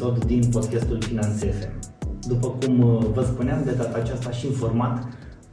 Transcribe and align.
episod 0.00 0.24
din 0.24 0.50
podcastul 0.50 1.00
Finanțe 1.00 1.46
FM. 1.46 1.72
După 2.28 2.48
cum 2.48 2.82
uh, 2.82 3.06
vă 3.14 3.22
spuneam, 3.22 3.62
de 3.64 3.72
data 3.72 3.98
aceasta 3.98 4.30
și 4.30 4.46
în 4.46 4.52
format 4.52 5.06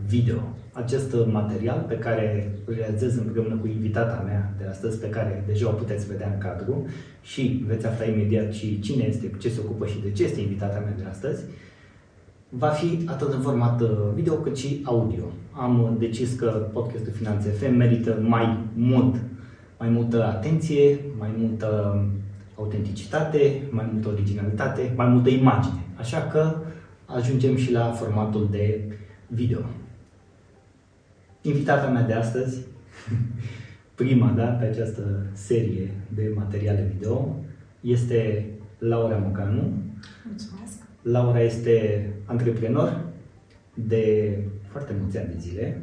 video. 0.07 0.37
Acest 0.73 1.15
material 1.31 1.85
pe 1.87 1.97
care 1.97 2.53
îl 2.65 2.73
realizez 2.73 3.17
împreună 3.17 3.55
cu 3.55 3.67
invitata 3.67 4.23
mea 4.25 4.53
de 4.57 4.65
astăzi, 4.65 4.99
pe 4.99 5.09
care 5.09 5.43
deja 5.47 5.67
o 5.67 5.71
puteți 5.71 6.07
vedea 6.07 6.31
în 6.33 6.37
cadru 6.37 6.85
și 7.21 7.63
veți 7.67 7.85
afla 7.85 8.05
imediat 8.05 8.53
și 8.53 8.79
cine 8.79 9.03
este, 9.03 9.27
cu 9.27 9.37
ce 9.37 9.49
se 9.49 9.59
ocupă 9.65 9.85
și 9.85 10.01
de 10.01 10.11
ce 10.11 10.23
este 10.23 10.41
invitata 10.41 10.79
mea 10.79 10.95
de 10.97 11.09
astăzi, 11.09 11.43
va 12.49 12.67
fi 12.67 12.99
atât 13.05 13.33
în 13.33 13.41
format 13.41 13.81
uh, 13.81 13.89
video 14.13 14.33
cât 14.33 14.57
și 14.57 14.81
audio. 14.83 15.23
Am 15.51 15.95
decis 15.99 16.33
că 16.33 16.69
podcastul 16.73 17.13
Finanțe 17.13 17.49
FM 17.49 17.75
merită 17.75 18.17
mai 18.21 18.57
mult 18.73 19.15
mai 19.79 19.89
multă 19.89 20.23
atenție, 20.25 20.99
mai 21.17 21.29
multă 21.37 22.01
autenticitate, 22.57 23.61
mai 23.69 23.89
multă 23.91 24.07
originalitate, 24.07 24.93
mai 24.95 25.07
multă 25.07 25.29
imagine. 25.29 25.83
Așa 25.97 26.21
că 26.21 26.55
ajungem 27.05 27.55
și 27.55 27.71
la 27.71 27.91
formatul 27.91 28.47
de 28.51 28.83
video. 29.27 29.59
Invitata 31.41 31.89
mea 31.89 32.01
de 32.01 32.13
astăzi, 32.13 32.61
prima 33.95 34.33
da, 34.35 34.45
pe 34.45 34.65
această 34.65 35.25
serie 35.33 35.91
de 36.15 36.31
materiale 36.35 36.91
video, 36.93 37.35
este 37.81 38.45
Laura 38.77 39.15
Mocanu. 39.15 39.73
Mulțumesc! 40.27 40.77
Laura 41.01 41.39
este 41.39 42.07
antreprenor 42.25 43.05
de 43.73 44.37
foarte 44.67 44.95
mulți 44.99 45.17
ani 45.17 45.29
de 45.33 45.39
zile, 45.39 45.81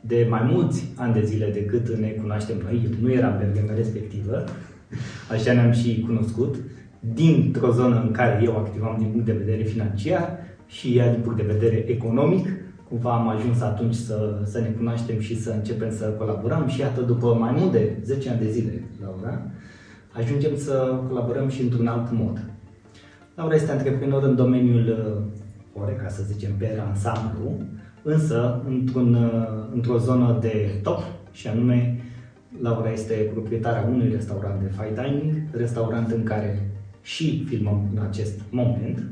de 0.00 0.26
mai 0.30 0.42
mulți 0.42 0.92
ani 0.96 1.12
de 1.12 1.24
zile 1.24 1.50
decât 1.50 1.96
ne 1.96 2.08
cunoaștem 2.08 2.56
noi, 2.62 2.82
eu 2.84 2.90
nu 3.00 3.12
eram 3.12 3.38
pe 3.38 3.44
vremea 3.44 3.74
respectivă, 3.74 4.44
așa 5.30 5.52
ne-am 5.52 5.72
și 5.72 6.04
cunoscut, 6.06 6.54
dintr-o 7.14 7.72
zonă 7.72 8.02
în 8.06 8.10
care 8.10 8.40
eu 8.44 8.56
activam 8.56 8.96
din 8.98 9.08
punct 9.08 9.26
de 9.26 9.32
vedere 9.44 9.62
financiar 9.62 10.38
și 10.66 10.96
ea 10.96 11.12
din 11.12 11.20
punct 11.20 11.36
de 11.36 11.52
vedere 11.52 11.84
economic, 11.88 12.48
cumva 12.88 13.12
am 13.14 13.28
ajuns 13.28 13.60
atunci 13.60 13.94
să, 13.94 14.40
să 14.44 14.60
ne 14.60 14.68
cunoaștem 14.68 15.20
și 15.20 15.40
să 15.40 15.50
începem 15.50 15.90
să 15.90 16.04
colaborăm 16.04 16.66
și 16.68 16.80
iată, 16.80 17.00
după 17.00 17.34
mai 17.34 17.54
mult 17.58 17.72
de 17.72 17.96
10 18.04 18.30
ani 18.30 18.38
de 18.38 18.50
zile, 18.50 18.82
Laura, 19.00 19.42
ajungem 20.12 20.56
să 20.56 21.00
colaborăm 21.08 21.48
și 21.48 21.62
într-un 21.62 21.86
alt 21.86 22.12
mod. 22.12 22.50
Laura 23.34 23.54
este 23.54 23.72
antreprenor 23.72 24.22
în 24.22 24.34
domeniul 24.34 24.88
uh, 24.88 25.82
ore, 25.82 25.92
ca 25.92 26.08
să 26.08 26.22
zicem, 26.32 26.50
pe 26.58 26.82
ansamblu, 26.88 27.56
însă 28.02 28.62
într-un, 28.68 29.14
uh, 29.14 29.68
într-o 29.74 29.98
zonă 29.98 30.38
de 30.40 30.80
top 30.82 31.02
și 31.32 31.48
anume 31.48 32.00
Laura 32.60 32.90
este 32.90 33.14
proprietarea 33.32 33.88
unui 33.88 34.10
restaurant 34.12 34.60
de 34.60 34.72
fine 34.76 35.02
dining, 35.02 35.34
restaurant 35.52 36.10
în 36.10 36.22
care 36.22 36.70
și 37.02 37.44
filmăm 37.48 37.88
în 37.94 38.02
acest 38.02 38.40
moment, 38.50 39.02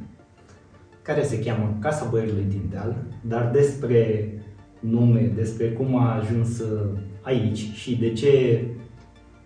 care 1.03 1.23
se 1.23 1.39
cheamă 1.39 1.77
Casa 1.81 2.09
Băierilor 2.11 2.43
din 2.43 2.63
Deal, 2.71 2.97
dar 3.21 3.51
despre 3.51 4.33
nume, 4.81 5.33
despre 5.35 5.71
cum 5.71 5.97
a 5.97 6.15
ajuns 6.15 6.59
uh, 6.59 6.89
aici 7.23 7.59
și 7.73 7.97
de 7.97 8.13
ce 8.13 8.65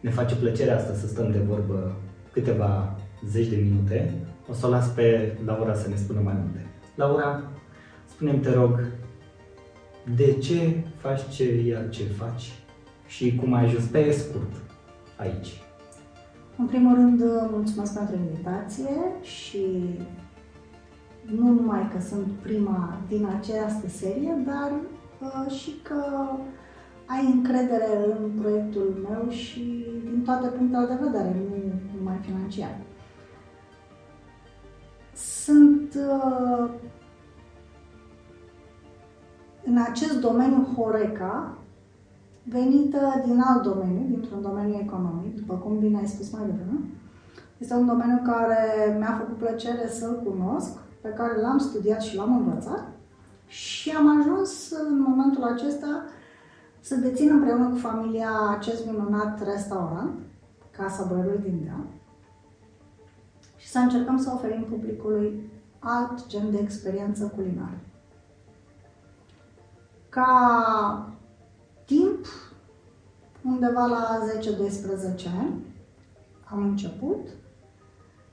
ne 0.00 0.10
face 0.10 0.34
plăcerea 0.34 0.77
asta 0.77 0.94
să 0.94 1.06
stăm 1.06 1.30
de 1.30 1.38
vorbă 1.38 1.96
câteva 2.33 2.96
zeci 3.27 3.46
de 3.46 3.56
minute, 3.56 4.14
o 4.50 4.52
să 4.52 4.66
o 4.66 4.70
las 4.70 4.88
pe 4.88 5.38
Laura 5.44 5.74
să 5.74 5.89
ne 5.89 5.96
spună 5.96 6.20
mai 6.20 6.34
multe. 6.42 6.67
Laura, 6.94 7.42
spune-mi, 8.08 8.39
te 8.39 8.52
rog, 8.52 8.80
de 10.17 10.33
ce 10.33 10.77
faci 10.96 11.20
ce 11.34 11.77
ce 11.90 12.02
faci 12.02 12.52
și 13.08 13.36
cum 13.36 13.52
ai 13.52 13.64
ajuns 13.64 13.85
pe 13.85 14.11
scurt 14.11 14.52
aici? 15.17 15.63
În 16.57 16.67
primul 16.67 16.95
rând, 16.95 17.23
mulțumesc 17.51 17.98
pentru 17.98 18.17
invitație 18.17 18.91
și 19.23 19.64
nu 21.36 21.52
numai 21.52 21.91
că 21.92 22.01
sunt 22.01 22.27
prima 22.42 22.98
din 23.08 23.27
această 23.39 23.89
serie, 23.89 24.36
dar 24.47 24.73
uh, 25.20 25.52
și 25.52 25.70
că 25.83 26.05
ai 27.07 27.27
încredere 27.33 27.89
în 28.20 28.41
proiectul 28.41 29.07
meu 29.08 29.30
și 29.30 29.86
din 30.11 30.23
toate 30.24 30.48
punctele 30.48 30.86
de 30.86 31.05
vedere, 31.05 31.36
nu 31.51 31.73
numai 31.98 32.17
financiar. 32.20 32.79
Sunt 35.14 35.95
uh, 35.95 36.70
în 39.64 39.79
acest 39.91 40.20
domeniu 40.20 40.67
Horeca, 40.77 41.58
venită 42.48 43.23
din 43.25 43.41
alt 43.41 43.63
domeniu, 43.63 44.07
dintr-un 44.09 44.42
domeniu 44.42 44.79
economic, 44.81 45.36
după 45.36 45.55
cum 45.55 45.79
bine 45.79 45.98
ai 45.98 46.07
spus 46.07 46.31
mai 46.31 46.47
devreme. 46.47 46.79
Este 47.59 47.75
un 47.75 47.86
domeniu 47.86 48.20
care 48.25 48.97
mi-a 48.98 49.17
făcut 49.19 49.36
plăcere 49.36 49.89
să-l 49.89 50.23
cunosc, 50.25 50.79
pe 51.01 51.09
care 51.09 51.41
l-am 51.41 51.59
studiat 51.59 52.03
și 52.03 52.17
l-am 52.17 52.36
învățat 52.36 52.86
și 53.47 53.91
am 53.91 54.19
ajuns 54.19 54.70
în 54.70 55.01
momentul 55.01 55.42
acesta 55.42 56.05
să 56.81 56.95
dețin 56.95 57.31
împreună 57.31 57.69
cu 57.69 57.77
familia 57.77 58.31
acest 58.57 58.86
minunat 58.86 59.45
restaurant, 59.45 60.11
Casa 60.70 61.05
Băiului 61.05 61.41
din 61.42 61.61
Deal, 61.65 61.85
și 63.57 63.69
să 63.69 63.79
încercăm 63.79 64.19
să 64.19 64.30
oferim 64.35 64.63
publicului 64.63 65.51
alt 65.79 66.27
gen 66.27 66.51
de 66.51 66.59
experiență 66.59 67.33
culinară 67.36 67.79
ca 70.09 71.09
timp, 71.88 72.26
undeva 73.44 73.86
la 73.86 74.18
10-12 74.40 75.26
ani, 75.40 75.64
am 76.44 76.62
început 76.62 77.28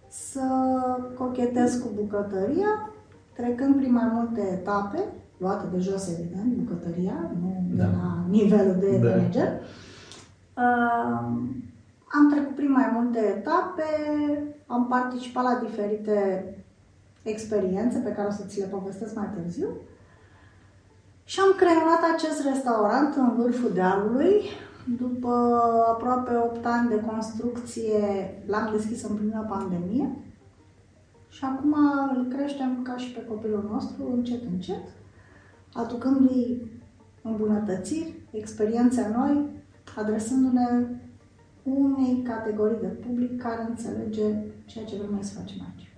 să 0.07 0.41
cochetez 1.17 1.75
cu 1.75 1.89
bucătăria, 1.95 2.89
trecând 3.33 3.75
prin 3.75 3.91
mai 3.91 4.09
multe 4.13 4.41
etape, 4.41 4.99
luate 5.37 5.65
de 5.73 5.79
jos, 5.79 6.09
evident, 6.09 6.53
bucătăria, 6.53 7.31
nu 7.41 7.65
da. 7.75 7.83
de 7.83 7.89
la 7.95 8.25
nivelul 8.29 8.75
de 8.79 8.97
da. 8.97 9.09
manager. 9.09 9.47
Uh, 10.57 11.43
am 12.17 12.29
trecut 12.31 12.55
prin 12.55 12.71
mai 12.71 12.89
multe 12.93 13.19
etape, 13.19 13.83
am 14.67 14.87
participat 14.87 15.43
la 15.43 15.59
diferite 15.63 16.45
experiențe 17.23 17.99
pe 17.99 18.11
care 18.11 18.27
o 18.27 18.31
să 18.31 18.43
ți 18.47 18.59
le 18.59 18.65
povestesc 18.65 19.15
mai 19.15 19.29
târziu. 19.35 19.67
Și 21.25 21.39
am 21.39 21.53
creat 21.55 22.01
acest 22.13 22.43
restaurant 22.43 23.15
în 23.15 23.35
vârful 23.35 23.71
dealului. 23.73 24.41
După 24.97 25.61
aproape 25.87 26.35
8 26.35 26.65
ani 26.65 26.89
de 26.89 27.03
construcție, 27.11 28.03
l-am 28.45 28.69
deschis 28.71 29.03
în 29.03 29.15
prima 29.15 29.39
pandemie. 29.39 30.17
Și 31.29 31.43
acum 31.43 31.75
îl 32.15 32.25
creștem 32.35 32.81
ca 32.81 32.97
și 32.97 33.11
pe 33.11 33.25
copilul 33.25 33.69
nostru, 33.71 34.11
încet, 34.13 34.43
încet, 34.51 34.83
aducându-i 35.73 36.71
îmbunătățiri, 37.21 38.13
experiențe 38.31 39.11
noi, 39.15 39.49
adresându-ne 39.95 40.87
unei 41.63 42.21
categorii 42.21 42.79
de 42.81 42.87
public 42.87 43.41
care 43.41 43.65
înțelege 43.69 44.23
ceea 44.65 44.85
ce 44.85 44.95
vrem 44.95 45.21
să 45.21 45.39
facem 45.39 45.57
aici. 45.61 45.94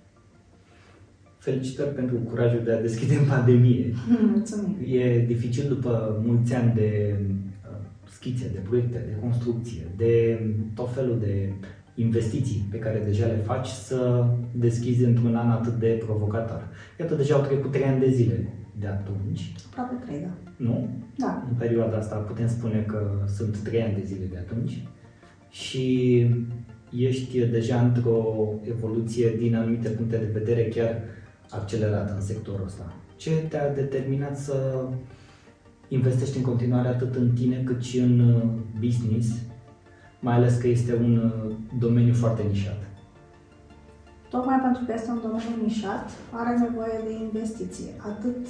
Felicitări 1.47 1.90
pentru 1.90 2.16
curajul 2.16 2.62
de 2.63 2.72
a 2.72 2.81
deschide 2.81 3.16
în 3.16 3.25
pandemie. 3.25 3.94
Mulțumim. 4.35 4.78
E 4.85 5.25
dificil 5.25 5.68
după 5.68 6.22
mulți 6.25 6.53
ani 6.53 6.72
de 6.75 7.16
uh, 7.63 7.78
schițe, 8.09 8.50
de 8.53 8.59
proiecte, 8.59 9.03
de 9.08 9.19
construcție, 9.22 9.81
de 9.98 10.39
tot 10.75 10.94
felul 10.94 11.19
de 11.19 11.51
investiții 11.95 12.68
pe 12.72 12.80
care 12.80 13.01
deja 13.06 13.25
le 13.25 13.42
faci 13.45 13.68
să 13.68 14.25
deschizi 14.51 15.04
într-un 15.04 15.36
an 15.36 15.50
atât 15.50 15.74
de 15.74 16.01
provocator. 16.06 16.68
Iată, 17.00 17.16
deja 17.16 17.36
au 17.36 17.42
trecut 17.42 17.72
trei 17.72 17.86
ani 17.86 18.00
de 18.00 18.10
zile 18.10 18.54
de 18.80 18.88
atunci. 18.88 19.54
Aproape 19.69 20.06
trei, 20.06 20.19
da. 20.19 20.33
Nu? 20.56 20.89
Da. 21.18 21.45
În 21.50 21.56
perioada 21.57 21.98
asta 21.98 22.16
putem 22.16 22.48
spune 22.48 22.86
că 22.88 23.24
sunt 23.36 23.57
trei 23.57 23.81
ani 23.81 23.95
de 23.95 24.06
zile 24.06 24.25
de 24.31 24.38
atunci 24.38 24.83
și 25.50 25.86
ești 26.98 27.39
deja 27.39 27.81
într-o 27.81 28.54
evoluție 28.69 29.33
din 29.38 29.56
anumite 29.56 29.89
puncte 29.89 30.18
de 30.18 30.39
vedere 30.39 30.63
chiar 30.63 31.01
accelerat 31.50 32.10
în 32.16 32.22
sectorul 32.22 32.66
ăsta. 32.66 32.94
Ce 33.16 33.32
te-a 33.50 33.74
determinat 33.74 34.38
să 34.38 34.86
investești 35.88 36.38
în 36.38 36.44
continuare 36.44 36.88
atât 36.88 37.16
în 37.16 37.30
tine 37.32 37.64
cât 37.66 37.82
și 37.84 38.00
în 38.00 38.20
uh, 38.20 38.44
business, 38.80 39.28
mai 40.20 40.34
ales 40.34 40.58
că 40.58 40.68
este 40.68 40.96
un 40.96 41.18
uh, 41.18 41.56
domeniu 41.80 42.14
foarte 42.14 42.44
nișat? 42.44 42.88
Tocmai 44.30 44.60
pentru 44.60 44.84
că 44.86 44.94
este 44.94 45.10
un 45.10 45.20
domeniu 45.22 45.64
nișat, 45.64 46.10
are 46.32 46.58
nevoie 46.58 47.02
de 47.04 47.12
investiție, 47.12 47.92
atât 47.98 48.48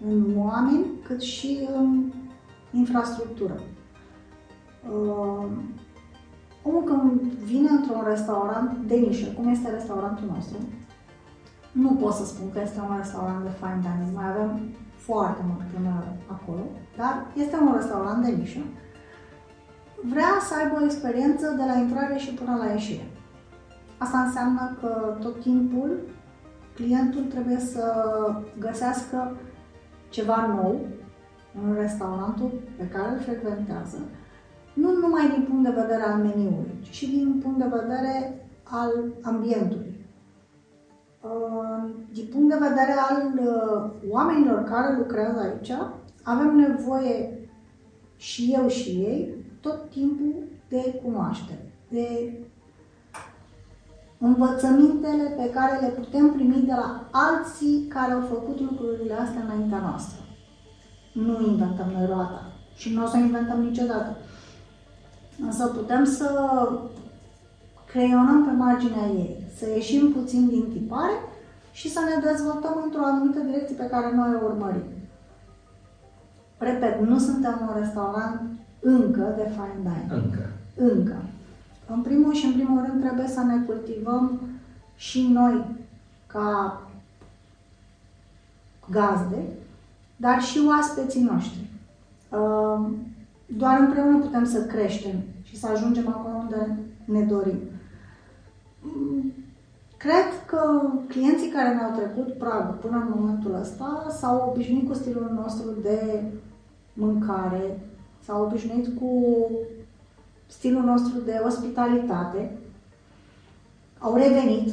în 0.00 0.36
oameni, 0.36 0.86
cât 1.06 1.20
și 1.20 1.68
în 1.74 2.12
infrastructură. 2.72 3.60
Uh, 4.92 5.46
omul 6.62 6.82
când 6.84 7.20
vine 7.22 7.68
într-un 7.70 8.04
restaurant 8.06 8.76
de 8.86 8.94
nișă, 8.94 9.26
cum 9.26 9.48
este 9.48 9.70
restaurantul 9.70 10.30
nostru, 10.34 10.56
nu 11.82 11.90
pot 12.00 12.12
să 12.12 12.24
spun 12.24 12.46
că 12.52 12.60
este 12.62 12.80
un 12.80 12.96
restaurant 12.96 13.42
de 13.42 13.52
fine 13.60 13.80
dining, 13.84 14.16
mai 14.16 14.28
avem 14.28 14.50
foarte 15.06 15.42
mult 15.48 15.62
până 15.74 15.92
acolo, 16.26 16.64
dar 16.96 17.14
este 17.42 17.56
un 17.56 17.72
restaurant 17.74 18.24
de 18.24 18.30
nișă. 18.30 18.62
Vrea 20.12 20.34
să 20.46 20.52
aibă 20.54 20.74
o 20.76 20.84
experiență 20.84 21.46
de 21.58 21.64
la 21.70 21.78
intrare 21.78 22.16
și 22.16 22.34
până 22.34 22.54
la 22.56 22.70
ieșire. 22.72 23.06
Asta 23.98 24.18
înseamnă 24.18 24.76
că 24.80 25.16
tot 25.20 25.40
timpul 25.40 25.90
clientul 26.74 27.22
trebuie 27.22 27.58
să 27.58 27.84
găsească 28.58 29.36
ceva 30.08 30.46
nou 30.46 30.80
în 31.62 31.74
restaurantul 31.74 32.50
pe 32.76 32.88
care 32.88 33.08
îl 33.12 33.20
frecventează, 33.20 33.98
nu 34.74 34.88
numai 35.00 35.30
din 35.34 35.46
punct 35.48 35.64
de 35.64 35.80
vedere 35.80 36.02
al 36.02 36.18
meniului, 36.22 36.78
ci 36.82 36.90
și 36.90 37.10
din 37.10 37.40
punct 37.42 37.58
de 37.58 37.76
vedere 37.78 38.46
al 38.62 38.90
ambientului. 39.22 39.93
Uh, 41.24 41.90
din 42.12 42.28
punct 42.32 42.48
de 42.48 42.66
vedere 42.68 42.94
al 43.08 43.32
uh, 43.38 43.90
oamenilor 44.10 44.62
care 44.62 44.96
lucrează 44.96 45.38
aici, 45.40 45.72
avem 46.22 46.56
nevoie 46.56 47.38
și 48.16 48.54
eu 48.58 48.68
și 48.68 48.88
ei 48.88 49.34
tot 49.60 49.90
timpul 49.90 50.34
de 50.68 51.00
cunoaștere, 51.04 51.72
de 51.88 52.32
învățămintele 54.18 55.34
pe 55.36 55.50
care 55.50 55.80
le 55.80 55.88
putem 55.88 56.32
primi 56.32 56.62
de 56.66 56.72
la 56.72 57.08
alții 57.10 57.86
care 57.88 58.12
au 58.12 58.20
făcut 58.20 58.60
lucrurile 58.60 59.14
astea 59.14 59.42
înaintea 59.42 59.78
noastră. 59.78 60.18
Nu 61.12 61.46
inventăm 61.46 61.90
noi 61.92 62.06
roata 62.06 62.52
și 62.74 62.94
nu 62.94 63.04
o 63.04 63.06
să 63.06 63.16
inventăm 63.16 63.60
niciodată. 63.60 64.16
Însă 65.40 65.66
putem 65.66 66.04
să 66.04 66.68
creionăm 67.94 68.44
pe 68.44 68.50
marginea 68.50 69.06
ei, 69.06 69.36
să 69.56 69.64
ieșim 69.68 70.12
puțin 70.12 70.48
din 70.48 70.64
tipare 70.72 71.16
și 71.72 71.90
să 71.90 72.00
ne 72.00 72.30
dezvoltăm 72.30 72.80
într-o 72.84 73.04
anumită 73.04 73.38
direcție 73.40 73.76
pe 73.76 73.86
care 73.86 74.14
noi 74.14 74.30
o 74.34 74.44
urmărim. 74.44 74.86
Repet, 76.58 77.00
nu 77.00 77.18
suntem 77.18 77.58
un 77.60 77.80
restaurant 77.80 78.40
încă 78.80 79.34
de 79.36 79.48
fine 79.54 79.78
dining. 79.82 80.24
Încă. 80.24 80.48
Încă. 80.76 81.16
În 81.88 82.00
primul 82.00 82.34
și 82.34 82.46
în 82.46 82.52
primul 82.52 82.84
rând 82.86 83.02
trebuie 83.02 83.26
să 83.26 83.40
ne 83.42 83.56
cultivăm 83.66 84.40
și 84.96 85.28
noi 85.32 85.64
ca 86.26 86.82
gazde, 88.90 89.42
dar 90.16 90.42
și 90.42 90.58
oaspeții 90.66 91.22
noștri. 91.22 91.66
Ehm, 92.32 92.96
doar 93.46 93.78
împreună 93.80 94.18
putem 94.18 94.44
să 94.44 94.64
creștem 94.64 95.16
și 95.42 95.58
să 95.58 95.66
ajungem 95.66 96.08
acolo 96.08 96.34
unde 96.34 96.78
ne 97.04 97.20
dorim. 97.20 97.58
Mm, 98.84 99.32
cred 99.96 100.44
că 100.46 100.90
clienții 101.08 101.48
care 101.48 101.74
ne-au 101.74 101.90
trecut 101.96 102.32
pragul 102.32 102.74
până 102.80 102.96
în 102.96 103.12
momentul 103.18 103.54
ăsta 103.60 104.06
s-au 104.18 104.48
obișnuit 104.50 104.88
cu 104.88 104.94
stilul 104.94 105.30
nostru 105.42 105.70
de 105.82 106.22
mâncare, 106.92 107.80
s-au 108.24 108.44
obișnuit 108.44 108.98
cu 108.98 109.50
stilul 110.46 110.82
nostru 110.82 111.20
de 111.20 111.40
ospitalitate. 111.46 112.58
Au 113.98 114.14
revenit 114.14 114.72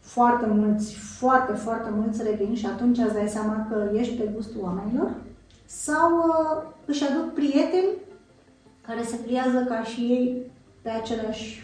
foarte 0.00 0.46
mulți, 0.46 0.94
foarte, 0.94 1.52
foarte 1.52 1.90
mulți 1.92 2.22
revin 2.22 2.54
și 2.54 2.66
atunci 2.66 2.98
îți 2.98 3.14
dai 3.14 3.28
seama 3.28 3.66
că 3.70 3.90
ești 3.94 4.16
pe 4.16 4.30
gustul 4.34 4.60
oamenilor 4.62 5.10
sau 5.66 6.18
uh, 6.18 6.62
își 6.84 7.04
aduc 7.04 7.32
prieteni 7.32 7.88
care 8.86 9.02
se 9.02 9.16
pliază 9.16 9.64
ca 9.68 9.82
și 9.82 10.00
ei 10.00 10.50
pe 10.82 10.88
aceleași 10.88 11.60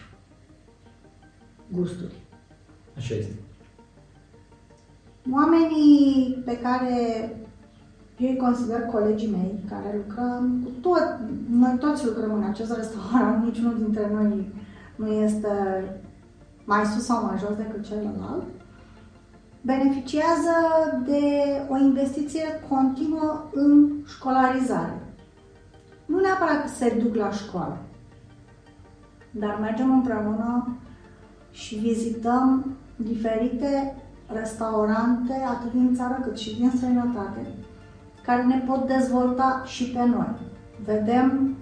gusturi. 1.72 2.14
Așa 2.96 3.14
este. 3.14 3.34
Oamenii 5.32 6.42
pe 6.44 6.58
care 6.58 7.30
eu 8.18 8.30
îi 8.30 8.36
consider 8.36 8.80
colegii 8.80 9.30
mei 9.30 9.64
care 9.68 10.04
lucrăm 10.06 10.60
cu 10.64 10.70
tot, 10.80 11.18
noi 11.50 11.76
toți 11.78 12.04
lucrăm 12.04 12.34
în 12.34 12.42
acest 12.42 12.76
restaurant, 12.76 13.44
niciunul 13.44 13.78
dintre 13.78 14.10
noi 14.12 14.52
nu 14.96 15.06
este 15.06 15.48
mai 16.64 16.84
sus 16.84 17.04
sau 17.04 17.24
mai 17.24 17.38
jos 17.38 17.56
decât 17.56 17.84
celălalt, 17.84 18.44
beneficiază 19.60 20.56
de 21.04 21.22
o 21.68 21.76
investiție 21.76 22.44
continuă 22.68 23.44
în 23.52 23.90
școlarizare. 24.06 25.00
Nu 26.06 26.20
neapărat 26.20 26.62
că 26.62 26.68
se 26.68 26.98
duc 27.02 27.14
la 27.14 27.30
școală, 27.30 27.78
dar 29.30 29.58
mergem 29.60 29.92
împreună 29.92 30.76
și 31.56 31.74
vizităm 31.74 32.76
diferite 32.96 33.94
restaurante, 34.26 35.32
atât 35.48 35.72
din 35.72 35.94
țară 35.94 36.18
cât 36.22 36.38
și 36.38 36.56
din 36.56 36.72
străinătate, 36.76 37.46
care 38.22 38.42
ne 38.42 38.58
pot 38.58 38.86
dezvolta 38.86 39.62
și 39.66 39.84
pe 39.84 40.04
noi. 40.04 40.34
Vedem 40.84 41.56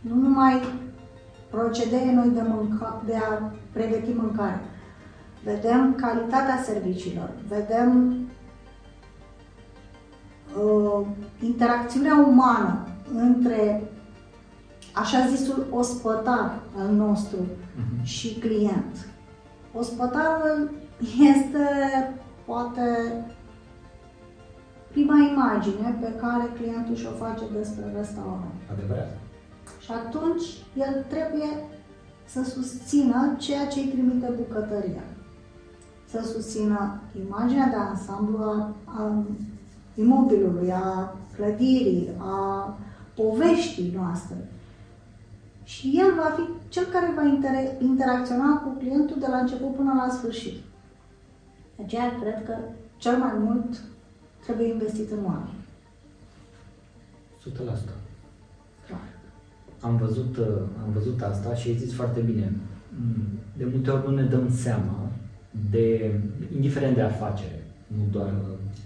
nu 0.00 0.14
numai 0.14 0.60
procedee 1.50 2.12
noi 2.12 2.28
de, 2.28 2.42
mânca, 2.48 3.02
de 3.06 3.16
a 3.16 3.52
pregăti 3.72 4.12
mâncare, 4.12 4.60
vedem 5.44 5.94
calitatea 5.94 6.62
serviciilor, 6.62 7.30
vedem 7.48 8.16
uh, 10.56 11.06
interacțiunea 11.40 12.26
umană 12.28 12.86
între 13.14 13.82
așa 14.92 15.26
zisul 15.26 15.66
ospătar 15.70 16.60
al 16.78 16.94
nostru 16.94 17.38
uh-huh. 17.38 18.02
și 18.02 18.34
client. 18.34 19.13
Ospătarul 19.74 20.70
este 21.34 21.66
poate 22.44 22.88
prima 24.90 25.18
imagine 25.32 25.98
pe 26.00 26.12
care 26.20 26.52
clientul 26.56 26.94
și-o 26.94 27.10
face 27.10 27.44
despre 27.52 27.92
restaurant. 27.96 28.54
Adevărat. 28.72 29.18
Și 29.80 29.90
atunci 29.92 30.44
el 30.76 31.04
trebuie 31.08 31.50
să 32.24 32.44
susțină 32.44 33.36
ceea 33.38 33.66
ce 33.66 33.80
îi 33.80 33.86
trimite 33.86 34.32
bucătăria. 34.36 35.02
Să 36.10 36.22
susțină 36.32 37.00
imaginea 37.26 37.68
de 37.68 37.76
ansamblu 37.76 38.38
a, 38.38 38.74
a 38.84 39.24
imobilului, 39.94 40.72
a 40.72 41.16
clădirii, 41.36 42.10
a 42.18 42.78
poveștii 43.14 43.92
noastre. 43.96 44.36
Și 45.64 45.94
el 46.02 46.10
va 46.22 46.28
fi 46.36 46.44
cel 46.68 46.84
care 46.92 47.12
va 47.16 47.24
inter- 47.34 47.80
interacționa 47.82 48.56
cu 48.56 48.76
clientul 48.78 49.16
de 49.20 49.26
la 49.30 49.36
început 49.38 49.74
până 49.74 49.92
la 49.96 50.12
sfârșit. 50.12 50.56
De 51.76 51.82
aceea 51.82 52.18
cred 52.20 52.44
că 52.44 52.54
cel 52.96 53.16
mai 53.16 53.32
mult 53.38 53.80
trebuie 54.44 54.68
investit 54.68 55.10
în 55.10 55.24
oameni. 55.24 55.62
100%. 57.44 57.94
Da. 58.90 58.98
Am 59.80 59.96
văzut, 59.96 60.36
uh, 60.36 60.46
am 60.84 60.92
văzut 60.92 61.22
asta 61.22 61.54
și 61.54 61.68
ai 61.68 61.76
zis 61.76 61.94
foarte 61.94 62.20
bine. 62.20 62.52
Mm, 62.88 63.38
de 63.56 63.64
multe 63.72 63.90
ori 63.90 64.08
nu 64.08 64.14
ne 64.14 64.22
dăm 64.22 64.50
seama 64.50 65.08
de, 65.70 66.20
indiferent 66.54 66.94
de 66.94 67.00
afacere, 67.02 67.64
nu 67.86 68.02
doar 68.10 68.32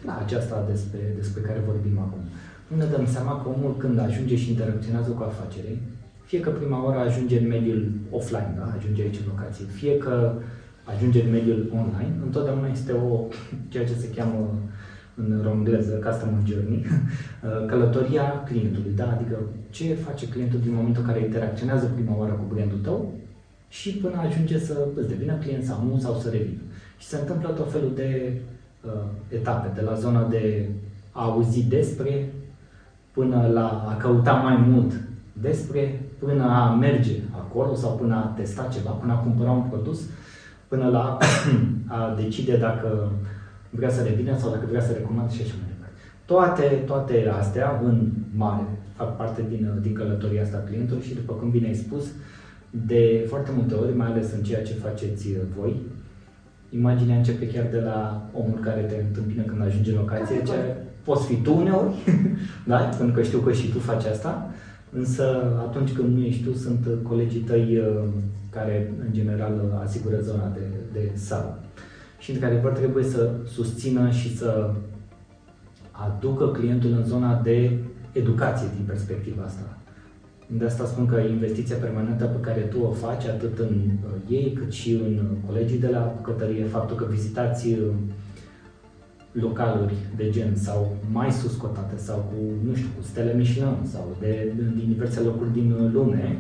da. 0.05 0.19
aceasta 0.25 0.65
despre, 0.71 1.13
despre 1.17 1.41
care 1.41 1.63
vorbim 1.67 1.99
acum. 1.99 2.21
Nu 2.69 2.77
ne 2.77 2.85
dăm 2.85 3.07
seama 3.07 3.43
că 3.43 3.49
omul 3.49 3.77
când 3.77 3.99
ajunge 3.99 4.37
și 4.37 4.51
interacționează 4.51 5.11
cu 5.11 5.23
afacere, 5.23 5.79
fie 6.29 6.41
că 6.41 6.51
prima 6.51 6.85
oară 6.85 6.99
ajunge 6.99 7.39
în 7.39 7.49
mediul 7.49 7.91
offline, 8.11 8.55
da? 8.57 8.75
ajunge 8.79 9.03
aici 9.03 9.21
în 9.23 9.31
locație, 9.33 9.65
fie 9.65 9.99
că 9.99 10.33
ajunge 10.85 11.23
în 11.23 11.31
mediul 11.31 11.61
online, 11.81 12.15
întotdeauna 12.25 12.69
este 12.69 12.93
o, 12.93 13.25
ceea 13.71 13.87
ce 13.87 13.95
se 14.03 14.15
cheamă 14.17 14.41
în 15.15 15.41
romgleză, 15.45 15.93
customer 16.07 16.43
journey, 16.47 16.85
călătoria 17.71 18.27
clientului, 18.49 18.93
da? 18.97 19.07
Adică 19.17 19.37
ce 19.71 19.95
face 19.95 20.29
clientul 20.29 20.61
din 20.61 20.75
momentul 20.75 21.03
în 21.03 21.09
care 21.09 21.25
interacționează 21.25 21.87
prima 21.95 22.19
oară 22.19 22.33
cu 22.33 22.55
brandul 22.55 22.79
tău 22.79 23.13
și 23.69 23.91
până 23.91 24.17
ajunge 24.19 24.59
să 24.59 24.87
îți 24.95 25.09
devină 25.09 25.35
client 25.35 25.65
sau 25.65 25.85
nu, 25.89 25.99
sau 25.99 26.15
să 26.15 26.29
revină. 26.29 26.63
Și 26.99 27.07
se 27.07 27.17
întâmplă 27.17 27.49
tot 27.49 27.73
felul 27.73 27.93
de 27.95 28.33
uh, 28.85 29.07
etape, 29.29 29.71
de 29.75 29.81
la 29.81 29.95
zona 29.95 30.29
de 30.29 30.69
a 31.13 31.23
auzi 31.23 31.63
despre, 31.63 32.33
până 33.13 33.51
la 33.53 33.87
a 33.89 33.97
căuta 33.97 34.33
mai 34.33 34.57
mult 34.69 34.93
despre, 35.33 36.01
până 36.19 36.45
a 36.45 36.75
merge 36.75 37.17
acolo 37.31 37.75
sau 37.75 37.97
până 37.97 38.15
a 38.15 38.33
testa 38.37 38.69
ceva, 38.73 38.91
până 38.91 39.13
a 39.13 39.17
cumpăra 39.17 39.51
un 39.51 39.69
produs, 39.71 40.01
până 40.69 40.89
la 40.89 41.19
a 41.97 42.15
decide 42.23 42.57
dacă 42.57 43.13
vrea 43.71 43.91
să 43.91 44.03
revină 44.03 44.39
sau 44.39 44.51
dacă 44.51 44.65
vrea 44.69 44.81
să 44.81 44.93
recomand 44.93 45.31
și 45.31 45.43
așa 45.43 45.55
mai 45.61 45.73
departe. 45.73 45.97
Toate, 46.25 46.83
toate 46.87 47.33
astea, 47.39 47.81
în 47.85 48.09
mare, 48.37 48.67
fac 48.97 49.17
parte 49.17 49.45
din, 49.49 49.79
din 49.81 49.93
călătoria 49.93 50.43
asta 50.43 50.65
clientului 50.67 51.03
și 51.03 51.15
după 51.15 51.33
cum 51.33 51.51
bine 51.51 51.67
ai 51.67 51.75
spus, 51.75 52.05
de 52.71 53.25
foarte 53.29 53.51
multe 53.57 53.75
ori, 53.75 53.97
mai 53.97 54.07
ales 54.07 54.33
în 54.33 54.43
ceea 54.43 54.63
ce 54.63 54.73
faceți 54.73 55.29
voi, 55.59 55.77
imaginea 56.71 57.17
începe 57.17 57.47
chiar 57.47 57.67
de 57.71 57.81
la 57.81 58.29
omul 58.33 58.59
care 58.61 58.81
te 58.81 59.03
întâmpină 59.07 59.43
când 59.43 59.63
ajungi 59.63 59.91
în 59.91 59.97
locație, 59.97 60.43
ce 60.43 60.77
poți 61.05 61.27
fi 61.27 61.35
tu 61.35 61.57
uneori, 61.57 61.95
da? 62.71 62.77
pentru 62.77 63.15
că 63.15 63.23
știu 63.23 63.39
că 63.39 63.53
și 63.53 63.71
tu 63.71 63.79
faci 63.79 64.05
asta, 64.05 64.51
însă 64.93 65.53
atunci 65.59 65.93
când 65.93 66.17
nu 66.17 66.25
ești 66.25 66.43
tu, 66.43 66.53
sunt 66.55 66.89
colegii 67.03 67.41
tăi 67.41 67.79
uh, 67.79 68.09
care, 68.51 68.93
în 69.07 69.13
general, 69.13 69.81
asigură 69.85 70.21
zona 70.21 70.53
de, 70.55 70.61
de 70.93 71.11
sală 71.15 71.59
și, 72.19 72.31
într-adevăr, 72.31 72.73
trebuie 72.73 73.05
să 73.05 73.31
susțină 73.47 74.11
și 74.11 74.37
să 74.37 74.71
aducă 75.91 76.49
clientul 76.49 76.91
în 76.91 77.05
zona 77.05 77.41
de 77.43 77.79
educație 78.13 78.69
din 78.77 78.85
perspectiva 78.87 79.43
asta. 79.47 79.79
De 80.47 80.65
asta 80.65 80.85
spun 80.85 81.07
că 81.07 81.17
investiția 81.17 81.77
permanentă 81.77 82.25
pe 82.25 82.41
care 82.41 82.61
tu 82.61 82.81
o 82.81 82.91
faci, 82.91 83.25
atât 83.25 83.59
în 83.59 83.91
ei, 84.29 84.53
cât 84.53 84.73
și 84.73 84.93
în 84.93 85.27
colegii 85.47 85.79
de 85.79 85.89
la 85.89 86.15
bucătărie, 86.17 86.65
faptul 86.65 86.97
că 86.97 87.07
vizitați 87.11 87.77
localuri 89.33 89.95
de 90.17 90.31
gen 90.31 90.57
sau 90.57 90.97
mai 91.13 91.31
sus 91.33 91.55
cotate 91.55 91.97
sau 91.97 92.17
cu, 92.17 92.69
nu 92.69 92.75
știu, 92.75 92.89
cu 92.97 93.03
stele 93.03 93.35
Michelin 93.35 93.77
sau 93.93 94.17
de, 94.21 94.53
din 94.77 94.85
diverse 94.89 95.21
locuri 95.21 95.53
din 95.53 95.91
lume, 95.93 96.39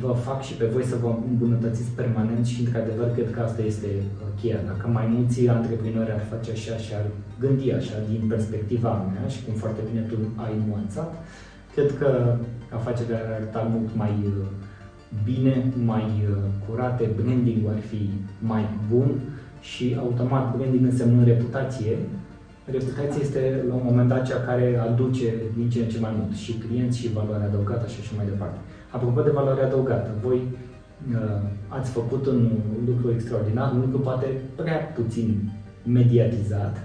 vă 0.00 0.12
fac 0.12 0.42
și 0.42 0.54
pe 0.54 0.64
voi 0.64 0.84
să 0.84 0.96
vă 1.02 1.14
îmbunătățiți 1.30 1.90
permanent 1.90 2.46
și, 2.46 2.60
într-adevăr, 2.60 3.12
cred 3.12 3.30
că 3.30 3.40
asta 3.40 3.62
este 3.62 3.86
cheia. 4.40 4.60
Dacă 4.66 4.88
mai 4.88 5.06
mulți 5.06 5.48
antreprenori 5.48 6.12
ar 6.12 6.24
face 6.30 6.50
așa 6.50 6.76
și 6.76 6.94
ar 6.94 7.06
gândi 7.40 7.72
așa 7.72 7.94
din 8.10 8.28
perspectiva 8.28 9.10
mea 9.12 9.28
și 9.28 9.44
cum 9.44 9.54
foarte 9.54 9.80
bine 9.90 10.00
tu 10.00 10.16
ai 10.36 10.54
nuanțat, 10.68 11.14
cred 11.74 11.98
că 11.98 12.36
afacerea 12.68 13.18
ar 13.18 13.32
arăta 13.32 13.68
mult 13.72 13.88
mai 13.96 14.14
uh, 14.26 14.46
bine, 15.24 15.72
mai 15.84 16.06
uh, 16.30 16.36
curate, 16.68 17.10
branding 17.16 17.68
ar 17.68 17.80
fi 17.80 18.10
mai 18.38 18.64
bun 18.90 19.10
și 19.70 19.96
automat 19.98 20.56
branding 20.56 20.84
însemnând 20.84 21.26
reputație. 21.26 21.98
Reputația 22.64 23.20
este 23.20 23.64
la 23.68 23.74
un 23.74 23.84
moment 23.84 24.08
dat 24.08 24.26
cea 24.26 24.40
care 24.48 24.78
aduce 24.88 25.28
din 25.56 25.70
ce 25.70 25.78
în 25.78 25.88
ce 25.88 25.98
mai 26.00 26.14
mult 26.18 26.36
și 26.36 26.52
clienți 26.52 26.98
și 26.98 27.12
valoare 27.12 27.44
adăugată 27.44 27.86
și 27.88 27.98
așa 28.00 28.12
mai 28.16 28.24
departe. 28.24 28.58
Apropo 28.90 29.22
de 29.22 29.30
valoare 29.30 29.62
adăugată, 29.62 30.10
voi 30.22 30.40
uh, 31.10 31.42
ați 31.68 31.90
făcut 31.90 32.26
un 32.26 32.50
lucru 32.86 33.12
extraordinar, 33.12 33.72
un 33.72 33.80
lucru 33.80 33.98
poate 33.98 34.26
prea 34.54 34.78
puțin 34.78 35.50
mediatizat, 35.86 36.76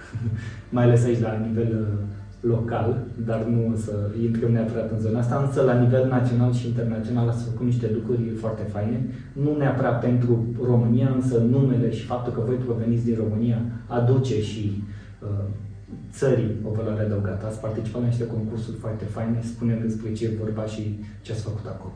mai 0.74 0.84
ales 0.84 1.04
aici 1.04 1.20
la 1.20 1.32
nivel 1.46 1.70
uh, 1.80 2.21
local, 2.42 3.04
dar 3.26 3.44
nu 3.44 3.72
o 3.72 3.76
să 3.76 4.10
intrăm 4.22 4.50
neapărat 4.50 4.90
în 4.90 4.98
zona 4.98 5.18
asta, 5.18 5.44
însă 5.46 5.62
la 5.62 5.80
nivel 5.80 6.08
național 6.08 6.52
și 6.52 6.66
internațional 6.66 7.28
ați 7.28 7.44
făcut 7.44 7.66
niște 7.66 7.90
lucruri 7.94 8.28
foarte 8.28 8.62
faine, 8.62 9.06
nu 9.32 9.56
neapărat 9.56 10.00
pentru 10.00 10.44
România, 10.64 11.12
însă 11.14 11.38
numele 11.38 11.90
și 11.92 12.04
faptul 12.04 12.32
că 12.32 12.40
voi 12.46 12.54
proveniți 12.54 13.04
din 13.04 13.16
România 13.16 13.62
aduce 13.86 14.42
și 14.42 14.82
uh, 15.22 15.44
țării 16.12 16.56
o 16.68 16.70
valoare 16.70 17.02
adăugată. 17.02 17.46
Ați 17.46 17.60
participat 17.60 18.00
la 18.00 18.06
niște 18.06 18.26
concursuri 18.26 18.76
foarte 18.76 19.04
faine, 19.04 19.40
spunem 19.42 19.78
despre 19.80 20.12
ce 20.12 20.24
e 20.24 20.40
vorba 20.42 20.64
și 20.64 21.04
ce 21.22 21.32
ați 21.32 21.42
făcut 21.42 21.66
acolo. 21.66 21.94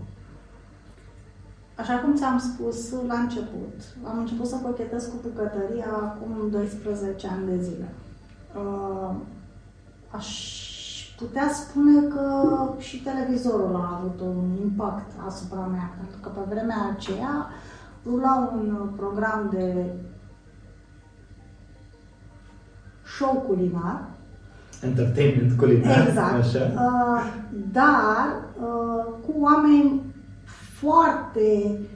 Așa 1.75 1.95
cum 1.99 2.15
ți-am 2.15 2.39
spus 2.39 2.93
la 3.09 3.19
început, 3.19 3.77
am 4.03 4.19
început 4.19 4.47
să 4.47 4.57
cochetez 4.63 5.05
cu 5.05 5.17
bucătăria 5.23 5.91
acum 6.03 6.51
12 6.51 7.27
ani 7.29 7.47
de 7.51 7.63
zile. 7.63 7.89
Uh, 8.61 9.15
aș 10.17 10.27
putea 11.19 11.51
spune 11.53 12.01
că 12.01 12.45
și 12.79 13.03
televizorul 13.03 13.75
a 13.75 13.99
avut 13.99 14.21
un 14.21 14.57
impact 14.63 15.11
asupra 15.27 15.61
mea, 15.61 15.95
pentru 15.99 16.19
că 16.21 16.29
pe 16.29 16.41
vremea 16.55 16.95
aceea 16.97 17.49
rula 18.07 18.53
un 18.55 18.89
program 18.97 19.49
de 19.53 19.87
show 23.17 23.45
culinar. 23.47 24.05
Entertainment 24.83 25.59
culinar. 25.59 26.09
Exact. 26.09 26.35
Așa. 26.35 26.73
Uh, 26.75 27.33
dar 27.73 28.43
uh, 28.61 29.05
cu 29.27 29.35
oameni 29.41 30.03
foarte 30.79 31.71
uh, 31.71 31.96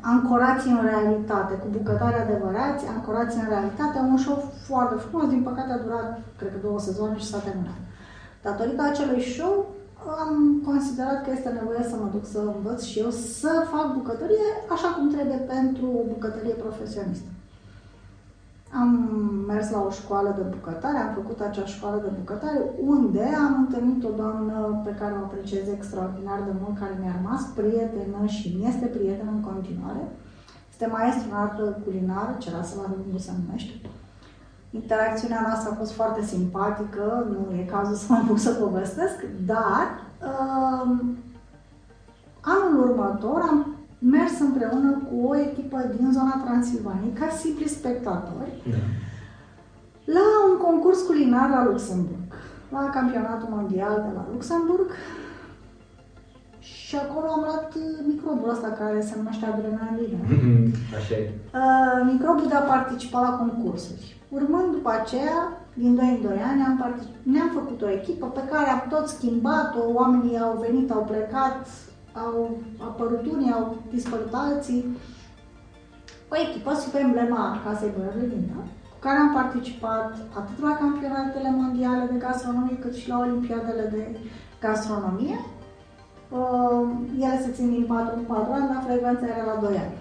ancorați 0.00 0.66
în 0.68 0.80
realitate, 0.90 1.54
cu 1.54 1.68
bucătari 1.76 2.22
adevărați, 2.24 2.86
ancorați 2.86 3.36
în 3.36 3.46
realitate, 3.48 3.98
un 3.98 4.18
show 4.24 4.38
foarte 4.68 4.94
frumos, 5.04 5.28
din 5.28 5.42
păcate 5.42 5.72
a 5.72 5.84
durat, 5.84 6.20
cred 6.38 6.50
că 6.52 6.58
două 6.66 6.80
sezoane 6.80 7.16
și 7.18 7.30
s-a 7.30 7.38
terminat. 7.38 7.80
Datorită 8.42 8.82
acelui 8.82 9.22
show, 9.36 9.54
am 10.22 10.62
considerat 10.64 11.18
că 11.24 11.30
este 11.32 11.48
nevoie 11.48 11.82
să 11.90 11.96
mă 11.96 12.08
duc 12.14 12.24
să 12.26 12.38
învăț 12.54 12.80
și 12.82 12.98
eu 13.04 13.10
să 13.40 13.52
fac 13.72 13.86
bucătărie 13.98 14.48
așa 14.74 14.88
cum 14.96 15.06
trebuie 15.14 15.40
pentru 15.54 15.86
o 16.00 16.08
bucătărie 16.12 16.62
profesionistă. 16.64 17.30
Am 18.72 18.88
mers 19.46 19.70
la 19.70 19.80
o 19.88 19.90
școală 19.90 20.34
de 20.36 20.44
bucătare, 20.56 20.98
am 20.98 21.12
făcut 21.14 21.40
acea 21.40 21.64
școală 21.64 21.98
de 22.04 22.12
bucătare, 22.18 22.58
unde 22.80 23.24
am 23.46 23.54
întâlnit 23.58 24.04
o 24.04 24.10
doamnă 24.16 24.80
pe 24.84 24.94
care 24.98 25.12
o 25.14 25.24
apreciez 25.24 25.68
extraordinar 25.68 26.38
de 26.42 26.54
mult, 26.60 26.78
care 26.78 26.98
mi-a 27.00 27.18
rămas 27.20 27.42
prietenă 27.54 28.26
și 28.26 28.54
mi 28.56 28.66
este 28.68 28.86
prietenă 28.86 29.30
în 29.34 29.40
continuare. 29.40 30.02
Este 30.70 30.86
maestru 30.86 31.28
în 31.30 31.36
artă 31.36 31.80
culinară, 31.84 32.34
Cerasela 32.38 32.82
Râmbu 32.92 33.18
se 33.18 33.32
numește. 33.38 33.74
Interacțiunea 34.70 35.44
noastră 35.46 35.70
a 35.70 35.78
fost 35.82 35.92
foarte 35.92 36.22
simpatică, 36.22 37.26
nu 37.30 37.56
e 37.56 37.62
cazul 37.64 37.94
să 37.94 38.06
mă 38.08 38.22
duc 38.26 38.38
să 38.38 38.50
povestesc, 38.50 39.16
dar 39.46 39.84
uh, 40.30 40.90
anul 42.40 42.88
următor 42.88 43.40
am 43.50 43.77
mers 43.98 44.38
împreună 44.40 45.02
cu 45.08 45.26
o 45.26 45.36
echipă 45.36 45.92
din 45.96 46.12
zona 46.12 46.42
Transilvaniei, 46.44 47.18
ca 47.20 47.28
simpli 47.28 47.68
spectatori, 47.68 48.52
da. 48.70 48.76
la 50.04 50.26
un 50.50 50.56
concurs 50.66 51.00
culinar 51.00 51.48
la 51.50 51.64
Luxemburg, 51.64 52.30
la 52.70 52.90
campionatul 52.92 53.48
mondial 53.50 54.04
de 54.06 54.14
la 54.14 54.26
Luxemburg. 54.32 54.90
Și 56.58 56.96
acolo 56.96 57.26
am 57.26 57.40
luat 57.40 57.74
microbul 58.06 58.50
ăsta 58.50 58.68
care 58.68 59.00
se 59.00 59.14
numește 59.16 59.46
adrenalină. 59.46 60.18
Așa 60.98 61.14
e. 61.14 61.30
Uh, 61.54 62.12
microbul 62.12 62.48
de 62.48 62.54
a 62.54 62.60
participa 62.60 63.20
la 63.20 63.36
concursuri. 63.36 64.16
Urmând 64.28 64.72
după 64.72 64.90
aceea, 65.00 65.38
din 65.74 65.94
2 65.94 66.04
în 66.08 66.28
2 66.28 66.38
ani, 66.50 66.62
am 66.62 66.76
particip... 66.76 67.14
ne-am 67.22 67.50
făcut 67.54 67.82
o 67.82 67.90
echipă 67.90 68.26
pe 68.26 68.40
care 68.50 68.70
am 68.70 68.84
tot 68.88 69.08
schimbat-o, 69.08 69.92
oamenii 69.92 70.38
au 70.38 70.64
venit, 70.66 70.90
au 70.90 71.04
plecat, 71.04 71.66
au 72.24 72.58
apărut 72.78 73.26
unii, 73.32 73.52
au 73.52 73.76
dispărut 73.90 74.32
alții. 74.32 74.96
O 76.28 76.34
echipă 76.36 76.74
sub 76.74 76.94
emblema 76.94 77.60
Casei 77.64 77.92
Bărălină, 77.96 78.58
cu 78.90 78.98
care 78.98 79.18
am 79.18 79.32
participat 79.32 80.16
atât 80.38 80.62
la 80.62 80.76
campionatele 80.76 81.50
mondiale 81.50 82.08
de 82.12 82.18
gastronomie, 82.18 82.78
cât 82.78 82.94
și 82.94 83.08
la 83.08 83.18
olimpiadele 83.18 83.88
de 83.92 84.18
gastronomie. 84.60 85.38
Uh, 86.28 86.88
ele 87.18 87.40
se 87.44 87.52
țin 87.52 87.70
din 87.70 87.84
4 87.86 88.16
în 88.16 88.22
4 88.24 88.52
ani, 88.52 88.68
dar 88.72 88.82
frecvența 88.86 89.26
era 89.26 89.44
la 89.54 89.60
2 89.60 89.76
ani. 89.76 89.96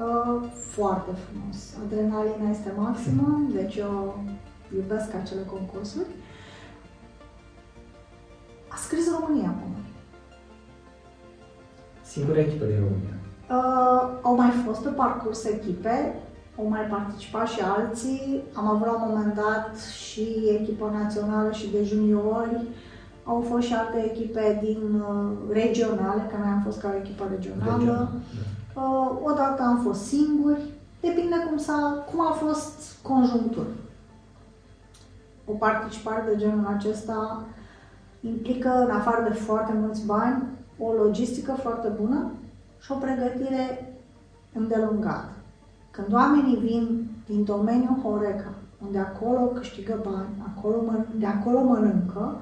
Uh, 0.00 0.50
foarte 0.52 1.10
frumos. 1.10 1.58
Adrenalina 1.84 2.50
este 2.50 2.72
maximă, 2.76 3.40
deci 3.52 3.76
eu 3.76 4.24
iubesc 4.74 5.14
acele 5.14 5.42
concursuri. 5.50 6.10
A 8.68 8.76
scris 8.76 9.10
România 9.18 9.48
acum. 9.48 9.72
Singura 12.12 12.40
echipă 12.40 12.64
din 12.64 12.80
România. 12.86 13.16
Uh, 13.56 14.02
au 14.22 14.34
mai 14.36 14.50
fost 14.66 14.80
pe 14.82 14.88
parcurs 14.88 15.44
echipe, 15.44 16.14
au 16.58 16.68
mai 16.68 16.80
participat 16.80 17.48
și 17.48 17.60
alții. 17.60 18.42
Am 18.52 18.66
avut 18.66 18.86
la 18.86 18.92
un 18.92 19.04
moment 19.08 19.34
dat 19.34 19.78
și 20.06 20.26
echipă 20.60 20.90
națională 21.02 21.50
și 21.52 21.70
de 21.70 21.84
juniori. 21.84 22.60
Au 23.24 23.44
fost 23.48 23.66
și 23.66 23.74
alte 23.74 24.10
echipe 24.12 24.60
din 24.62 25.02
uh, 25.08 25.30
regionale, 25.52 26.22
că 26.30 26.36
noi 26.38 26.48
am 26.48 26.62
fost 26.64 26.80
ca 26.80 26.90
o 26.94 26.96
echipă 26.96 27.24
regională. 27.30 27.78
Regional, 27.78 28.08
da. 28.74 28.80
uh, 28.80 29.10
odată 29.22 29.62
am 29.62 29.78
fost 29.84 30.00
singuri. 30.04 30.62
Depinde 31.00 31.36
cum, 31.48 31.58
s-a, 31.58 32.04
cum 32.10 32.20
a 32.20 32.30
fost 32.30 32.96
conjunctura. 33.02 33.72
O 35.46 35.52
participare 35.52 36.22
de 36.28 36.36
genul 36.36 36.66
acesta 36.76 37.44
implică, 38.20 38.84
în 38.88 38.90
afară 38.90 39.28
de 39.28 39.34
foarte 39.34 39.72
mulți 39.80 40.06
bani, 40.06 40.42
o 40.78 40.92
logistică 40.92 41.52
foarte 41.52 41.88
bună 42.00 42.30
și 42.80 42.92
o 42.92 42.94
pregătire 42.94 43.94
îndelungată. 44.52 45.32
Când 45.90 46.12
oamenii 46.12 46.56
vin 46.56 47.10
din 47.26 47.44
domeniul 47.44 48.00
Horeca, 48.02 48.52
unde 48.86 48.98
acolo 48.98 49.40
câștigă 49.46 50.00
bani, 50.04 50.52
acolo 50.54 50.76
mănâncă, 50.84 51.12
de 51.18 51.26
acolo 51.26 51.62
mănâncă, 51.62 52.40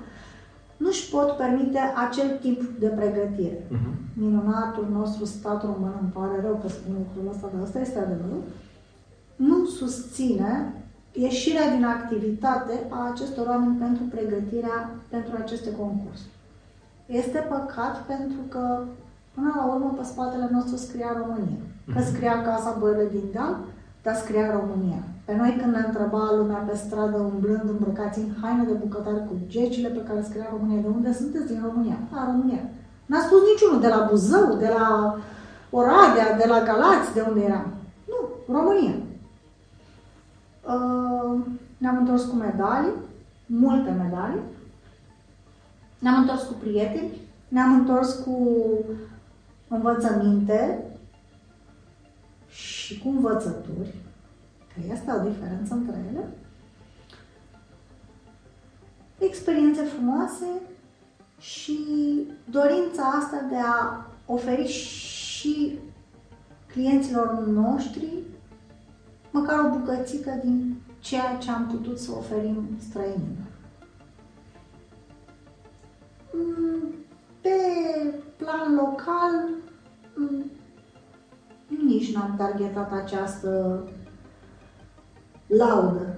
nu 0.76 0.88
își 0.88 1.10
pot 1.10 1.30
permite 1.30 1.78
acel 2.08 2.38
tip 2.40 2.62
de 2.78 2.86
pregătire. 2.86 3.66
Uh-huh. 3.66 3.94
Minunatul 4.14 4.88
nostru 4.92 5.24
stat 5.24 5.62
român, 5.62 5.92
îmi 6.00 6.10
pare 6.10 6.40
rău 6.40 6.58
că 6.62 6.68
spun 6.68 6.94
lucrul 6.98 7.32
ăsta, 7.32 7.50
dar 7.52 7.62
ăsta 7.62 7.80
este 7.80 7.98
adevărul, 7.98 8.42
nu 9.36 9.64
susține 9.64 10.74
ieșirea 11.12 11.74
din 11.74 11.84
activitate 11.84 12.86
a 12.88 13.10
acestor 13.10 13.46
oameni 13.46 13.76
pentru 13.76 14.02
pregătirea 14.10 14.94
pentru 15.08 15.36
aceste 15.36 15.70
concursuri. 15.76 16.35
Este 17.06 17.38
păcat 17.38 17.94
pentru 18.12 18.40
că, 18.48 18.82
până 19.34 19.52
la 19.56 19.64
urmă, 19.72 19.94
pe 19.96 20.04
spatele 20.04 20.48
nostru 20.52 20.76
scria 20.76 21.12
România. 21.22 21.60
Că 21.92 21.98
mhm. 22.00 22.08
scria 22.10 22.42
Casa 22.42 22.76
Boile 22.78 23.08
din 23.10 23.26
Deal, 23.32 23.56
dar 24.02 24.14
scria 24.14 24.50
România. 24.58 25.02
Pe 25.24 25.36
noi 25.36 25.58
când 25.60 25.72
ne 25.74 25.82
întreba 25.86 26.34
lumea 26.36 26.56
pe 26.68 26.76
stradă, 26.76 27.16
umblând, 27.18 27.68
îmbrăcați 27.68 28.18
în 28.18 28.30
haine 28.40 28.64
de 28.64 28.72
bucătari 28.72 29.26
cu 29.28 29.34
gecile 29.46 29.88
pe 29.88 30.04
care 30.08 30.22
scria 30.22 30.48
România, 30.50 30.80
de 30.80 30.88
unde 30.88 31.12
sunteți? 31.12 31.46
Din 31.52 31.62
România. 31.66 31.98
Da, 32.12 32.30
România. 32.30 32.62
N-a 33.06 33.20
spus 33.20 33.40
niciunul, 33.50 33.80
de 33.80 33.88
la 33.88 34.06
Buzău, 34.10 34.56
de 34.58 34.70
la 34.76 35.16
Oradea, 35.70 36.36
de 36.36 36.46
la 36.48 36.62
Galați, 36.62 37.14
de 37.14 37.20
unde 37.28 37.40
eram. 37.40 37.66
Nu, 38.10 38.18
România. 38.56 38.94
Uh, 40.72 41.40
ne-am 41.78 41.96
întors 41.96 42.24
cu 42.24 42.36
medalii, 42.36 42.96
multe 43.46 43.90
medalii, 43.90 44.42
Ne-am 45.98 46.20
întors 46.20 46.42
cu 46.42 46.52
prieteni, 46.52 47.10
ne-am 47.48 47.74
întors 47.74 48.12
cu 48.12 48.58
învățăminte 49.68 50.84
și 52.48 52.98
cu 52.98 53.08
învățături, 53.08 53.94
că 54.74 54.80
este 54.92 55.12
o 55.12 55.28
diferență 55.28 55.74
între 55.74 55.96
ele, 56.10 56.28
experiențe 59.18 59.82
frumoase 59.82 60.46
și 61.40 61.78
dorința 62.50 63.02
asta 63.02 63.46
de 63.48 63.56
a 63.56 64.06
oferi 64.26 64.66
și 64.66 65.78
clienților 66.66 67.46
noștri 67.46 68.08
măcar 69.30 69.58
o 69.64 69.78
bucățică 69.78 70.40
din 70.44 70.76
ceea 71.00 71.36
ce 71.36 71.50
am 71.50 71.66
putut 71.66 71.98
să 71.98 72.10
oferim 72.16 72.68
străinilor. 72.88 73.55
Mm, 76.36 76.94
pe 77.40 77.48
plan 78.36 78.74
local, 78.74 79.48
mm, 80.14 80.50
nici 81.86 82.14
n-am 82.14 82.34
targetat 82.36 82.92
această 82.92 83.82
laudă 85.46 86.16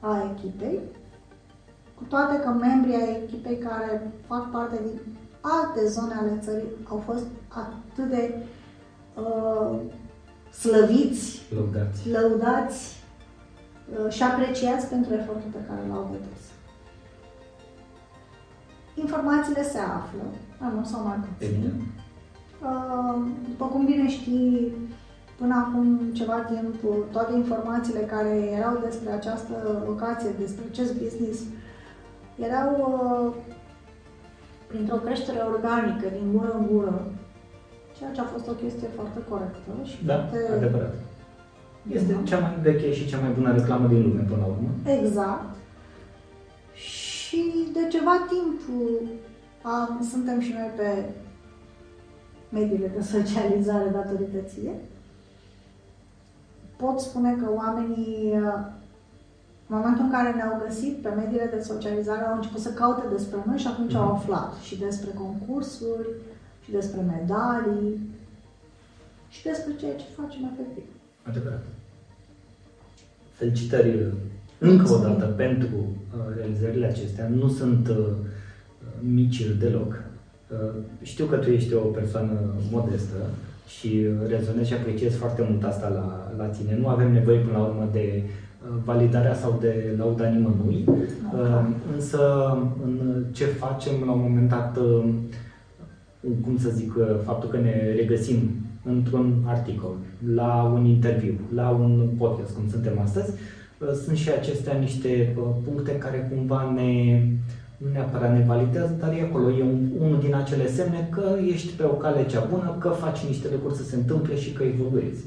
a 0.00 0.34
echipei, 0.34 0.80
cu 1.94 2.04
toate 2.04 2.38
că 2.38 2.48
membrii 2.48 2.94
ai 2.94 3.22
echipei 3.22 3.58
care 3.58 4.12
fac 4.26 4.50
parte 4.50 4.80
din 4.82 5.00
alte 5.40 5.86
zone 5.86 6.14
ale 6.14 6.38
țării 6.40 6.68
au 6.88 6.98
fost 6.98 7.26
atât 7.48 8.08
de 8.08 8.34
uh, 9.16 9.80
slăviți, 10.52 11.42
lăudați, 11.54 12.10
lăudați 12.10 13.04
uh, 14.04 14.12
și 14.12 14.22
apreciați 14.22 14.86
pentru 14.86 15.14
efortul 15.14 15.50
pe 15.52 15.64
care 15.68 15.80
l-au 15.88 16.08
depus. 16.12 16.51
Informațiile 18.94 19.62
se 19.62 19.78
află, 19.78 20.22
mai 20.60 20.70
mult 20.74 20.86
sau 20.86 21.00
mai 21.06 21.16
puțin. 21.24 21.48
Evident. 21.48 21.80
Uh, 22.68 23.16
după 23.48 23.64
cum 23.64 23.84
bine 23.84 24.08
știi, 24.08 24.72
până 25.38 25.54
acum 25.64 25.98
ceva 26.12 26.38
timp, 26.50 26.74
toate 27.10 27.32
informațiile 27.34 28.00
care 28.00 28.32
erau 28.58 28.74
despre 28.84 29.10
această 29.12 29.82
locație, 29.86 30.30
despre 30.38 30.64
acest 30.70 30.92
business, 31.02 31.38
erau 32.46 32.68
uh, 32.80 33.34
printr-o 34.66 34.96
creștere 35.04 35.40
organică, 35.52 36.06
din 36.18 36.26
gură 36.32 36.50
în 36.58 36.66
gură, 36.72 36.94
ceea 37.96 38.10
ce 38.12 38.20
a 38.20 38.32
fost 38.34 38.48
o 38.48 38.52
chestie 38.62 38.88
foarte 38.96 39.20
corectă 39.28 39.70
și 39.90 40.04
Da, 40.04 40.16
foarte... 40.18 40.52
adevărat. 40.56 40.94
Este 41.90 42.16
cea 42.24 42.38
mai 42.38 42.54
veche 42.62 42.92
și 42.92 43.06
cea 43.06 43.18
mai 43.24 43.30
bună 43.38 43.52
reclamă 43.52 43.86
din 43.88 44.02
lume, 44.02 44.22
până 44.28 44.40
la 44.40 44.46
urmă. 44.54 44.68
Exact. 44.98 45.51
Și 47.32 47.42
de 47.72 47.88
ceva 47.90 48.26
timp 48.28 48.60
am, 49.62 50.06
suntem 50.10 50.40
și 50.40 50.52
noi 50.52 50.70
pe 50.76 51.04
mediile 52.48 52.92
de 52.96 53.02
socializare 53.02 53.88
datorită 53.88 54.38
ție. 54.46 54.74
Pot 56.76 57.00
spune 57.00 57.36
că 57.36 57.50
oamenii, 57.54 58.32
în 59.66 59.76
momentul 59.76 60.04
în 60.04 60.10
care 60.10 60.32
ne-au 60.32 60.62
găsit 60.66 60.96
pe 61.02 61.08
mediile 61.08 61.50
de 61.54 61.62
socializare, 61.62 62.24
au 62.24 62.34
început 62.34 62.60
să 62.60 62.72
caute 62.72 63.06
despre 63.12 63.38
noi 63.46 63.58
și 63.58 63.66
atunci 63.66 63.94
au 63.94 64.12
aflat 64.12 64.54
și 64.56 64.78
despre 64.78 65.10
concursuri, 65.10 66.08
și 66.64 66.70
despre 66.70 67.00
medalii, 67.00 68.10
și 69.28 69.42
despre 69.42 69.76
ceea 69.76 69.96
ce 69.96 70.04
facem 70.20 70.50
efectiv. 70.52 70.84
Adevărat. 71.28 71.62
Felicitări 73.32 74.12
încă 74.62 74.92
o 74.92 74.98
dată 74.98 75.24
pentru 75.24 75.76
uh, 75.76 76.36
realizările 76.36 76.86
acestea. 76.86 77.30
Nu 77.40 77.48
sunt 77.48 77.88
uh, 77.88 78.06
mici 79.00 79.46
deloc. 79.60 80.02
Uh, 80.52 80.58
știu 81.02 81.24
că 81.24 81.36
tu 81.36 81.50
ești 81.50 81.74
o 81.74 81.78
persoană 81.78 82.32
modestă 82.70 83.16
și 83.78 84.06
rezonez 84.28 84.66
și 84.66 84.72
apreciez 84.72 85.14
foarte 85.14 85.46
mult 85.50 85.64
asta 85.64 85.88
la, 85.88 86.32
la 86.44 86.44
tine. 86.44 86.78
Nu 86.80 86.88
avem 86.88 87.12
nevoie 87.12 87.38
până 87.38 87.58
la 87.58 87.64
urmă 87.64 87.88
de 87.92 88.22
validarea 88.84 89.34
sau 89.34 89.58
de 89.60 89.94
lauda 89.98 90.28
nimănui, 90.28 90.84
Okay. 91.34 91.66
însă 91.94 92.20
în 92.84 93.24
ce 93.32 93.44
facem 93.44 93.92
la 94.06 94.12
un 94.12 94.20
moment 94.20 94.48
dat, 94.48 94.78
cum 96.44 96.58
să 96.58 96.70
zic, 96.70 96.92
faptul 97.24 97.48
că 97.50 97.56
ne 97.56 97.92
regăsim 97.96 98.36
într-un 98.84 99.42
articol, 99.46 99.94
la 100.34 100.72
un 100.74 100.84
interviu, 100.84 101.34
la 101.54 101.68
un 101.68 102.08
podcast, 102.18 102.54
cum 102.54 102.68
suntem 102.68 102.98
astăzi, 103.02 103.32
sunt 104.04 104.16
și 104.16 104.30
acestea 104.30 104.74
niște 104.74 105.36
puncte 105.64 105.98
care 105.98 106.30
cumva 106.34 106.72
ne, 106.74 107.22
nu 107.76 107.88
neapărat 107.92 108.32
ne 108.38 108.44
validează, 108.44 108.96
dar 109.00 109.12
e 109.12 109.22
acolo, 109.22 109.50
e 109.50 109.62
un, 109.62 109.88
unul 109.98 110.20
din 110.20 110.34
acele 110.34 110.68
semne 110.68 111.08
că 111.10 111.36
ești 111.52 111.72
pe 111.72 111.82
o 111.84 111.94
cale 111.94 112.26
cea 112.26 112.44
bună, 112.50 112.76
că 112.80 112.88
faci 112.88 113.24
niște 113.26 113.48
lucruri 113.52 113.76
să 113.76 113.84
se 113.84 113.96
întâmple 113.96 114.36
și 114.36 114.52
că 114.52 114.62
evoluezi. 114.62 115.24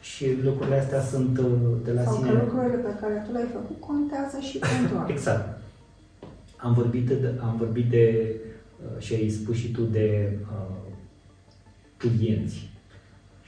Și 0.00 0.26
lucrurile 0.42 0.76
astea 0.78 1.00
sunt 1.00 1.38
uh, 1.38 1.44
de 1.84 1.92
la 1.92 2.02
Sau 2.02 2.14
sine. 2.14 2.28
că 2.30 2.38
lucrurile 2.44 2.76
pe 2.76 2.94
care 3.00 3.24
tu 3.26 3.32
le-ai 3.32 3.48
făcut 3.52 3.80
contează 3.80 4.38
și 4.40 4.58
pentru 4.58 4.96
alții. 4.98 5.14
Exact. 5.14 5.58
Am 6.56 6.72
vorbit 6.74 7.06
de, 7.06 7.34
am 7.42 7.54
vorbit 7.58 7.90
de 7.90 8.34
uh, 8.84 9.02
și 9.02 9.14
ai 9.14 9.28
spus 9.28 9.56
și 9.56 9.70
tu 9.72 9.82
de 9.82 10.32
uh, 10.42 10.76
clienți 11.96 12.69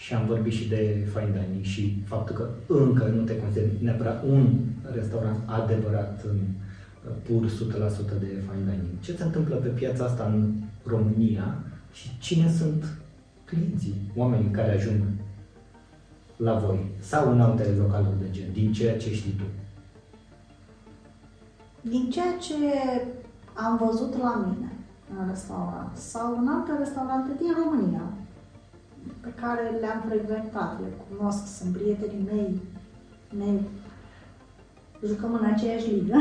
și 0.02 0.14
am 0.14 0.26
vorbit 0.26 0.52
și 0.52 0.68
de 0.68 1.08
fine 1.12 1.46
dining 1.46 1.64
și 1.64 2.02
faptul 2.06 2.34
că 2.36 2.48
încă 2.66 3.04
nu 3.04 3.22
te 3.22 3.40
consideri 3.40 3.70
neapărat 3.80 4.24
un 4.24 4.46
restaurant 4.94 5.38
adevărat 5.46 6.24
în 6.24 6.36
uh, 6.36 7.14
pur 7.22 7.46
100% 7.46 7.50
de 8.20 8.26
fine 8.26 8.62
dining. 8.64 9.00
Ce 9.00 9.16
se 9.16 9.22
întâmplă 9.22 9.54
pe 9.54 9.68
piața 9.68 10.04
asta 10.04 10.24
în 10.24 10.52
România 10.86 11.54
și 11.92 12.18
cine 12.18 12.50
sunt 12.50 12.84
clienții, 13.44 13.94
oamenii 14.16 14.50
care 14.50 14.72
ajung 14.72 15.02
la 16.36 16.54
voi 16.54 16.90
sau 17.00 17.32
în 17.32 17.40
alte 17.40 17.68
localuri 17.78 18.20
de 18.20 18.30
gen, 18.30 18.52
din 18.52 18.72
ceea 18.72 18.98
ce 18.98 19.14
știi 19.14 19.32
tu? 19.32 19.44
Din 21.88 22.10
ceea 22.10 22.36
ce 22.40 22.54
am 23.52 23.80
văzut 23.86 24.16
la 24.16 24.44
mine 24.46 24.72
în 25.18 25.28
restaurant 25.28 25.96
sau 25.96 26.38
în 26.38 26.48
alte 26.48 26.72
restaurante 26.78 27.30
din 27.38 27.52
România, 27.64 28.06
pe 29.22 29.32
care 29.40 29.76
le-am 29.80 30.02
frecventat, 30.08 30.80
le 30.80 30.86
cunosc, 31.08 31.56
sunt 31.58 31.76
prietenii 31.76 32.28
mei, 32.32 32.60
ne 33.38 33.60
jucăm 35.06 35.34
în 35.34 35.44
aceeași 35.44 35.90
ligă, 35.90 36.16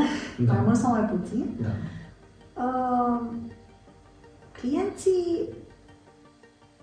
Da. 0.46 0.52
mai 0.52 0.62
mult 0.64 0.76
sau 0.76 0.90
mai 0.90 1.04
puțin. 1.04 1.56
Da. 1.60 1.68
Uh, 2.64 3.20
clienții 4.52 5.48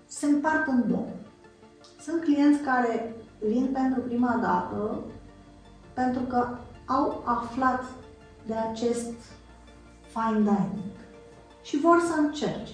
se 0.06 0.26
împart 0.26 0.66
în 0.66 0.88
două. 0.88 1.06
Sunt 2.00 2.22
clienți 2.22 2.62
care 2.62 3.14
vin 3.46 3.68
pentru 3.72 4.00
prima 4.00 4.38
dată 4.40 5.00
pentru 5.94 6.22
că 6.22 6.48
au 6.86 7.22
aflat 7.24 7.84
de 8.46 8.54
acest 8.54 9.12
fine 10.06 10.38
dining 10.38 10.90
și 11.62 11.80
vor 11.80 12.00
să 12.00 12.14
încerce, 12.18 12.72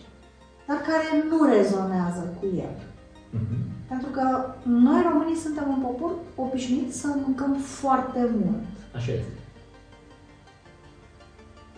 dar 0.66 0.76
care 0.76 1.24
nu 1.28 1.44
rezonează 1.44 2.36
cu 2.40 2.46
el. 2.56 2.94
Mhm. 3.30 3.56
Pentru 3.88 4.08
că 4.08 4.54
noi 4.62 5.02
românii 5.10 5.36
suntem 5.36 5.64
un 5.68 5.80
popor 5.80 6.10
obișnuit 6.36 6.94
să 6.94 7.08
mâncăm 7.24 7.52
foarte 7.54 8.28
mult. 8.44 8.62
Așa 8.94 9.12
este. 9.12 9.38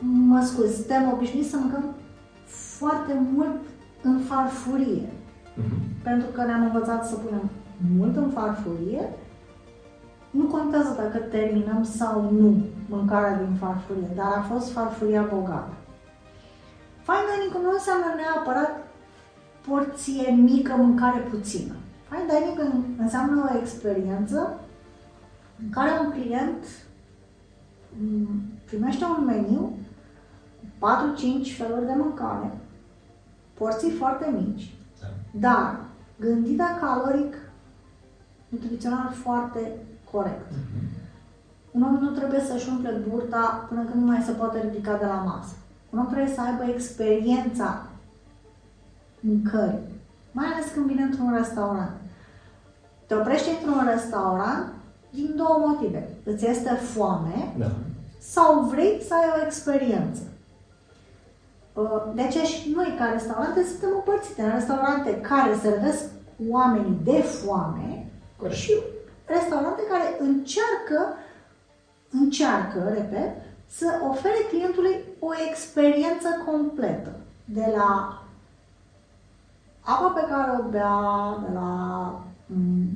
Mă 0.01 0.41
scuz, 0.41 0.75
suntem 0.75 1.13
obișnuiți 1.13 1.49
să 1.49 1.57
mâncăm 1.57 1.85
foarte 2.79 3.13
mult 3.33 3.61
în 4.03 4.19
farfurie. 4.19 5.09
Mhm. 5.55 5.77
Pentru 6.03 6.29
că 6.29 6.45
ne-am 6.45 6.65
învățat 6.65 7.07
să 7.07 7.15
punem 7.15 7.51
mult 7.97 8.17
în 8.17 8.31
farfurie, 8.31 9.09
nu 10.31 10.45
contează 10.45 10.95
dacă 10.97 11.19
terminăm 11.19 11.85
sau 11.85 12.31
nu 12.31 12.67
mâncarea 12.89 13.37
din 13.37 13.55
farfurie, 13.61 14.09
dar 14.15 14.33
a 14.37 14.47
fost 14.53 14.73
farfuria 14.73 15.23
bogată. 15.35 15.75
Fine 17.07 17.29
dining 17.31 17.65
nu 17.65 17.71
înseamnă 17.73 18.09
neapărat 18.17 18.88
porție 19.69 20.31
mică, 20.31 20.75
mâncare 20.77 21.19
puțină. 21.19 21.75
Fine 22.09 22.25
dining 22.29 22.85
înseamnă 22.99 23.51
o 23.53 23.59
experiență 23.59 24.61
în 25.63 25.71
care 25.71 25.91
un 26.05 26.11
client 26.11 26.65
mm, 27.99 28.29
primește 28.65 29.05
un 29.05 29.25
meniu 29.25 29.73
cu 30.79 30.87
4-5 31.47 31.57
feluri 31.57 31.87
de 31.87 31.95
mâncare, 31.97 32.51
porții 33.55 33.91
foarte 33.91 34.35
mici, 34.37 34.75
Da. 35.01 35.07
dar 35.31 35.81
gândită 36.21 36.65
caloric, 36.81 37.35
nutrițional 38.49 39.13
foarte 39.13 39.73
corect. 40.13 40.51
Mhm. 40.51 40.97
Un 41.71 41.83
om 41.83 41.95
nu 42.01 42.11
trebuie 42.11 42.41
să-și 42.41 42.69
umple 42.69 43.03
burta 43.09 43.67
până 43.69 43.83
când 43.83 44.03
nu 44.03 44.07
mai 44.07 44.23
se 44.23 44.33
poate 44.33 44.61
ridica 44.61 44.97
de 44.97 45.05
la 45.05 45.15
masă. 45.15 45.55
Un 45.91 45.99
om 45.99 46.07
trebuie 46.07 46.35
să 46.35 46.41
aibă 46.41 46.73
experiența 46.73 47.87
mâncării, 49.21 49.89
mai 50.33 50.47
ales 50.47 50.67
când 50.75 50.87
vine 50.87 51.03
într-un 51.03 51.35
restaurant. 51.37 51.91
Te 53.07 53.15
oprești 53.15 53.49
într-un 53.49 53.89
restaurant 53.93 54.73
din 55.11 55.33
două 55.37 55.57
motive. 55.67 56.09
Îți 56.25 56.47
este 56.47 56.71
foame 56.71 57.55
Da. 57.59 57.71
sau 58.19 58.61
vrei 58.61 59.03
să 59.09 59.15
ai 59.15 59.41
o 59.41 59.45
experiență. 59.47 60.21
Uh, 61.73 62.03
de 62.15 62.23
aceea 62.23 62.45
și 62.45 62.73
noi, 62.77 62.95
ca 62.99 63.05
restaurante, 63.13 63.65
suntem 63.65 63.89
împărțite 63.95 64.43
în 64.43 64.51
restaurante 64.51 65.21
care 65.21 65.59
servesc 65.63 66.05
oamenii 66.51 66.99
de 67.05 67.21
foame 67.21 68.07
Corect. 68.37 68.57
și 68.57 68.73
restaurante 69.25 69.83
care 69.91 70.17
încearcă, 70.21 71.15
încearcă, 72.11 72.79
repet, 72.95 73.31
să 73.67 73.87
ofere 74.11 74.47
clientului 74.51 74.97
o 75.19 75.29
experiență 75.51 76.29
completă. 76.47 77.11
De 77.45 77.73
la 77.77 78.23
apa 79.95 80.09
pe 80.09 80.25
care 80.29 80.51
o 80.61 80.69
bea, 80.69 81.39
de 81.47 81.53
la 81.55 81.71
mm, 82.47 82.89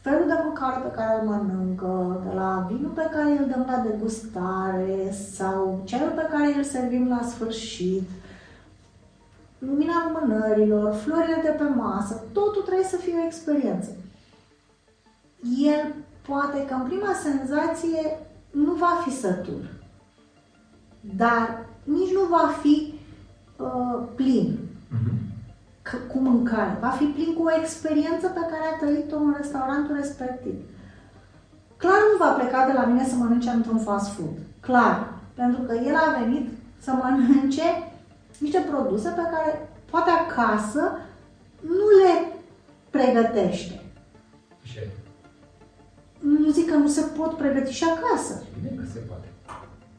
felul 0.00 0.26
de 0.26 0.40
mâncare 0.44 0.80
pe 0.80 0.94
care 0.96 1.20
îl 1.20 1.28
mănâncă, 1.28 2.22
de 2.26 2.34
la 2.34 2.66
vinul 2.70 2.90
pe 2.90 3.08
care 3.12 3.30
îl 3.30 3.46
dăm 3.46 3.64
la 3.68 3.82
degustare 3.88 5.10
sau 5.32 5.80
cel 5.84 6.12
pe 6.14 6.26
care 6.30 6.54
îl 6.56 6.62
servim 6.62 7.08
la 7.08 7.22
sfârșit, 7.22 8.08
lumina 9.58 9.92
lumânărilor, 10.06 10.94
florile 10.94 11.40
de 11.42 11.48
pe 11.58 11.64
masă, 11.64 12.22
totul 12.32 12.62
trebuie 12.62 12.86
să 12.86 12.96
fie 12.96 13.14
o 13.22 13.26
experiență. 13.26 13.90
El 15.58 15.94
poate 16.26 16.64
că 16.66 16.74
în 16.74 16.82
prima 16.82 17.12
senzație 17.22 18.18
nu 18.50 18.72
va 18.72 19.00
fi 19.04 19.10
sătul, 19.10 19.62
dar 21.16 21.66
nici 21.84 22.12
nu 22.12 22.20
va 22.30 22.50
fi 22.62 22.94
uh, 23.58 24.02
plin 24.14 24.48
Mhm. 24.48 24.63
că, 24.63 24.63
cu 26.12 26.18
mâncare. 26.18 26.76
Va 26.80 26.88
fi 26.88 27.04
plin 27.04 27.34
cu 27.34 27.42
o 27.42 27.56
experiență 27.60 28.26
pe 28.26 28.40
care 28.40 28.64
a 28.72 28.78
trăit-o 28.78 29.16
în 29.16 29.34
restaurantul 29.36 29.94
respectiv. 29.96 30.54
Clar 31.76 32.00
nu 32.12 32.24
va 32.24 32.30
pleca 32.30 32.66
de 32.66 32.72
la 32.72 32.84
mine 32.84 33.08
să 33.08 33.14
mănânce 33.14 33.50
într-un 33.50 33.78
fast 33.78 34.12
food. 34.12 34.36
Clar. 34.60 35.12
Pentru 35.34 35.62
că 35.62 35.74
el 35.74 35.94
a 35.94 36.16
venit 36.20 36.48
să 36.78 36.92
mănânce 36.92 37.62
niște 38.38 38.58
produse 38.70 39.08
pe 39.08 39.22
care 39.32 39.68
poate 39.90 40.10
acasă 40.10 40.98
nu 41.60 41.86
le 42.02 42.32
pregătește. 42.90 43.82
Așa 44.62 44.80
e. 44.80 44.88
Nu 46.18 46.50
zic 46.50 46.70
că 46.70 46.76
nu 46.76 46.88
se 46.88 47.00
pot 47.00 47.36
pregăti 47.36 47.72
și 47.72 47.84
acasă. 47.84 48.42
Bine 48.62 48.82
că 48.82 48.86
se 48.92 48.98
poate. 48.98 49.26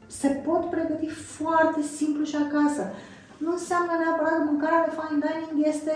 Se 0.06 0.28
pot 0.28 0.70
pregăti 0.70 1.08
foarte 1.08 1.82
simplu 1.82 2.24
și 2.24 2.36
acasă. 2.36 2.82
Nu 3.44 3.50
înseamnă 3.58 3.92
neapărat 4.02 4.34
că 4.38 4.44
mâncarea 4.50 4.84
de 4.86 4.92
fine 4.96 5.18
dining 5.26 5.58
este 5.72 5.94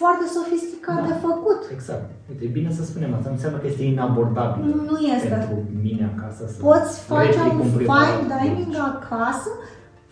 foarte 0.00 0.24
sofisticat 0.36 0.98
Da. 1.00 1.06
de 1.10 1.14
făcut. 1.28 1.60
Exact. 1.76 2.06
Uite, 2.30 2.42
e 2.48 2.56
bine 2.58 2.70
să 2.78 2.82
spunem 2.84 3.10
asta. 3.14 3.28
Nu 3.28 3.36
înseamnă 3.38 3.58
că 3.60 3.66
este 3.68 3.84
inabordabil. 3.94 4.62
Nu 4.90 4.96
este. 5.14 5.28
Pentru 5.36 5.58
mine 5.86 6.04
acasă 6.14 6.42
să 6.52 6.56
Poți 6.68 6.92
face 7.12 7.38
replic 7.42 7.60
un 7.64 7.70
prima 7.76 7.98
fine 8.04 8.28
dată. 8.28 8.42
dining 8.42 8.74
acasă 8.92 9.50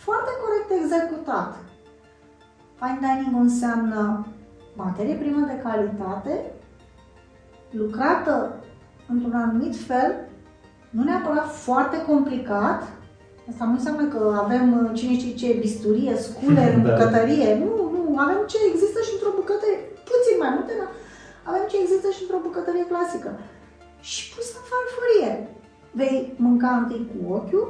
foarte 0.07 0.31
corect 0.43 0.69
executat. 0.83 1.51
Fine 2.81 2.99
dining 3.07 3.35
înseamnă 3.49 4.01
materie 4.85 5.15
primă 5.23 5.43
de 5.47 5.61
calitate, 5.67 6.35
lucrată 7.71 8.37
într-un 9.09 9.35
anumit 9.35 9.77
fel, 9.77 10.11
nu 10.91 11.03
neapărat 11.03 11.49
foarte 11.67 11.97
complicat. 12.11 12.83
Asta 13.51 13.65
nu 13.71 13.75
înseamnă 13.79 14.05
că 14.15 14.21
avem 14.45 14.67
uh, 14.79 14.91
cine 14.99 15.15
știe 15.19 15.35
ce 15.41 15.59
bisturie, 15.65 16.13
scule 16.27 16.63
în 16.75 16.83
Da. 16.83 16.87
bucătărie. 16.89 17.49
Nu, 17.63 17.71
nu, 17.95 18.01
avem 18.25 18.41
ce 18.53 18.59
există 18.71 18.99
și 19.07 19.13
într-o 19.17 19.33
bucătărie, 19.41 19.81
puțin 20.11 20.37
mai 20.43 20.51
multe, 20.57 20.73
dar 20.81 20.91
avem 21.51 21.65
ce 21.71 21.77
există 21.79 22.09
și 22.15 22.23
într-o 22.25 22.45
bucătărie 22.47 22.87
clasică. 22.93 23.31
Și 24.11 24.21
pus 24.35 24.47
în 24.59 24.65
farfurie. 24.71 25.33
Vei 26.01 26.17
mânca 26.47 26.71
întâi 26.81 27.03
cu 27.11 27.19
ochiul, 27.39 27.69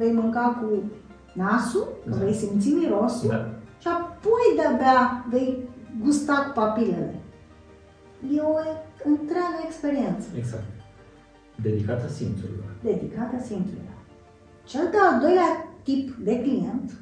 vei 0.00 0.12
mânca 0.20 0.44
cu 0.60 0.66
nasul, 1.42 1.86
că 2.10 2.16
Da. 2.16 2.24
vei 2.24 2.34
simți 2.42 2.68
mirosul 2.78 3.28
Da. 3.34 3.40
și 3.82 3.88
apoi 3.98 4.44
de-abia 4.58 5.00
vei 5.32 5.50
gusta 6.04 6.34
cu 6.46 6.50
papilele. 6.60 7.14
E 8.36 8.40
o 8.40 8.54
întreagă 9.12 9.58
experiență 9.66 10.26
Exact. 10.42 10.70
Dedicată 11.66 12.06
simțurilor. 12.18 12.68
dedicată 12.82 13.36
simțurilor. 13.48 13.96
Cel 14.68 14.88
de-al 14.90 15.20
doilea 15.20 15.66
tip 15.82 16.14
de 16.24 16.40
client 16.40 16.92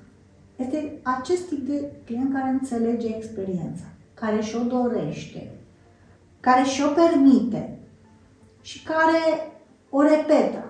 este 0.56 0.98
acest 1.02 1.48
tip 1.48 1.66
de 1.66 1.92
client 2.04 2.32
care 2.32 2.48
înțelege 2.48 3.06
experiența, 3.16 3.84
care 4.14 4.40
și-o 4.40 4.62
dorește, 4.62 5.50
care 6.40 6.62
și-o 6.62 6.88
permite 6.88 7.78
și 8.60 8.82
care 8.82 9.52
o 9.90 10.02
repetă. 10.02 10.64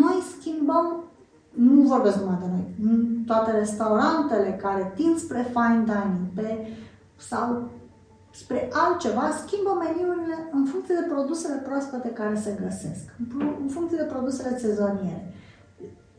Noi 0.00 0.22
schimbăm, 0.38 1.04
nu 1.50 1.80
vorbesc 1.82 2.16
numai 2.20 2.38
de 2.40 2.46
noi, 2.50 2.74
în 2.82 3.24
toate 3.26 3.50
restaurantele 3.50 4.58
care 4.62 4.92
tind 4.94 5.16
spre 5.18 5.46
fine 5.52 5.84
dining 5.84 6.26
pe, 6.34 6.66
sau 7.16 7.70
spre 8.30 8.68
altceva, 8.72 9.30
schimbă 9.46 9.82
meniurile 9.84 10.48
în 10.52 10.64
funcție 10.64 10.94
de 10.94 11.12
produsele 11.12 11.54
proaspete 11.54 12.08
care 12.08 12.36
se 12.36 12.58
găsesc, 12.62 13.14
în 13.18 13.26
fu- 13.28 13.56
în 13.62 13.68
funcție 13.68 13.96
de 13.96 14.12
produsele 14.12 14.58
sezoniere. 14.58 15.34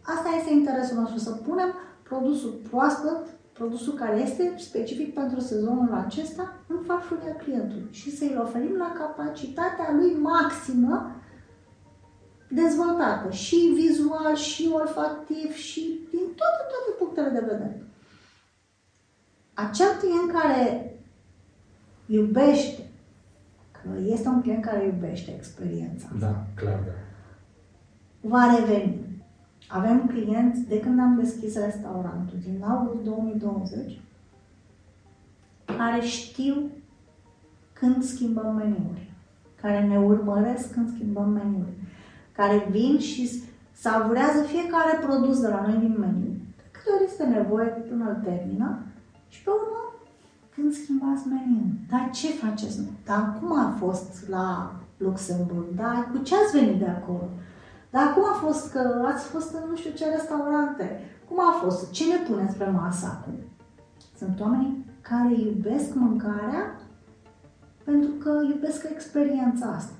Asta 0.05 0.29
este 0.37 0.51
interesul 0.53 0.97
nostru, 0.97 1.17
să 1.17 1.31
punem 1.31 1.73
produsul 2.03 2.59
proaspăt, 2.69 3.27
produsul 3.53 3.93
care 3.93 4.19
este 4.19 4.53
specific 4.57 5.13
pentru 5.13 5.39
sezonul 5.39 5.93
acesta, 5.93 6.53
în 6.67 6.77
farfuria 6.85 7.35
clientului 7.35 7.87
și 7.91 8.17
să-i 8.17 8.37
oferim 8.41 8.75
la 8.77 8.91
capacitatea 8.97 9.93
lui 9.95 10.13
maximă 10.13 11.11
dezvoltată 12.49 13.31
și 13.31 13.55
vizual, 13.73 14.35
și 14.35 14.69
olfactiv, 14.73 15.53
și 15.53 15.99
din 16.09 16.19
toate, 16.35 16.61
toate 16.69 16.97
punctele 16.97 17.29
de 17.29 17.39
vedere. 17.51 17.83
Acel 19.53 19.87
client 19.99 20.31
care 20.41 20.93
iubește, 22.05 22.89
că 23.71 23.89
este 24.05 24.27
un 24.27 24.41
client 24.41 24.63
care 24.65 24.85
iubește 24.85 25.33
experiența, 25.35 26.07
Da, 26.19 26.45
clar, 26.55 26.79
da. 26.85 26.91
va 28.21 28.55
reveni. 28.59 29.04
Avem 29.67 30.07
clienți 30.07 30.67
de 30.67 30.79
când 30.79 30.99
am 30.99 31.19
deschis 31.19 31.55
restaurantul, 31.55 32.37
din 32.43 32.63
august 32.63 33.03
2020, 33.03 33.99
care 35.65 36.01
știu 36.01 36.55
când 37.73 38.03
schimbăm 38.03 38.55
meniuri, 38.55 39.13
care 39.61 39.87
ne 39.87 39.99
urmăresc 39.99 40.73
când 40.73 40.93
schimbăm 40.93 41.29
meniuri, 41.29 41.73
care 42.31 42.67
vin 42.69 42.99
și 42.99 43.43
savurează 43.71 44.41
fiecare 44.41 44.99
produs 45.05 45.39
de 45.39 45.47
la 45.47 45.61
noi 45.61 45.77
din 45.79 45.95
meniu. 45.99 46.33
De 46.57 46.63
câte 46.71 46.89
ori 46.95 47.03
este 47.03 47.23
nevoie 47.23 47.67
până 47.67 48.09
îl 48.09 48.21
termină 48.23 48.79
și 49.29 49.43
pe 49.43 49.49
urmă 49.49 49.93
când 50.55 50.73
schimbați 50.73 51.27
meniul. 51.27 51.69
Dar 51.89 52.09
ce 52.13 52.27
faceți? 52.27 52.79
Dar 53.05 53.37
cum 53.39 53.59
a 53.59 53.75
fost 53.79 54.29
la 54.29 54.75
Luxemburg? 54.97 55.67
Dar 55.75 56.09
cu 56.11 56.23
ce 56.23 56.35
ați 56.35 56.57
venit 56.59 56.79
de 56.79 56.87
acolo? 56.87 57.29
Dar 57.95 58.13
cum 58.13 58.23
a 58.33 58.37
fost 58.45 58.71
că 58.71 59.03
ați 59.05 59.25
fost 59.25 59.53
în 59.53 59.69
nu 59.69 59.75
știu 59.75 59.91
ce 59.91 60.09
restaurante? 60.09 60.99
Cum 61.27 61.39
a 61.39 61.51
fost? 61.63 61.91
Ce 61.91 62.03
ne 62.05 62.19
puneți 62.27 62.57
pe 62.57 62.65
masă 62.65 63.05
acum? 63.05 63.33
Sunt 64.17 64.39
oameni 64.39 64.85
care 65.01 65.33
iubesc 65.33 65.93
mâncarea 65.93 66.79
pentru 67.83 68.09
că 68.09 68.31
iubesc 68.49 68.87
experiența 68.91 69.65
asta. 69.65 69.93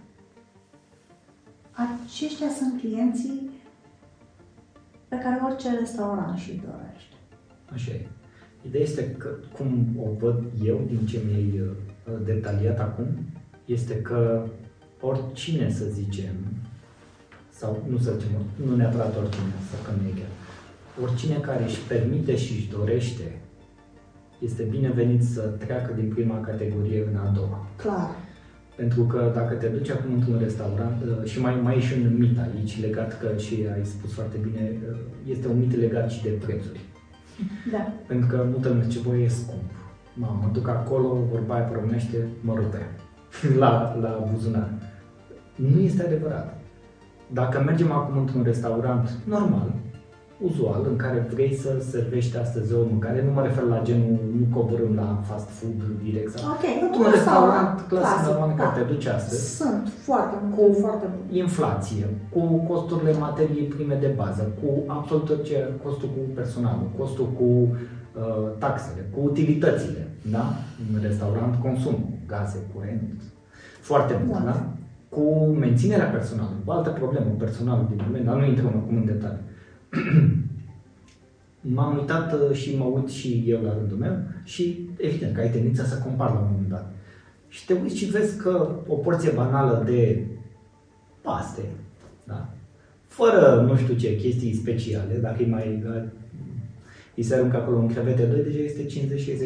Aceștia 1.72 2.50
sunt 2.50 2.80
clienții 2.80 3.50
pe 5.08 5.18
care 5.18 5.42
orice 5.44 5.78
restaurant 5.80 6.38
și 6.38 6.62
dorește. 6.66 7.16
Așa 7.74 7.92
e. 7.92 8.08
Ideea 8.62 8.84
este 8.84 9.12
că, 9.12 9.30
cum 9.58 9.88
o 10.00 10.10
văd 10.20 10.44
eu, 10.64 10.82
din 10.88 11.06
ce 11.06 11.22
mi-ai 11.28 11.60
uh, 11.60 12.26
detaliat 12.26 12.80
acum, 12.80 13.08
este 13.66 14.02
că 14.02 14.48
oricine, 15.02 15.72
să 15.72 15.86
zicem, 15.86 16.36
sau 17.60 17.84
nu 17.90 17.98
să 17.98 18.12
zicem, 18.18 18.32
nu 18.66 18.76
neapărat 18.76 19.18
oricine, 19.18 19.54
să 19.70 19.76
că 19.86 19.92
nu 19.98 20.08
e 20.08 20.20
chiar, 20.20 20.34
oricine 21.04 21.38
care 21.48 21.64
își 21.64 21.82
permite 21.88 22.36
și 22.36 22.54
își 22.54 22.70
dorește, 22.78 23.28
este 24.40 24.64
binevenit 24.64 25.24
să 25.24 25.42
treacă 25.42 25.94
din 25.94 26.10
prima 26.10 26.40
categorie 26.42 27.08
în 27.10 27.16
a 27.16 27.32
doua. 27.36 27.68
Clar. 27.76 28.10
Pentru 28.76 29.04
că 29.04 29.32
dacă 29.36 29.54
te 29.54 29.68
duci 29.68 29.90
acum 29.90 30.14
într-un 30.14 30.38
restaurant 30.40 31.04
uh, 31.04 31.30
și 31.30 31.42
mai, 31.42 31.60
mai 31.64 31.78
e 31.78 31.80
și 31.80 31.94
un 31.94 32.16
mit 32.18 32.38
aici 32.40 32.82
legat 32.82 33.20
că 33.20 33.38
și 33.38 33.54
ai 33.74 33.86
spus 33.86 34.14
foarte 34.14 34.38
bine, 34.42 34.72
uh, 34.90 34.98
este 35.30 35.48
un 35.48 35.60
mit 35.60 35.76
legat 35.76 36.10
și 36.12 36.24
de 36.24 36.30
prețuri. 36.30 36.80
Da. 37.72 37.94
Pentru 38.08 38.28
că 38.28 38.46
multă 38.50 38.68
lume 38.68 38.84
zice, 38.84 39.08
băi, 39.08 39.24
e 39.24 39.28
scump. 39.28 39.72
Mă, 40.14 40.28
mă 40.42 40.50
duc 40.54 40.68
acolo, 40.68 41.28
vorba 41.32 41.54
aia 41.54 41.64
pe 41.64 41.76
românește, 41.76 42.18
mă 42.42 42.54
rupe 42.56 42.90
la, 43.62 43.98
la 44.02 44.30
buzunar. 44.32 44.70
Nu 45.56 45.80
este 45.80 46.04
adevărat. 46.06 46.55
Dacă 47.28 47.62
mergem 47.66 47.92
acum 47.92 48.18
într-un 48.18 48.44
restaurant 48.44 49.10
normal, 49.24 49.72
uzual 50.42 50.86
în 50.90 50.96
care 50.96 51.28
vrei 51.34 51.54
să 51.56 51.70
servești 51.90 52.38
astăzi 52.38 52.74
o 52.74 52.78
mâncare, 52.90 53.24
nu 53.26 53.32
mă 53.32 53.42
refer 53.42 53.64
la 53.64 53.82
genul, 53.84 54.20
nu 54.40 54.56
coborâm 54.56 54.96
la 54.96 55.22
fast 55.28 55.50
food 55.50 55.80
direct 56.04 56.32
sau 56.32 56.52
Ok, 56.52 56.64
un 57.00 57.06
restaurant 57.12 57.80
clasic 57.88 58.08
clasic, 58.10 58.28
normal 58.30 58.50
în 58.50 58.56
care 58.56 58.70
da. 58.74 58.78
te 58.82 58.94
duci 58.94 59.06
astăzi. 59.06 59.56
Sunt 59.56 59.92
foarte 60.08 60.36
cu 60.56 60.62
bune, 60.62 60.78
foarte 60.80 61.06
bune. 61.14 61.40
inflație, 61.40 62.06
cu 62.30 62.40
costurile 62.72 63.14
materiei 63.26 63.64
prime 63.76 63.96
de 63.96 64.12
bază, 64.16 64.44
cu 64.62 64.70
absolut 64.88 65.26
tot 65.26 65.44
ce, 65.44 65.58
costul 65.84 66.08
cu 66.16 66.20
personalul, 66.34 66.90
costul 66.98 67.28
cu 67.38 67.44
uh, 67.44 68.48
taxele, 68.58 69.02
cu 69.14 69.20
utilitățile, 69.24 70.08
da? 70.32 70.46
În 70.94 71.02
restaurant 71.02 71.56
consum, 71.62 71.98
gaze, 72.28 72.58
curent, 72.74 73.22
foarte 73.82 74.22
mult, 74.26 74.44
Da. 74.44 74.66
Da? 75.16 75.22
Cu 75.22 75.46
menținerea 75.46 76.06
personalului, 76.06 76.64
cu 76.66 76.72
altă 76.72 76.90
problemă, 76.90 77.36
personalul 77.38 77.88
din 77.90 78.04
moment, 78.06 78.26
dar 78.26 78.36
nu 78.36 78.46
intrăm 78.46 78.68
acum 78.68 78.96
în 78.96 79.06
detalii. 79.06 79.44
M-am 81.76 81.98
uitat 81.98 82.34
uh, 82.34 82.56
și 82.56 82.78
mă 82.78 82.84
uit 82.84 83.10
și 83.10 83.44
eu 83.48 83.62
la 83.62 83.74
rândul 83.74 83.98
meu 83.98 84.18
și 84.44 84.90
evident 84.98 85.36
că 85.36 85.42
ai 85.42 85.52
tendința 85.52 85.84
să 85.84 86.02
compari 86.04 86.34
la 86.34 86.40
un 86.40 86.48
moment 86.52 86.70
dat. 86.70 86.94
Și 87.48 87.66
te 87.66 87.74
uiți 87.74 87.98
și 87.98 88.06
vezi 88.06 88.38
că 88.38 88.70
o 88.88 88.96
porție 88.96 89.32
banală 89.32 89.84
de 89.86 90.26
paste, 91.22 91.62
da? 92.24 92.50
fără 93.08 93.66
nu 93.68 93.76
știu 93.76 93.94
ce 93.94 94.16
chestii 94.16 94.54
speciale, 94.54 95.18
dacă 95.22 95.36
îi 95.40 95.50
mai 95.50 95.84
îi 97.16 97.24
se 97.24 97.36
aruncă 97.36 97.58
acolo 97.58 97.78
un 97.78 97.88
crevete 97.88 98.24
2, 98.24 98.44
deja 98.44 98.60
este 98.60 98.86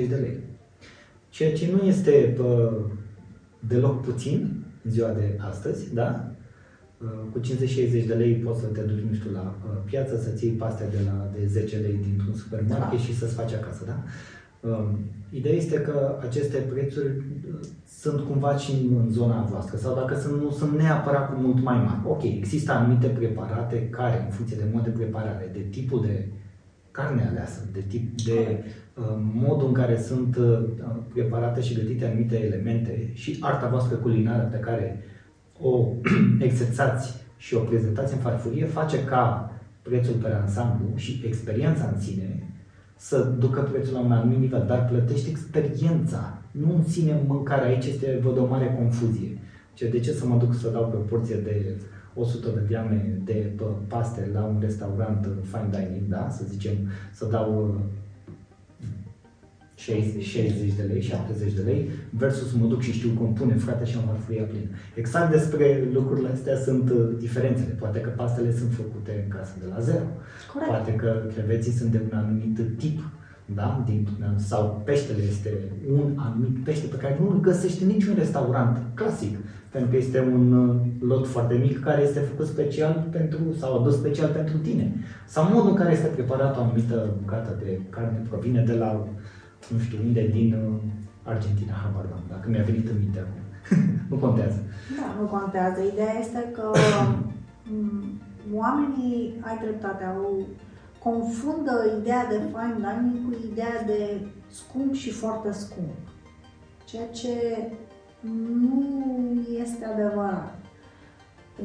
50-60 0.05 0.09
de 0.09 0.15
lei. 0.15 0.37
Ceea 1.29 1.53
ce 1.53 1.71
nu 1.71 1.87
este 1.87 2.35
bă, 2.37 2.71
deloc 3.59 4.01
puțin 4.01 4.63
în 4.65 4.68
ziua 4.87 5.09
de 5.09 5.37
astăzi, 5.49 5.93
da? 5.93 6.31
Cu 7.31 7.39
50-60 7.39 8.05
de 8.07 8.13
lei 8.13 8.33
poți 8.33 8.59
să 8.59 8.65
te 8.65 8.81
duci, 8.81 9.03
nu 9.09 9.13
știu, 9.13 9.31
la 9.31 9.55
uh, 9.65 9.77
piață, 9.85 10.17
să-ți 10.17 10.45
iei 10.45 10.53
paste 10.53 10.87
de 10.91 10.97
la 11.05 11.29
de 11.39 11.45
10 11.47 11.77
lei 11.77 11.99
dintr-un 12.07 12.33
supermarket 12.35 12.99
Da. 12.99 13.05
și 13.05 13.17
să-ți 13.17 13.33
faci 13.33 13.53
acasă, 13.53 13.83
da? 13.85 14.03
Um, 14.69 14.99
Ideea 15.31 15.55
este 15.55 15.81
că 15.81 16.17
aceste 16.21 16.57
prețuri 16.57 17.07
uh, 17.07 17.59
sunt 17.99 18.19
cumva 18.19 18.57
și 18.57 18.71
în, 18.71 18.97
în 18.97 19.09
zona 19.11 19.41
voastră 19.41 19.77
sau 19.77 19.95
dacă 19.95 20.19
sunt, 20.19 20.41
nu 20.41 20.51
sunt 20.51 20.77
neapărat 20.77 21.33
cu 21.33 21.39
mult 21.41 21.63
mai 21.63 21.77
mari. 21.77 21.99
Ok, 22.05 22.23
există 22.23 22.71
anumite 22.71 23.07
preparate 23.07 23.87
care, 23.89 24.23
în 24.25 24.31
funcție 24.31 24.57
de 24.57 24.63
mod 24.73 24.83
de 24.83 24.89
preparare, 24.89 25.49
de 25.53 25.59
tipul 25.59 26.01
de 26.01 26.27
carne 26.99 27.27
aleasă, 27.29 27.59
de 27.73 27.83
tip 27.87 28.21
de 28.21 28.63
uh, 28.93 29.03
modul 29.33 29.67
în 29.67 29.73
care 29.73 30.01
sunt 30.01 30.35
uh, 30.35 30.59
preparate 31.13 31.61
și 31.61 31.73
gătite 31.73 32.05
anumite 32.05 32.45
elemente 32.45 33.09
și 33.13 33.37
arta 33.39 33.67
voastră 33.67 33.95
culinară 33.95 34.47
pe 34.51 34.57
care 34.57 35.03
o 35.59 35.87
exersați 36.47 37.15
și 37.37 37.55
o 37.55 37.59
prezentați 37.59 38.13
în 38.13 38.19
farfurie 38.19 38.65
face 38.65 39.03
ca 39.03 39.53
prețul 39.81 40.13
pe 40.13 40.27
ansamblu 40.41 40.87
și 40.95 41.23
experiența 41.25 41.91
în 41.93 42.01
sine 42.01 42.43
să 42.95 43.23
ducă 43.39 43.61
prețul 43.61 43.93
la 43.93 43.99
un 43.99 44.11
anumit 44.11 44.39
nivel, 44.39 44.65
dar 44.67 44.85
plătești 44.85 45.29
experiența, 45.29 46.41
nu 46.51 46.75
în 46.75 46.83
sine 46.83 47.21
mâncarea. 47.27 47.67
Aici 47.67 47.85
este, 47.85 48.19
văd 48.23 48.37
o 48.37 48.45
mare 48.45 48.75
confuzie. 48.77 49.37
Ce, 49.73 49.89
de 49.89 49.99
ce 49.99 50.11
să 50.11 50.25
mă 50.25 50.37
duc 50.37 50.55
să 50.55 50.69
dau 50.69 50.87
pe 50.87 50.95
o 50.95 50.99
porție 50.99 51.35
de 51.35 51.75
100 52.13 52.49
de 52.49 52.65
grame 52.67 53.21
de 53.23 53.51
pă, 53.55 53.63
paste 53.87 54.29
la 54.33 54.43
un 54.43 54.57
restaurant 54.59 55.25
uh, 55.25 55.31
fine 55.43 55.69
dining, 55.71 56.07
da? 56.09 56.29
să 56.29 56.43
zicem, 56.49 56.73
să 57.13 57.25
dau 57.25 57.75
uh, 57.75 57.81
60, 59.79 60.23
60 60.23 60.73
de 60.73 60.81
lei, 60.81 61.01
70 61.01 61.53
de 61.53 61.61
lei, 61.61 61.89
versus 62.09 62.51
mă 62.53 62.65
duc 62.65 62.81
și 62.81 62.91
știu 62.91 63.09
cum 63.09 63.33
pune 63.33 63.55
frate 63.55 63.85
și 63.85 63.97
am 63.97 64.03
farfuria 64.03 64.43
plină. 64.43 64.69
Exact 64.95 65.31
despre 65.31 65.89
lucrurile 65.93 66.29
astea 66.33 66.57
sunt 66.57 66.89
uh, 66.89 67.09
diferențele. 67.19 67.73
Poate 67.79 67.99
că 67.99 68.09
pastele 68.09 68.55
sunt 68.55 68.73
făcute 68.73 69.23
în 69.23 69.37
casă 69.37 69.53
de 69.59 69.65
la 69.73 69.79
zero. 69.79 70.05
Corect. 70.53 70.71
Poate 70.71 70.93
că 70.93 71.23
creveții 71.33 71.71
sunt 71.71 71.91
de 71.91 72.01
un 72.11 72.17
anumit 72.17 72.77
tip, 72.77 72.99
da? 73.45 73.83
Din, 73.85 74.07
sau 74.35 74.81
peștele 74.85 75.23
este 75.29 75.53
un 75.91 76.13
anumit 76.15 76.63
pește 76.63 76.87
pe 76.87 76.95
care 76.95 77.17
nu 77.21 77.29
îl 77.29 77.39
găsești 77.39 77.83
în 77.83 77.89
niciun 77.89 78.15
restaurant 78.17 78.81
clasic, 78.93 79.37
pentru 79.71 79.89
că 79.89 79.97
este 79.97 80.19
un 80.19 80.51
uh, 80.51 80.75
lot 80.99 81.27
foarte 81.27 81.55
mic 81.55 81.79
care 81.79 82.01
este 82.01 82.19
făcut 82.19 82.47
special 82.47 83.07
pentru, 83.11 83.39
sau 83.59 83.79
adus 83.79 83.95
special 83.97 84.29
pentru 84.29 84.57
tine. 84.57 84.93
Sau 85.25 85.53
modul 85.53 85.69
în 85.69 85.75
care 85.75 85.91
este 85.91 86.07
preparat 86.07 86.57
o 86.57 86.61
anumită 86.61 87.09
bucată 87.21 87.57
de 87.63 87.81
carne 87.89 88.25
provine 88.29 88.63
de 88.63 88.73
la, 88.73 89.07
nu 89.67 89.79
știu 89.79 89.97
unde, 90.05 90.27
din 90.27 90.53
uh, 90.53 90.81
Argentina, 91.23 91.73
habar 91.83 92.05
n-am, 92.05 92.23
dacă 92.29 92.49
mi-a 92.49 92.63
venit 92.63 92.89
în 92.89 92.95
minte 92.99 93.19
acum. 93.19 93.41
nu 94.09 94.15
contează. 94.15 94.59
Da, 94.99 95.21
nu 95.21 95.27
contează. 95.27 95.79
Ideea 95.93 96.15
este 96.19 96.51
că 96.53 96.71
m, 97.71 98.21
oamenii, 98.53 99.33
ai 99.41 99.57
dreptate, 99.63 100.03
au, 100.03 100.47
confundă 101.03 101.71
ideea 101.99 102.25
de 102.27 102.39
fine 102.53 102.75
dining 102.85 103.25
cu 103.25 103.31
ideea 103.51 103.83
de 103.85 104.21
scump 104.47 104.93
și 104.93 105.11
foarte 105.11 105.51
scump. 105.51 105.97
Ceea 106.85 107.07
ce 107.07 107.31
nu 108.21 108.85
este 109.61 109.85
adevărat. 109.85 110.55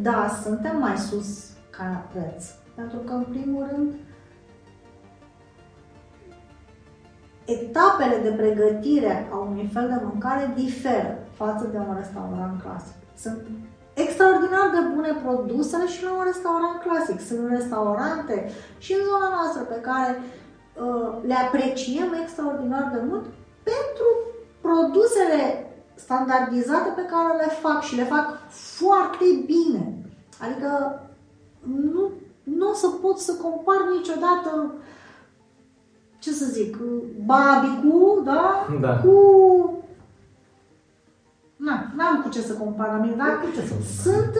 Da, 0.02 0.40
suntem 0.42 0.78
mai 0.78 0.96
sus 0.96 1.50
ca 1.70 2.06
preț. 2.12 2.44
Pentru 2.74 2.98
că, 2.98 3.12
în 3.12 3.24
primul 3.24 3.66
rând, 3.70 3.94
etapele 7.44 8.16
de 8.22 8.30
pregătire 8.30 9.28
a 9.32 9.36
unui 9.36 9.70
fel 9.72 9.88
de 9.88 10.04
mâncare 10.04 10.52
diferă 10.54 11.18
față 11.32 11.66
de 11.72 11.78
un 11.78 11.94
restaurant 11.96 12.62
clasic. 12.62 12.94
Sunt 13.16 13.40
extraordinar 13.94 14.66
de 14.72 14.94
bune 14.94 15.12
produsele 15.24 15.86
și 15.86 16.04
la 16.04 16.12
un 16.12 16.24
restaurant 16.24 16.76
clasic. 16.84 17.20
Sunt 17.20 17.48
restaurante 17.48 18.50
și 18.78 18.92
în 18.92 19.02
zona 19.10 19.28
noastră 19.36 19.62
pe 19.62 19.80
care 19.80 20.10
uh, 20.20 21.10
le 21.26 21.34
apreciem 21.34 22.10
extraordinar 22.22 22.90
de 22.94 23.00
mult 23.08 23.24
pentru 23.70 24.08
produsele 24.60 25.73
standardizate 25.94 26.90
pe 26.96 27.02
care 27.02 27.36
le 27.36 27.50
fac 27.62 27.82
și 27.82 27.94
le 27.94 28.04
fac 28.04 28.38
foarte 28.50 29.24
bine. 29.46 29.94
Adică 30.40 31.00
nu, 31.92 32.10
nu 32.42 32.68
o 32.68 32.72
să 32.72 32.88
pot 32.88 33.18
să 33.18 33.32
compar 33.34 33.76
niciodată 33.96 34.74
ce 36.18 36.32
să 36.32 36.44
zic, 36.44 36.76
Babicu, 37.24 38.22
da? 38.24 38.66
Da. 38.80 38.96
Cu... 38.96 39.14
Na, 41.56 41.92
n-am 41.96 42.22
cu 42.22 42.28
ce 42.28 42.40
să 42.40 42.52
compar 42.52 42.88
la 42.88 42.96
mine, 42.96 43.14
dar 43.16 43.40
Ce 43.54 43.60
să 43.60 44.02
sunt, 44.02 44.34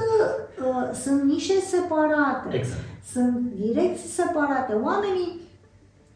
uh, 0.67 0.95
sunt 1.03 1.23
nișe 1.23 1.61
separate. 1.61 2.57
Exact. 2.57 2.81
Sunt 3.12 3.38
direcții 3.55 4.09
separate. 4.09 4.73
Oamenii, 4.73 5.40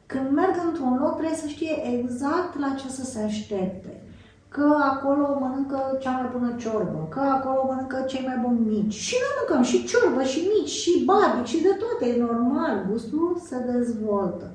când 0.07 0.31
merg 0.31 0.55
într-un 0.67 0.99
loc, 1.01 1.17
trebuie 1.17 1.39
să 1.39 1.47
știe 1.47 1.99
exact 1.99 2.59
la 2.59 2.75
ce 2.79 2.89
să 2.89 3.05
se 3.05 3.19
aștepte. 3.19 4.03
Că 4.49 4.77
acolo 4.93 5.39
mănâncă 5.41 5.97
cea 6.01 6.11
mai 6.11 6.29
bună 6.33 6.55
ciorbă, 6.57 7.07
că 7.11 7.21
acolo 7.21 7.65
mănâncă 7.67 8.05
cei 8.07 8.25
mai 8.27 8.39
buni 8.43 8.69
mici. 8.69 8.95
Și 8.95 9.17
noi 9.21 9.33
mâncăm 9.39 9.63
și 9.71 9.85
ciorbă, 9.85 10.23
și 10.23 10.49
mici, 10.53 10.69
și 10.69 11.05
barbic, 11.05 11.47
și 11.47 11.63
de 11.63 11.77
toate. 11.79 12.15
E 12.15 12.21
normal, 12.23 12.87
gustul 12.91 13.41
se 13.45 13.57
dezvoltă. 13.73 14.51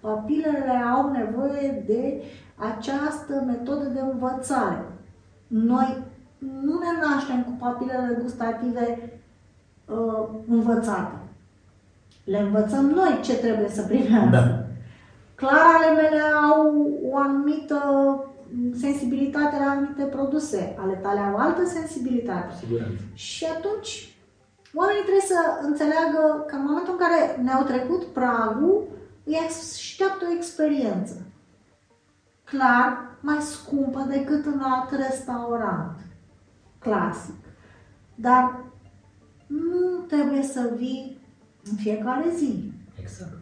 Papilele 0.00 0.82
au 0.94 1.10
nevoie 1.10 1.84
de 1.86 2.22
această 2.56 3.44
metodă 3.46 3.84
de 3.84 4.00
învățare. 4.00 4.84
Noi 5.46 6.02
nu 6.38 6.78
ne 6.78 7.06
naștem 7.06 7.42
cu 7.42 7.50
papilele 7.58 8.18
gustative 8.22 9.12
uh, 9.86 10.28
învățate. 10.48 11.16
Le 12.24 12.38
învățăm 12.38 12.84
noi 12.84 13.18
ce 13.22 13.36
trebuie 13.36 13.68
să 13.68 13.82
primească. 13.82 14.28
Da. 14.30 14.64
Clar, 15.34 15.64
ale 15.76 15.94
mele 15.94 16.22
au 16.50 16.88
o 17.10 17.16
anumită 17.16 17.76
sensibilitate 18.80 19.56
la 19.58 19.70
anumite 19.70 20.02
produse, 20.02 20.76
ale 20.78 20.94
tale 20.94 21.18
au 21.18 21.36
altă 21.36 21.64
sensibilitate. 21.64 22.54
Siguranță. 22.58 23.02
Și 23.14 23.44
atunci 23.44 24.16
oamenii 24.74 25.02
trebuie 25.02 25.26
să 25.26 25.40
înțeleagă 25.62 26.44
că 26.46 26.54
în 26.54 26.64
momentul 26.64 26.92
în 26.92 26.98
care 26.98 27.42
ne-au 27.42 27.62
trecut 27.62 28.04
pragul, 28.04 28.88
îi 29.24 29.40
așteaptă 29.48 30.24
o 30.28 30.34
experiență. 30.36 31.22
Clar, 32.44 33.16
mai 33.20 33.40
scumpă 33.40 34.06
decât 34.08 34.46
în 34.46 34.60
alt 34.60 34.90
restaurant 34.90 35.98
clasic. 36.78 37.34
Dar 38.14 38.64
nu 39.46 40.04
trebuie 40.08 40.42
să 40.42 40.72
vii 40.76 41.18
în 41.70 41.76
fiecare 41.76 42.24
zi. 42.36 42.72
Exact. 43.00 43.36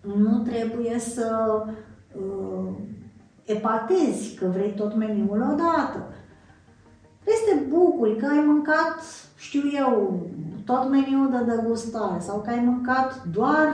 Nu 0.00 0.42
trebuie 0.42 0.98
să 0.98 1.62
uh, 2.12 2.72
epatezi 3.48 4.34
că 4.34 4.46
vrei 4.46 4.74
tot 4.74 4.96
meniul 4.96 5.40
odată. 5.52 6.12
Trebuie 7.22 7.44
să 7.44 7.54
te 7.54 7.74
bucuri 7.74 8.16
că 8.16 8.26
ai 8.26 8.44
mâncat, 8.46 9.00
știu 9.36 9.62
eu, 9.76 10.20
tot 10.64 10.88
meniul 10.90 11.30
de 11.30 11.54
degustare 11.54 12.20
sau 12.20 12.40
că 12.40 12.50
ai 12.50 12.62
mâncat 12.64 13.24
doar 13.24 13.66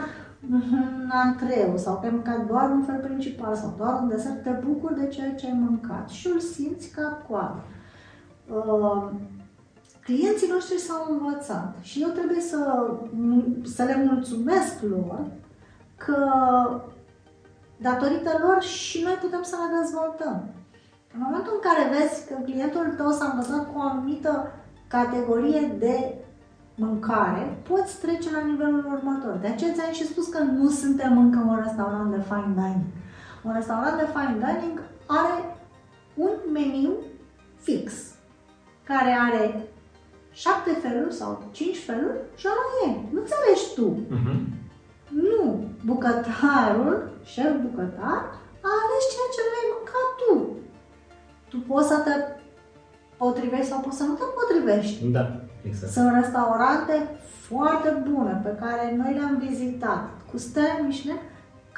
în 0.50 1.10
antreu 1.12 1.76
sau 1.76 1.98
că 1.98 2.06
ai 2.06 2.12
mâncat 2.12 2.46
doar 2.46 2.70
un 2.70 2.82
fel 2.82 3.00
principal 3.00 3.54
sau 3.54 3.74
doar 3.76 3.98
un 4.02 4.08
desert, 4.08 4.42
te 4.42 4.50
bucuri 4.66 5.00
de 5.00 5.06
ceea 5.06 5.34
ce 5.34 5.46
ai 5.46 5.58
mâncat 5.68 6.08
și 6.08 6.28
îl 6.32 6.40
simți 6.40 6.90
ca 6.90 7.22
coadă. 7.28 7.62
Uh, 8.48 9.10
clienții 10.04 10.48
noștri 10.52 10.78
s-au 10.78 11.06
învățat 11.10 11.76
și 11.80 12.02
eu 12.02 12.08
trebuie 12.08 12.40
să, 12.40 12.90
să 13.62 13.82
le 13.82 14.04
mulțumesc 14.10 14.82
lor 14.82 15.26
că 15.96 16.16
datorită 17.88 18.33
lor 18.44 18.59
și 18.62 18.99
noi 19.07 19.16
putem 19.25 19.42
să 19.51 19.57
ne 19.57 19.68
dezvoltăm. 19.81 20.37
În 21.14 21.20
momentul 21.27 21.53
în 21.57 21.64
care 21.68 21.92
vezi 21.94 22.16
că 22.29 22.35
clientul 22.49 22.87
tău 22.99 23.11
s-a 23.11 23.27
învățat 23.31 23.62
cu 23.66 23.79
o 23.79 23.87
anumită 23.90 24.33
categorie 24.97 25.62
de 25.85 25.97
mâncare, 26.85 27.42
poți 27.68 28.01
trece 28.01 28.29
la 28.31 28.42
nivelul 28.51 28.85
următor. 28.94 29.35
De 29.40 29.47
aceea 29.47 29.73
ți-am 29.73 29.92
și 29.92 30.11
spus 30.12 30.27
că 30.35 30.40
nu 30.59 30.68
suntem 30.68 31.18
încă 31.18 31.40
un 31.47 31.59
restaurant 31.64 32.11
de 32.11 32.23
fine 32.31 32.55
dining. 32.61 32.88
Un 33.47 33.53
restaurant 33.55 33.97
de 33.99 34.09
fine 34.14 34.37
dining 34.44 34.77
are 35.07 35.37
un 36.14 36.33
meniu 36.53 36.92
fix, 37.66 37.92
care 38.90 39.12
are 39.27 39.42
șapte 40.33 40.70
feluri 40.70 41.14
sau 41.14 41.31
cinci 41.53 41.85
feluri 41.88 42.18
și 42.37 42.47
ăla 42.53 42.66
e. 42.85 42.88
Nu 43.12 43.20
înțelegi 43.20 43.75
tu. 43.75 43.87
Uh-huh. 44.16 44.55
Nu. 45.22 45.68
Bucătarul, 45.85 47.11
șef 47.22 47.53
bucătar, 47.66 48.20
a 48.66 48.70
ales 48.83 49.05
ceea 49.12 49.31
ce 49.35 49.42
vrei 49.48 49.72
mânca 49.72 50.03
tu. 50.20 50.33
Tu 51.50 51.57
poți 51.68 51.88
să 51.88 51.96
te 52.05 52.14
potrivești 53.16 53.70
sau 53.70 53.81
poți 53.81 53.96
să 53.96 54.05
nu 54.05 54.14
te 54.20 54.27
potrivești. 54.38 55.05
Da, 55.16 55.24
exact. 55.68 55.92
Sunt 55.92 56.11
restaurante 56.20 56.94
foarte 57.48 57.90
bune 58.09 58.40
pe 58.44 58.53
care 58.62 58.85
noi 59.00 59.12
le-am 59.18 59.37
vizitat 59.48 60.03
cu 60.31 60.37
stele 60.38 60.83
Michelin 60.87 61.20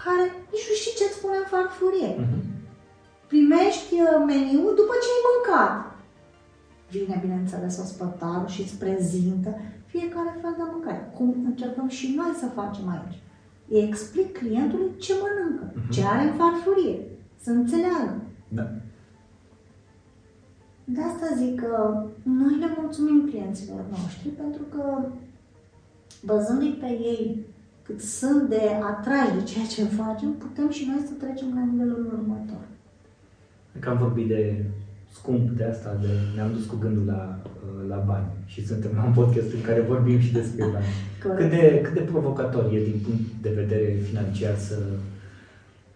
care 0.05 0.25
nici 0.53 0.68
nu 0.68 0.75
știi 0.81 0.99
ce-ți 0.99 1.18
spune 1.18 1.37
în 1.40 1.49
farfurie. 1.53 2.11
Uh-huh. 2.14 2.42
Primești 3.33 3.94
uh, 4.01 4.16
meniul 4.33 4.72
după 4.81 4.94
ce 5.03 5.09
ai 5.14 5.27
mâncat. 5.29 5.75
Vine, 6.94 7.16
bineînțeles, 7.25 7.75
ospătarul 7.85 8.51
și 8.55 8.61
îți 8.62 8.79
prezintă 8.83 9.51
fiecare 9.92 10.33
fel 10.42 10.55
de 10.57 10.64
mâncare. 10.72 11.01
Cum 11.16 11.29
încercăm 11.51 11.88
și 11.88 12.07
noi 12.18 12.33
să 12.42 12.46
facem 12.59 12.87
aici. 12.94 13.18
Îi 13.68 13.83
explic 13.88 14.38
clientului 14.38 14.90
ce 14.98 15.12
mănâncă, 15.22 15.72
uh-huh. 15.72 15.90
ce 15.90 16.00
are 16.05 16.22
în 16.22 16.35
farfurie, 16.37 16.98
să 17.42 17.50
înțeleagă. 17.50 18.22
Da. 18.48 18.70
De 20.85 21.00
asta 21.02 21.26
zic 21.37 21.61
că 21.61 22.05
noi 22.22 22.59
le 22.59 22.68
mulțumim 22.81 23.29
clienților 23.29 23.81
noștri 23.90 24.29
pentru 24.29 24.62
că 24.62 25.09
bazându-i 26.24 26.79
pe 26.81 26.87
ei 26.87 27.44
cât 27.83 28.00
sunt 28.00 28.48
de 28.48 28.62
atrași 28.90 29.35
de 29.35 29.42
ceea 29.42 29.66
ce 29.66 29.85
facem, 29.85 30.33
putem 30.33 30.70
și 30.70 30.87
noi 30.88 31.02
să 31.07 31.12
trecem 31.12 31.48
la 31.55 31.64
nivelul 31.70 32.07
următor. 32.12 32.64
Că 33.79 33.88
am 33.88 33.98
vorbit 33.98 34.29
de 34.29 34.64
scump 35.12 35.50
de 35.50 35.64
asta, 35.64 35.98
de 36.00 36.09
ne-am 36.35 36.52
dus 36.52 36.64
cu 36.64 36.76
gândul 36.76 37.07
la, 37.07 37.38
la 37.88 37.96
bani 37.96 38.26
și 38.46 38.66
suntem 38.66 38.90
la 38.94 39.05
un 39.05 39.12
podcast 39.12 39.52
în 39.52 39.61
care 39.61 39.81
vorbim 39.81 40.18
și 40.20 40.33
despre 40.33 40.64
bani. 40.72 40.85
Cât 41.35 41.51
de, 41.51 41.81
cât 41.85 41.93
de 41.93 42.01
provocator 42.01 42.73
e 42.73 42.85
din 42.85 43.01
punct 43.05 43.21
de 43.43 43.51
vedere 43.51 43.93
financiar 43.93 44.57
să 44.57 44.83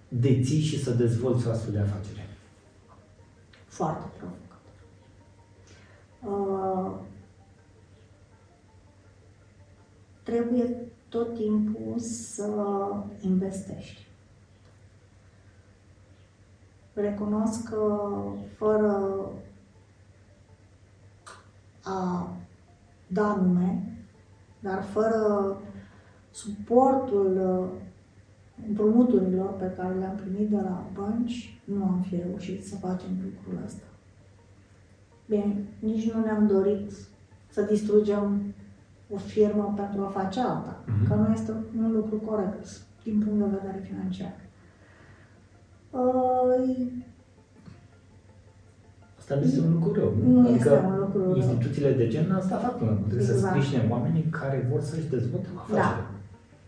deții 0.08 0.60
și 0.60 0.82
să 0.82 0.90
dezvolți 0.90 1.46
o 1.46 1.50
astfel 1.50 1.72
de 1.72 1.78
afacere? 1.78 2.28
Foarte 3.66 4.04
provocator. 4.16 4.48
Uh, 6.22 7.08
trebuie 10.22 10.74
tot 11.08 11.34
timpul 11.34 11.98
să 11.98 12.50
investești. 13.20 14.06
Recunosc 16.92 17.68
că 17.68 18.12
fără 18.56 19.22
a 21.82 22.30
da 23.06 23.34
nume, 23.34 23.99
dar 24.60 24.82
fără 24.82 25.56
suportul 26.30 27.40
împrumuturilor 28.68 29.52
pe 29.56 29.72
care 29.76 29.94
le-am 29.94 30.16
primit 30.16 30.48
de 30.48 30.56
la 30.56 30.86
bănci, 30.94 31.60
nu 31.64 31.84
am 31.84 32.04
fi 32.08 32.16
reușit 32.16 32.66
să 32.66 32.76
facem 32.76 33.08
lucrul 33.24 33.64
ăsta. 33.64 33.84
Bine, 35.26 35.64
nici 35.78 36.12
nu 36.12 36.20
ne-am 36.20 36.46
dorit 36.46 36.92
să 37.50 37.62
distrugem 37.62 38.54
o 39.14 39.16
firmă 39.16 39.74
pentru 39.76 40.02
a 40.02 40.08
face 40.08 40.40
alta, 40.40 40.84
mm-hmm. 40.84 41.08
că 41.08 41.14
nu 41.14 41.32
este 41.32 41.52
un 41.78 41.92
lucru 41.92 42.16
corect 42.16 42.66
din 43.04 43.18
punct 43.18 43.38
de 43.38 43.56
vedere 43.56 43.82
financiar. 43.88 44.34
Uh, 45.90 46.86
Asta 49.18 49.34
nu 49.34 49.42
este 49.42 49.60
un 49.60 49.72
lucru 49.72 49.92
rău. 49.92 50.14
Nu 50.24 50.40
adică 50.40 50.54
este 50.54 50.86
un 50.86 50.98
lucru 51.14 51.32
rău. 51.32 51.36
instituțiile 51.36 51.92
de 51.92 52.08
gen 52.08 52.32
asta 52.32 52.56
fac 52.56 52.78
până 52.78 52.90
Trebuie 52.90 53.20
exact. 53.20 53.40
să 53.40 53.46
sprijine 53.46 53.86
oamenii 53.90 54.22
care 54.22 54.68
vor 54.70 54.80
să-și 54.80 55.08
dezvolte 55.08 55.46
afacerea. 55.56 55.82
Da. 55.82 56.10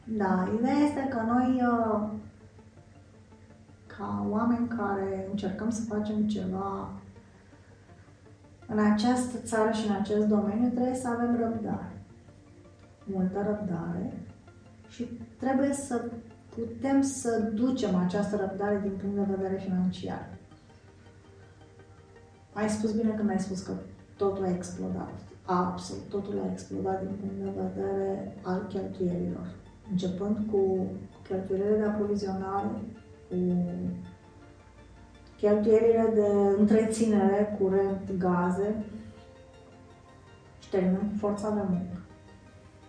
Da, 0.04 0.48
ideea 0.58 0.74
este 0.74 1.08
că 1.10 1.20
noi, 1.26 1.62
uh, 1.72 2.08
ca 3.86 4.26
oameni 4.30 4.68
care 4.68 5.26
încercăm 5.30 5.70
să 5.70 5.82
facem 5.94 6.26
ceva 6.26 6.90
în 8.66 8.78
această 8.78 9.36
țară 9.44 9.70
și 9.70 9.86
în 9.88 9.94
acest 9.94 10.26
domeniu, 10.26 10.68
trebuie 10.68 10.94
să 10.94 11.08
avem 11.08 11.36
răbdare. 11.40 11.92
Multă 13.04 13.38
răbdare 13.46 14.12
și 14.88 15.08
trebuie 15.38 15.72
să 15.72 16.04
putem 16.54 17.02
să 17.02 17.50
ducem 17.54 17.96
această 17.96 18.36
răbdare 18.36 18.80
din 18.82 18.92
punct 19.00 19.16
de 19.16 19.34
vedere 19.36 19.60
financiar. 19.60 20.28
Ai 22.52 22.68
spus 22.68 22.92
bine 22.92 23.10
când 23.10 23.30
ai 23.30 23.40
spus 23.40 23.60
că 23.62 23.72
totul 24.22 24.44
a 24.44 24.54
explodat. 24.54 25.14
Absolut, 25.44 26.02
totul 26.08 26.40
a 26.44 26.52
explodat 26.52 26.98
din 27.02 27.14
punct 27.20 27.38
de 27.44 27.60
vedere 27.62 28.36
al 28.42 28.66
cheltuielilor. 28.68 29.46
Începând 29.90 30.36
cu 30.50 30.86
cheltuielile 31.28 31.76
de 31.76 31.84
aprovizionare, 31.84 32.70
cu 33.28 33.36
cheltuielile 35.36 36.10
de 36.14 36.28
întreținere, 36.58 37.56
curent, 37.60 38.18
gaze 38.18 38.84
și 40.58 40.70
terminăm 40.70 41.08
cu 41.10 41.16
forța 41.18 41.50
de 41.50 41.60
muncă. 41.68 41.96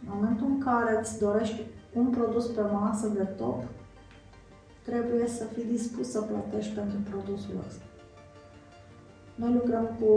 În 0.01 0.11
momentul 0.15 0.47
în 0.47 0.59
care 0.59 0.99
îți 0.99 1.19
dorești 1.19 1.61
un 1.93 2.09
produs 2.09 2.45
pe 2.47 2.61
masă 2.61 3.07
de 3.07 3.23
top, 3.23 3.63
trebuie 4.85 5.27
să 5.27 5.43
fii 5.43 5.63
dispus 5.63 6.09
să 6.11 6.21
plătești 6.21 6.73
pentru 6.73 6.97
produsul 7.09 7.63
ăsta. 7.67 7.83
Noi 9.35 9.53
lucrăm 9.53 9.89
cu 9.99 10.11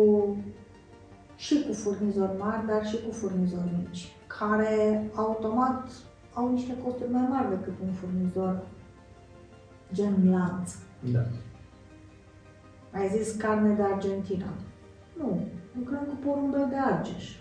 și 1.37 1.65
cu 1.67 1.73
furnizori 1.73 2.39
mari, 2.39 2.67
dar 2.67 2.87
și 2.87 2.97
cu 3.07 3.13
furnizori 3.13 3.71
mici, 3.79 4.17
care 4.27 5.11
automat 5.15 5.89
au 6.35 6.53
niște 6.53 6.77
costuri 6.85 7.13
mai 7.13 7.27
mari 7.31 7.49
decât 7.49 7.75
un 7.83 7.93
furnizor 7.93 8.63
gen 9.93 10.31
lanț. 10.31 10.75
Da. 11.13 11.25
Ai 12.93 13.09
zis 13.09 13.35
carne 13.35 13.75
de 13.75 13.83
Argentina. 13.83 14.47
Nu, 15.19 15.47
lucrăm 15.79 16.05
cu 16.09 16.15
porumbel 16.15 16.67
de 16.69 16.77
Argeș. 16.77 17.37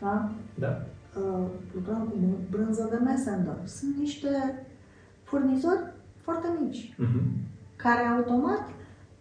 Da? 0.00 0.30
Da. 0.54 0.82
Uh, 1.20 1.46
lucrăm 1.74 2.08
cu 2.08 2.16
brânză 2.50 2.88
de 2.90 2.96
Messendorf. 2.96 3.66
Sunt 3.66 3.96
niște 3.96 4.28
furnizori 5.22 5.92
foarte 6.16 6.46
mici, 6.60 6.94
uh-huh. 6.94 7.22
care 7.76 8.06
automat 8.06 8.68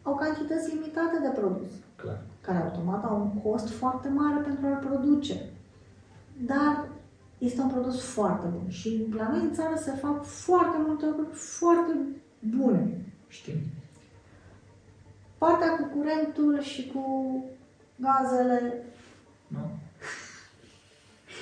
au 0.02 0.16
cantități 0.16 0.74
limitate 0.74 1.20
de 1.22 1.40
produs. 1.40 1.72
Clar. 2.06 2.22
Care 2.42 2.58
automat 2.58 3.04
au 3.04 3.16
un 3.22 3.42
cost 3.42 3.70
foarte 3.70 4.10
mare 4.10 4.40
pentru 4.44 4.66
a-l 4.66 4.86
produce. 4.88 5.36
Dar 6.46 6.88
este 7.38 7.62
un 7.62 7.70
produs 7.70 8.02
foarte 8.02 8.48
bun 8.48 8.70
și 8.70 9.08
la 9.18 9.30
noi 9.32 9.42
în 9.42 9.54
țară 9.54 9.76
se 9.76 9.92
fac 9.92 10.24
foarte 10.24 10.78
multe 10.86 11.06
lucruri 11.06 11.30
foarte 11.34 11.94
bune. 12.58 12.82
Știm. 13.28 13.60
Partea 15.38 15.70
cu 15.78 15.98
curentul 15.98 16.62
și 16.62 16.92
cu 16.94 17.04
gazele 17.96 18.84
nu, 19.48 19.60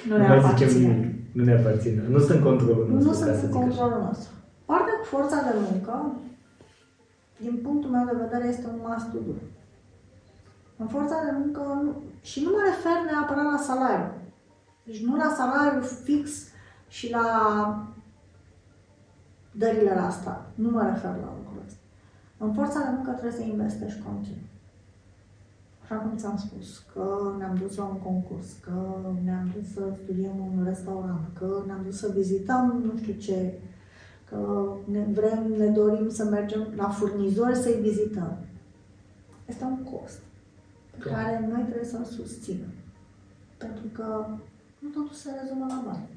nu 0.08 0.18
ne 0.18 0.28
aparține. 0.28 1.16
Nu 1.32 1.44
ne 1.44 1.54
aparține. 1.54 2.04
Nu 2.10 2.20
sunt 2.20 2.44
controlul 2.44 2.88
nostru. 2.90 3.10
Nu 3.10 3.36
sunt 3.38 3.52
controlul 3.52 4.02
nostru. 4.02 4.34
Partea 4.66 4.94
cu 5.00 5.06
forța 5.06 5.36
de 5.42 5.58
muncă, 5.72 6.16
din 7.38 7.60
punctul 7.64 7.90
meu 7.90 8.06
de 8.06 8.24
vedere, 8.24 8.48
este 8.48 8.68
un 8.68 8.80
must 8.88 9.12
to 9.12 9.18
do. 9.18 9.32
În 10.78 10.88
forța 10.88 11.24
de 11.24 11.32
muncă, 11.38 11.60
nu, 11.84 12.02
și 12.22 12.44
nu 12.44 12.50
mă 12.50 12.62
refer 12.66 13.12
neapărat 13.12 13.52
la 13.52 13.58
salariu. 13.58 14.12
Deci 14.84 15.04
nu 15.04 15.16
la 15.16 15.34
salariu 15.38 15.82
fix 15.82 16.32
și 16.88 17.12
la 17.12 17.28
dările 19.52 19.94
la 19.94 20.06
asta. 20.08 20.46
Nu 20.56 20.70
mă 20.70 20.84
refer 20.84 21.12
la 21.12 21.34
lucrul 21.38 21.64
ăsta. 21.66 21.80
În 22.38 22.54
forța 22.54 22.80
de 22.80 22.90
muncă 22.96 23.12
trebuie 23.12 23.40
să 23.40 23.42
investești 23.42 24.02
continuu. 24.02 24.48
Așa 25.84 25.96
cum 25.96 26.18
ți-am 26.18 26.38
spus, 26.38 26.84
că 26.94 27.36
ne-am 27.38 27.56
dus 27.56 27.76
la 27.76 27.84
un 27.84 27.98
concurs, 27.98 28.48
că 28.62 28.96
ne-am 29.24 29.52
dus 29.56 29.74
să 29.74 29.82
studiem 30.04 30.38
un 30.40 30.64
restaurant, 30.64 31.28
că 31.38 31.64
ne-am 31.66 31.82
dus 31.86 31.98
să 31.98 32.12
vizităm 32.16 32.82
nu 32.86 32.98
știu 32.98 33.14
ce, 33.14 33.54
că 34.30 34.68
ne 34.86 35.06
vrem, 35.12 35.54
ne 35.58 35.68
dorim 35.68 36.10
să 36.10 36.24
mergem 36.24 36.68
la 36.76 36.90
furnizori 36.90 37.56
să-i 37.56 37.82
vizităm. 37.82 38.38
Este 39.46 39.64
un 39.64 39.84
cost. 39.84 40.20
Pe 40.98 41.10
care 41.10 41.48
noi 41.50 41.62
trebuie 41.62 41.86
să-l 41.86 42.04
susținem. 42.04 42.74
Pentru 43.58 43.86
că 43.92 44.26
nu 44.80 44.90
totul 44.90 45.16
se 45.16 45.30
rezumă 45.42 45.66
la 45.70 45.84
bani. 45.86 46.08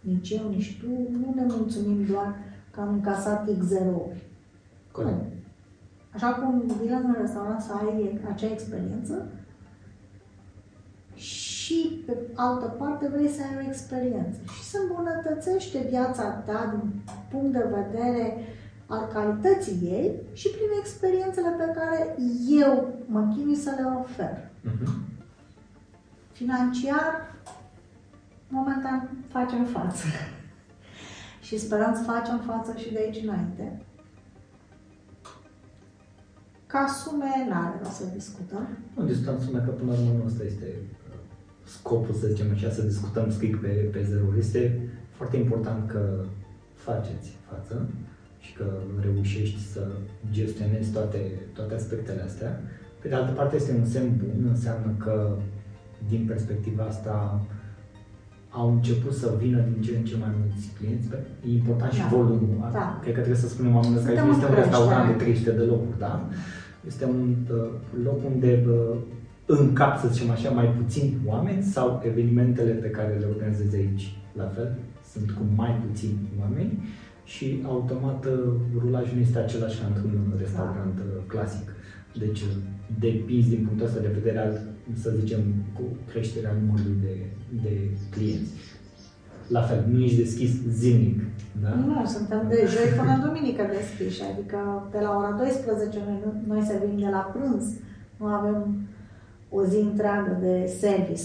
Nici 0.00 0.30
eu, 0.30 0.48
nici 0.48 0.80
tu 0.80 0.86
nu 1.10 1.32
ne 1.34 1.44
mulțumim 1.44 2.04
doar 2.06 2.38
că 2.70 2.80
am 2.80 2.88
încasat 2.88 3.48
X 3.58 3.64
zerouri. 3.64 4.22
Corect. 4.92 5.16
Nu. 5.16 5.32
Așa 6.14 6.32
cum 6.32 6.60
vii 6.80 6.90
la 6.90 6.96
un 6.96 7.16
restaurant 7.20 7.60
să 7.60 7.72
ai 7.72 8.20
acea 8.32 8.52
experiență 8.52 9.26
și 11.14 12.02
pe 12.06 12.16
altă 12.34 12.66
parte 12.66 13.08
vrei 13.08 13.28
să 13.28 13.42
ai 13.42 13.64
o 13.64 13.68
experiență 13.68 14.38
și 14.54 14.62
se 14.62 14.78
îmbunătățește 14.78 15.86
viața 15.88 16.22
ta 16.22 16.76
din 16.78 17.02
punct 17.30 17.52
de 17.52 17.64
vedere 17.74 18.36
al 18.36 18.63
calității 19.12 19.78
ei 19.82 20.20
și 20.32 20.48
prin 20.48 20.68
experiențele 20.80 21.48
pe 21.58 21.72
care 21.74 22.16
eu 22.60 22.98
mă 23.06 23.32
chinui 23.36 23.56
să 23.56 23.70
le 23.76 23.84
ofer. 24.00 24.50
Mhm. 24.60 25.02
Financiar, 26.32 27.36
momentan 28.48 29.10
facem 29.28 29.64
față. 29.64 30.06
și 31.46 31.58
sperăm 31.58 31.94
să 31.94 32.02
facem 32.02 32.38
față 32.38 32.74
și 32.76 32.92
de 32.92 32.98
aici 32.98 33.22
înainte. 33.22 33.82
Ca 36.66 36.86
sume, 36.86 37.46
n-are 37.48 37.78
rost 37.82 37.96
să 37.96 38.04
discutăm. 38.12 38.68
Nu 38.94 39.04
discutăm 39.04 39.40
sume 39.40 39.62
că 39.64 39.70
până 39.70 39.92
la 39.92 39.98
urmă 39.98 40.12
nu 40.18 40.24
ăsta 40.26 40.44
este 40.44 40.66
uh, 40.66 41.18
scopul, 41.64 42.14
să 42.14 42.26
zicem 42.26 42.46
așa, 42.52 42.70
să 42.70 42.82
discutăm 42.82 43.30
strict 43.30 43.60
pe, 43.60 43.68
pe 43.68 44.02
zero. 44.02 44.36
Este 44.38 44.88
foarte 45.10 45.36
important 45.36 45.90
că 45.90 46.24
faceți 46.74 47.36
față 47.50 47.88
și 48.44 48.52
că 48.58 48.66
reușești 49.06 49.60
să 49.72 49.82
gestionezi 50.30 50.90
toate, 50.90 51.20
toate 51.52 51.74
aspectele 51.74 52.22
astea. 52.22 52.60
Pe 53.00 53.08
de 53.08 53.14
altă 53.14 53.32
parte 53.32 53.56
este 53.56 53.72
un 53.80 53.86
semn 53.86 54.10
bun, 54.22 54.48
înseamnă 54.54 54.90
că 55.04 55.36
din 56.08 56.24
perspectiva 56.26 56.84
asta 56.84 57.40
au 58.50 58.72
început 58.72 59.14
să 59.14 59.34
vină 59.42 59.60
din 59.70 59.82
ce 59.82 59.96
în 59.96 60.04
ce 60.04 60.16
mai 60.16 60.32
mulți 60.40 60.70
clienți. 60.78 61.08
E 61.46 61.52
important 61.60 61.92
și 61.92 62.00
Da. 62.00 62.16
volumul. 62.16 62.68
Da. 62.72 62.98
Cred 63.02 63.14
că 63.14 63.20
trebuie 63.20 63.44
să 63.44 63.48
spunem 63.48 63.74
oamenilor 63.74 64.02
că 64.02 64.06
Suntem 64.06 64.24
aici 64.24 64.30
nu 64.30 64.36
este 64.36 64.46
în 64.50 64.56
un 64.56 64.62
restaurant 64.62 65.06
de 65.10 65.24
creștere. 65.24 65.56
300 65.56 65.60
de 65.60 65.70
locuri, 65.72 65.98
da? 66.06 66.14
Este 66.90 67.04
un 67.04 67.20
uh, 67.50 67.70
loc 68.06 68.18
unde 68.32 68.50
uh, 68.68 68.96
încap, 69.46 69.92
să 70.00 70.08
zicem 70.08 70.30
așa, 70.30 70.50
mai 70.50 70.68
puțini 70.80 71.12
oameni 71.26 71.62
sau 71.62 72.02
evenimentele 72.10 72.72
pe 72.72 72.90
care 72.96 73.12
le 73.20 73.26
organizezi 73.34 73.76
aici, 73.76 74.04
la 74.40 74.46
fel, 74.54 74.68
sunt 75.12 75.30
cu 75.30 75.42
mai 75.60 75.72
puțini 75.84 76.18
oameni 76.40 76.72
și 77.24 77.62
automat 77.66 78.24
uh, 78.24 78.54
rulajul 78.78 79.14
nu 79.14 79.20
este 79.20 79.38
același 79.38 79.78
ca 79.80 79.86
într-un 79.86 80.34
restaurant 80.38 80.98
uh, 80.98 81.22
clasic. 81.26 81.74
Deci 82.18 82.40
uh, 82.40 82.52
depinzi 82.98 83.48
din 83.48 83.64
punctul 83.66 83.86
ăsta 83.86 84.00
de 84.00 84.16
vedere 84.18 84.38
al, 84.38 84.60
să 85.02 85.12
zicem, 85.20 85.40
cu 85.76 85.82
creșterea 86.10 86.56
numărului 86.60 86.96
de, 87.00 87.14
de 87.62 87.72
clienți. 88.10 88.52
La 89.48 89.62
fel, 89.62 89.84
nu 89.90 90.02
ești 90.02 90.16
deschis 90.16 90.50
zilnic, 90.68 91.20
da? 91.62 91.74
Nu, 91.74 92.06
suntem 92.06 92.46
de 92.48 92.68
joi 92.68 92.96
până 92.98 93.12
în 93.12 93.20
duminică 93.20 93.62
deschiși, 93.72 94.22
adică 94.32 94.88
de 94.90 94.98
la 94.98 95.16
ora 95.16 95.30
12 95.30 95.98
noi, 96.06 96.18
noi 96.46 96.62
servim 96.62 96.98
de 96.98 97.08
la 97.10 97.32
prânz, 97.34 97.64
nu 98.16 98.26
avem 98.26 98.88
o 99.50 99.64
zi 99.64 99.76
întreagă 99.76 100.38
de 100.40 100.74
service. 100.78 101.22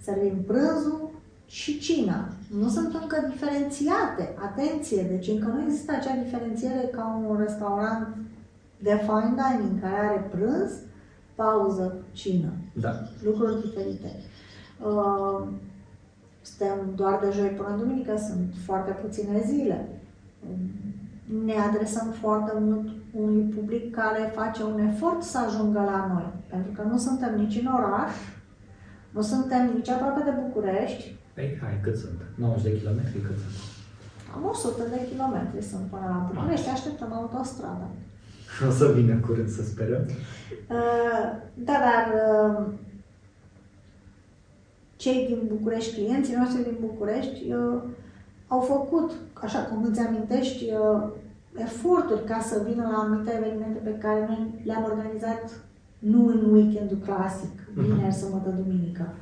Servim 0.00 0.42
prânzul 0.46 1.10
și 1.46 1.78
cina. 1.78 2.28
Nu 2.58 2.68
sunt 2.68 2.94
încă 2.94 3.26
diferențiate, 3.30 4.34
atenție, 4.42 5.02
deci 5.02 5.28
încă 5.28 5.46
nu 5.46 5.62
există 5.62 5.92
acea 5.92 6.16
diferențiere 6.22 6.88
ca 6.92 7.22
un 7.28 7.36
restaurant 7.38 8.16
de 8.78 9.00
fine 9.00 9.34
dining 9.34 9.80
care 9.80 9.94
are 9.94 10.28
prânz, 10.30 10.72
pauză, 11.34 11.96
cină 12.12 12.52
Da. 12.72 12.90
lucruri 13.22 13.60
diferite. 13.60 14.10
Uh, 14.84 15.46
Suntem 16.42 16.78
doar 16.94 17.20
de 17.24 17.30
joi 17.30 17.48
până 17.48 17.68
în 17.68 17.78
duminică, 17.78 18.16
sunt 18.16 18.54
foarte 18.64 18.90
puține 18.90 19.42
zile. 19.46 19.88
Ne 21.44 21.52
adresăm 21.52 22.10
foarte 22.20 22.52
mult 22.60 22.88
unui 23.12 23.42
public 23.42 23.94
care 23.94 24.32
face 24.34 24.62
un 24.62 24.78
efort 24.78 25.22
să 25.22 25.38
ajungă 25.38 25.78
la 25.78 26.10
noi, 26.14 26.32
pentru 26.46 26.72
că 26.72 26.82
nu 26.82 26.98
suntem 26.98 27.34
nici 27.36 27.60
în 27.60 27.66
oraș, 27.66 28.12
nu 29.10 29.20
suntem 29.20 29.70
nici 29.74 29.88
aproape 29.88 30.22
de 30.24 30.34
București, 30.44 31.16
Păi, 31.34 31.58
hai, 31.62 31.80
cât 31.82 31.96
sunt? 31.96 32.20
90 32.34 32.72
de 32.72 32.78
kilometri, 32.78 33.20
cât 33.20 33.38
sunt? 33.38 33.72
am 34.34 34.44
100 34.48 34.82
de 34.90 35.08
kilometri 35.10 35.62
sunt 35.62 35.86
până 35.90 36.06
la 36.08 36.30
București, 36.32 36.68
așteptăm 36.68 37.12
autostrada. 37.12 37.88
O 38.68 38.70
să 38.70 38.92
vină 38.94 39.14
curând, 39.26 39.48
să 39.48 39.62
sperăm. 39.62 40.04
Uh, 40.08 41.24
Da, 41.54 41.76
dar 41.86 42.04
uh, 42.24 42.66
cei 44.96 45.26
din 45.26 45.40
București, 45.48 45.94
clienții 45.94 46.34
noștri 46.34 46.62
din 46.62 46.76
București, 46.80 47.52
uh, 47.52 47.82
au 48.48 48.60
făcut, 48.60 49.10
așa 49.34 49.58
cum 49.58 49.84
îți 49.84 50.00
amintești, 50.00 50.64
uh, 50.64 51.02
eforturi 51.56 52.24
ca 52.24 52.40
să 52.40 52.62
vină 52.68 52.88
la 52.92 52.98
anumite 52.98 53.32
evenimente 53.36 53.80
pe 53.84 53.98
care 53.98 54.24
noi 54.28 54.60
le-am 54.64 54.84
organizat 54.84 55.42
nu 55.98 56.26
în 56.26 56.52
weekendul 56.54 56.98
clasic, 57.04 57.54
vineri, 57.74 58.14
sâmbătă, 58.14 58.50
duminică. 58.50 59.14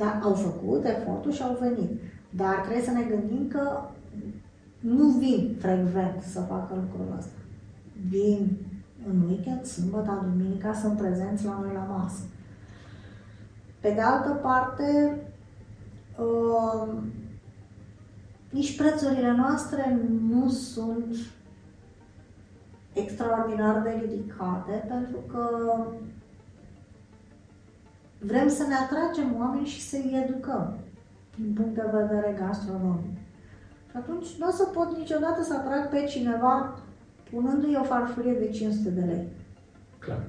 Dar 0.00 0.20
au 0.22 0.34
făcut 0.34 0.84
efortul 0.84 1.32
și 1.32 1.42
au 1.42 1.56
venit. 1.60 1.90
Dar 2.30 2.54
trebuie 2.54 2.84
să 2.84 2.90
ne 2.90 3.02
gândim 3.02 3.48
că 3.48 3.80
nu 4.80 5.08
vin 5.08 5.56
frecvent 5.58 6.22
să 6.22 6.40
facă 6.40 6.74
lucrul 6.74 7.16
ăsta. 7.18 7.38
Vin 8.08 8.56
în 9.08 9.22
weekend, 9.28 9.64
sâmbătă, 9.64 10.26
duminica, 10.32 10.72
sunt 10.72 10.98
prezenți 10.98 11.44
la 11.44 11.58
noi 11.60 11.74
la 11.74 11.96
masă. 11.96 12.22
Pe 13.80 13.90
de 13.94 14.00
altă 14.00 14.28
parte, 14.28 15.20
uh, 16.18 16.92
nici 18.50 18.76
prețurile 18.76 19.34
noastre 19.36 19.98
nu 20.28 20.48
sunt 20.48 21.16
extraordinar 22.92 23.82
de 23.82 24.06
ridicate, 24.06 24.84
pentru 24.88 25.18
că 25.32 25.48
vrem 28.20 28.48
să 28.48 28.62
ne 28.66 28.74
atragem 28.74 29.36
oameni 29.38 29.66
și 29.66 29.80
să-i 29.80 30.24
educăm 30.24 30.78
din 31.36 31.52
punct 31.52 31.74
de 31.74 31.84
vedere 31.92 32.36
gastronomic. 32.38 33.16
Și 33.90 33.96
atunci 33.96 34.26
nu 34.38 34.46
o 34.48 34.50
să 34.50 34.64
pot 34.64 34.96
niciodată 34.96 35.42
să 35.42 35.54
atrag 35.54 35.88
pe 35.88 36.06
cineva 36.08 36.78
punându-i 37.30 37.76
o 37.80 37.84
farfurie 37.84 38.32
de 38.32 38.48
500 38.50 38.90
de 38.90 39.00
lei. 39.00 39.26
Clar, 39.98 40.22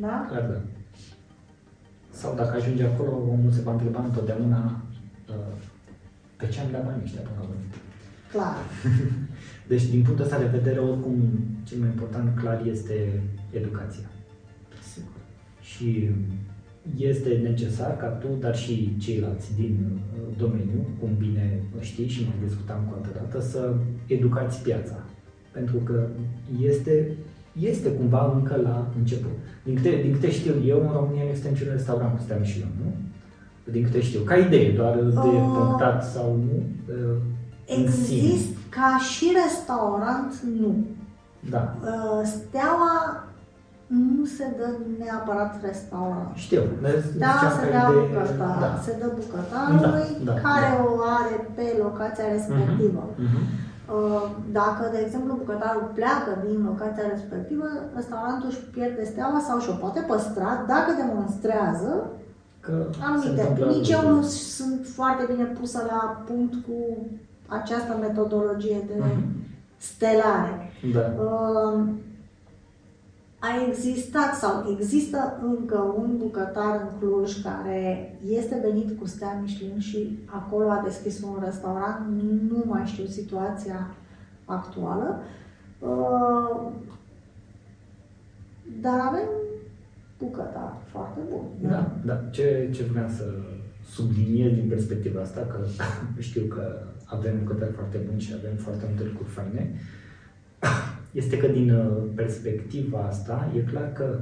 Da? 0.00 0.26
clar, 0.28 0.42
da. 0.42 0.60
Sau 2.10 2.34
dacă 2.34 2.56
ajunge 2.56 2.84
acolo, 2.84 3.10
omul 3.10 3.50
se 3.52 3.60
va 3.60 3.72
întreba 3.72 4.02
întotdeauna 4.04 4.80
uh, 5.28 5.56
pe 6.36 6.46
ce 6.48 6.60
am 6.60 6.70
dat 6.70 6.84
banii 6.84 7.02
ăștia 7.04 7.20
până 7.20 7.34
la 7.38 7.42
urmă. 7.42 7.54
Clar. 8.32 8.56
Deci, 9.70 9.86
din 9.86 10.02
punctul 10.02 10.24
ăsta 10.24 10.38
de 10.38 10.44
vedere, 10.46 10.78
oricum, 10.78 11.16
cel 11.64 11.78
mai 11.78 11.88
important, 11.88 12.38
clar, 12.38 12.62
este 12.66 13.22
educația. 13.50 14.06
Sigur. 15.76 15.88
Și 15.88 16.10
este 16.96 17.40
necesar 17.42 17.96
ca 17.96 18.06
tu, 18.06 18.26
dar 18.40 18.56
și 18.56 18.96
ceilalți 18.98 19.54
din 19.56 19.76
uh, 20.14 20.20
domeniu, 20.38 20.86
cum 21.00 21.10
bine 21.18 21.62
știi 21.80 22.08
și 22.08 22.22
mai 22.22 22.46
discutam 22.48 22.80
cu 22.88 22.94
altă 22.96 23.08
dată, 23.14 23.44
să 23.44 23.74
educați 24.06 24.62
piața. 24.62 24.94
Pentru 25.52 25.76
că 25.76 26.06
este, 26.60 27.16
este 27.60 27.88
cumva 27.92 28.32
încă 28.34 28.60
la 28.62 28.86
început. 28.98 29.30
Din 29.64 29.74
câte, 29.74 30.00
din 30.02 30.12
câte 30.12 30.30
știu 30.30 30.54
eu, 30.66 30.80
în 30.80 30.92
România 30.92 31.22
nu 31.22 31.28
este 31.30 31.48
niciun 31.48 31.68
restaurant 31.70 32.16
cu 32.16 32.22
stea 32.22 32.36
Michelin, 32.36 32.72
nu? 32.84 32.92
Din 33.72 33.82
câte 33.82 34.00
știu. 34.00 34.20
Ca 34.20 34.36
idee, 34.36 34.72
doar 34.72 34.94
de 34.94 35.00
Uh. 35.16 35.54
punctat 35.58 36.04
sau 36.04 36.36
nu. 36.36 36.62
uh, 36.94 37.16
în 37.76 37.90
sine. 37.90 38.18
Exist 38.28 38.56
ca 38.68 38.98
și 39.14 39.32
restaurant, 39.44 40.42
nu. 40.60 40.86
Da. 41.50 41.76
Uh, 41.82 42.22
Steaua 42.24 43.24
nu 44.18 44.24
se 44.36 44.46
dă 44.58 44.68
neapărat 45.02 45.52
restaurant. 45.68 46.30
Știu. 46.44 46.62
dar 46.82 46.92
Da, 47.24 47.30
ziceam 47.32 47.52
se 47.60 47.66
ca 47.74 47.80
dă 47.86 47.92
idee, 47.92 48.06
bucătar, 48.06 48.56
Da. 48.64 48.70
se 48.86 48.92
dă 49.00 49.08
bucătarului 49.20 50.08
Da, 50.28 50.32
da, 50.32 50.34
care 50.46 50.68
da. 50.76 50.82
o 50.86 50.88
are 51.18 51.36
pe 51.56 51.66
locația 51.84 52.26
respectivă. 52.36 53.02
Mhm. 53.26 53.38
Uh, 53.96 54.24
Dacă, 54.60 54.82
de 54.94 54.98
exemplu, 55.04 55.30
bucătarul 55.42 55.86
pleacă 55.98 56.30
din 56.46 56.58
locația 56.70 57.06
respectivă, 57.14 57.66
restaurantul 57.98 58.48
își 58.50 58.62
pierde 58.74 59.04
steaua 59.12 59.40
sau 59.48 59.56
și-o 59.60 59.80
poate 59.84 60.00
păstra 60.12 60.50
dacă 60.72 60.90
demonstrează 61.02 61.92
Că 62.66 62.74
se 62.92 62.98
anumite. 63.08 63.28
întâmplă 63.30 63.66
Nici 63.66 63.88
eu 63.96 64.00
lucruri. 64.00 64.16
nu 64.16 64.22
sunt 64.58 64.78
foarte 64.98 65.22
bine 65.32 65.44
pusă 65.58 65.78
la 65.92 66.00
punct 66.28 66.54
cu 66.66 66.78
această 67.58 67.92
metodologie 68.06 68.80
de 68.90 68.94
Mhm. 68.98 69.22
stelare. 69.76 70.54
Da. 70.94 71.04
Uh, 71.24 71.78
a 73.38 73.48
existat 73.68 74.34
sau 74.34 74.76
există 74.78 75.40
încă 75.42 75.78
un 75.78 76.16
bucătar 76.16 76.80
în 76.80 76.98
Cluj 76.98 77.42
care 77.42 78.14
este 78.26 78.60
venit 78.62 78.98
cu 78.98 79.06
stea 79.06 79.40
Michelin 79.42 79.78
și 79.78 80.18
acolo 80.26 80.70
a 80.70 80.82
deschis 80.84 81.22
un 81.22 81.42
restaurant, 81.44 82.22
nu 82.50 82.62
mai 82.66 82.86
știu 82.86 83.06
situația 83.06 83.90
actuală, 84.44 85.20
Uh, 85.78 86.72
dar 88.80 88.98
avem 89.00 89.28
bucătar 90.18 90.76
foarte 90.90 91.20
bun. 91.30 91.44
Da, 91.60 91.96
da. 92.04 92.14
Ce, 92.30 92.70
ce 92.74 92.82
vreau 92.82 93.08
să 93.08 93.24
subliniez 93.90 94.52
din 94.52 94.68
perspectiva 94.68 95.20
asta, 95.20 95.40
că 95.40 95.66
știu 96.28 96.44
că 96.44 96.82
avem 97.04 97.38
bucătari 97.44 97.72
foarte 97.72 97.98
buni 98.08 98.20
și 98.20 98.32
avem 98.38 98.56
foarte 98.56 98.84
multe 98.88 99.04
lucruri 99.04 99.28
faine, 99.28 99.74
este 101.12 101.36
că 101.36 101.46
din 101.46 101.70
uh, 101.70 102.02
perspectiva 102.14 102.98
asta 102.98 103.52
e 103.56 103.70
clar 103.70 103.92
că 103.92 104.18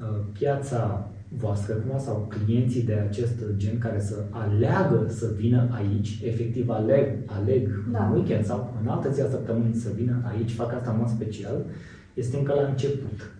uh, 0.00 0.18
piața 0.32 1.10
voastră 1.36 1.74
cumva 1.74 1.98
sau 1.98 2.28
clienții 2.28 2.82
de 2.82 2.92
acest 2.92 3.34
gen 3.56 3.78
care 3.78 4.00
să 4.00 4.14
aleagă 4.30 5.06
să 5.08 5.30
vină 5.36 5.68
aici, 5.70 6.20
efectiv 6.24 6.68
aleg, 6.68 7.06
aleg 7.26 7.68
da. 7.92 8.06
în 8.06 8.12
weekend 8.12 8.44
sau 8.44 8.74
în 8.82 8.88
altă 8.88 9.10
zi 9.10 9.20
a 9.20 9.28
săptămânii 9.28 9.74
să 9.74 9.90
vină 9.96 10.22
aici, 10.34 10.50
fac 10.50 10.72
asta 10.72 10.90
în 10.90 10.96
mod 10.98 11.08
special, 11.08 11.64
este 12.14 12.36
încă 12.36 12.54
la 12.54 12.66
început. 12.68 13.30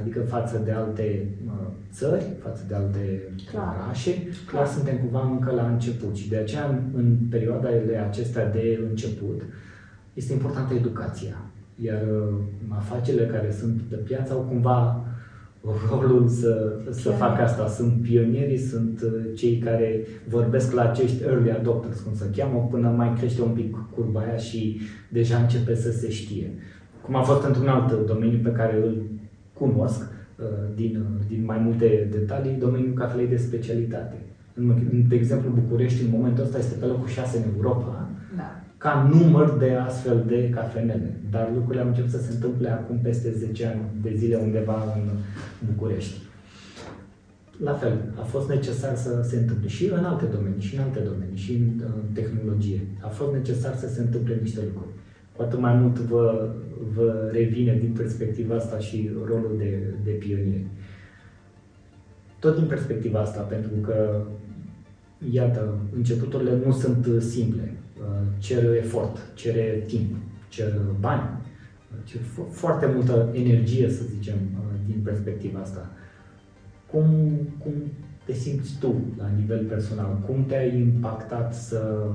Adică 0.00 0.20
față 0.20 0.60
de 0.64 0.70
alte 0.70 1.28
uh, 1.46 1.66
țări, 1.92 2.24
față 2.42 2.64
de 2.68 2.74
alte 2.74 3.22
clar. 3.50 3.76
orașe, 3.76 4.10
clar 4.46 4.66
suntem 4.66 4.98
cumva 4.98 5.28
încă 5.30 5.50
la 5.50 5.68
început 5.68 6.16
și 6.16 6.28
de 6.28 6.36
aceea 6.36 6.66
în, 6.68 6.80
în 6.94 7.16
perioadele 7.30 7.96
acestea 7.96 8.50
de 8.50 8.80
început 8.90 9.42
este 10.14 10.32
importantă 10.32 10.74
educația. 10.74 11.49
Iar 11.84 12.02
uh, 12.02 12.34
afacerile 12.68 13.26
care 13.26 13.50
sunt 13.50 13.80
de 13.88 13.96
piață 13.96 14.32
au 14.32 14.40
cumva 14.40 15.04
rolul 15.90 16.28
să, 16.28 16.78
să 16.90 17.10
facă 17.10 17.42
asta. 17.42 17.68
Sunt 17.68 18.02
pionierii, 18.02 18.58
sunt 18.58 19.00
uh, 19.04 19.36
cei 19.36 19.58
care 19.58 20.06
vorbesc 20.28 20.72
la 20.72 20.90
acești 20.90 21.22
early 21.22 21.50
adopters, 21.50 22.00
cum 22.00 22.14
se 22.14 22.30
cheamă, 22.36 22.68
până 22.70 22.88
mai 22.88 23.14
crește 23.18 23.42
un 23.42 23.50
pic 23.52 23.76
curba 23.94 24.20
aia 24.20 24.36
și 24.36 24.80
deja 25.08 25.36
începe 25.36 25.74
să 25.74 25.90
se 25.90 26.10
știe. 26.10 26.50
Cum 27.04 27.14
a 27.14 27.22
fost 27.22 27.46
într-un 27.46 27.68
alt 27.68 28.06
domeniu 28.06 28.38
pe 28.42 28.52
care 28.52 28.76
îl 28.76 29.02
cunosc 29.52 30.02
uh, 30.02 30.46
din, 30.74 30.96
uh, 30.96 31.24
din 31.28 31.44
mai 31.44 31.58
multe 31.58 32.08
detalii, 32.10 32.56
domeniul 32.58 32.94
cafelei 32.94 33.26
de 33.26 33.36
specialitate. 33.36 34.16
De 35.08 35.14
exemplu, 35.14 35.50
București 35.50 36.04
în 36.04 36.10
momentul 36.10 36.44
ăsta 36.44 36.58
este 36.58 36.78
pe 36.78 36.86
locul 36.86 37.08
6 37.08 37.38
în 37.38 37.44
Europa, 37.56 38.08
da. 38.36 38.60
Ca 38.80 39.10
număr 39.12 39.56
de 39.58 39.70
astfel 39.74 40.24
de 40.26 40.50
cafenele. 40.50 41.10
Dar 41.30 41.50
lucrurile 41.54 41.82
au 41.82 41.88
început 41.88 42.10
să 42.10 42.22
se 42.22 42.32
întâmple 42.32 42.70
acum 42.70 42.98
peste 42.98 43.32
10 43.32 43.66
ani 43.66 43.80
de 44.02 44.14
zile 44.16 44.36
undeva 44.36 44.94
în 44.96 45.08
București. 45.72 46.14
La 47.64 47.72
fel, 47.72 47.92
a 48.20 48.22
fost 48.22 48.48
necesar 48.48 48.96
să 48.96 49.22
se 49.22 49.36
întâmple 49.36 49.68
și 49.68 49.84
în 49.86 50.04
alte 50.04 50.24
domenii, 50.24 50.60
și 50.60 50.76
în 50.76 50.82
alte 50.82 51.00
domenii, 51.00 51.36
și 51.36 51.52
în 51.52 51.80
uh, 51.84 51.90
tehnologie. 52.12 52.80
A 53.00 53.08
fost 53.08 53.32
necesar 53.32 53.74
să 53.74 53.88
se 53.88 54.00
întâmple 54.00 54.38
niște 54.42 54.60
lucruri 54.64 55.00
cu 55.40 55.46
atât 55.46 55.58
mai 55.58 55.74
mult 55.74 55.98
vă, 55.98 56.48
vă 56.94 57.28
revine 57.32 57.76
din 57.78 57.92
perspectiva 57.92 58.54
asta 58.54 58.78
și 58.78 59.10
rolul 59.26 59.54
de, 59.58 59.94
de 60.04 60.10
pionier. 60.10 60.60
Tot 62.38 62.56
din 62.56 62.66
perspectiva 62.66 63.20
asta, 63.20 63.40
pentru 63.40 63.70
că, 63.82 64.22
iată, 65.32 65.78
începuturile 65.96 66.58
nu 66.64 66.72
sunt 66.72 67.22
simple. 67.22 67.74
Cer 68.38 68.74
efort, 68.74 69.18
cere 69.34 69.84
timp, 69.86 70.16
cer 70.48 70.80
bani, 71.00 71.28
cer 72.04 72.20
foarte 72.50 72.86
multă 72.94 73.28
energie, 73.32 73.90
să 73.90 74.02
zicem, 74.14 74.36
din 74.86 75.00
perspectiva 75.02 75.60
asta. 75.60 75.90
Cum, 76.90 77.06
cum 77.58 77.72
te 78.24 78.32
simți 78.32 78.78
tu 78.80 78.94
la 79.18 79.28
nivel 79.36 79.64
personal? 79.64 80.18
Cum 80.26 80.44
te-ai 80.46 80.80
impactat 80.80 81.54
să 81.54 82.08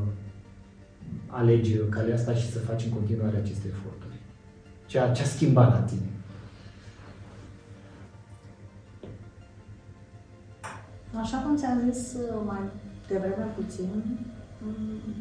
alegi 1.27 1.77
calea 1.77 2.15
asta 2.15 2.33
și 2.33 2.51
să 2.51 2.59
faci 2.59 2.83
în 2.83 2.91
continuare 2.91 3.37
aceste 3.37 3.67
eforturi. 3.67 4.19
Ce 4.85 5.11
ce 5.13 5.21
a 5.21 5.25
schimbat 5.25 5.71
la 5.71 5.79
tine? 5.79 6.09
Așa 11.21 11.37
cum 11.37 11.55
ți-am 11.55 11.91
zis 11.91 12.13
uh, 12.13 12.41
mai 13.09 13.19
devreme 13.19 13.51
puțin, 13.55 13.89
mm, 14.61 15.15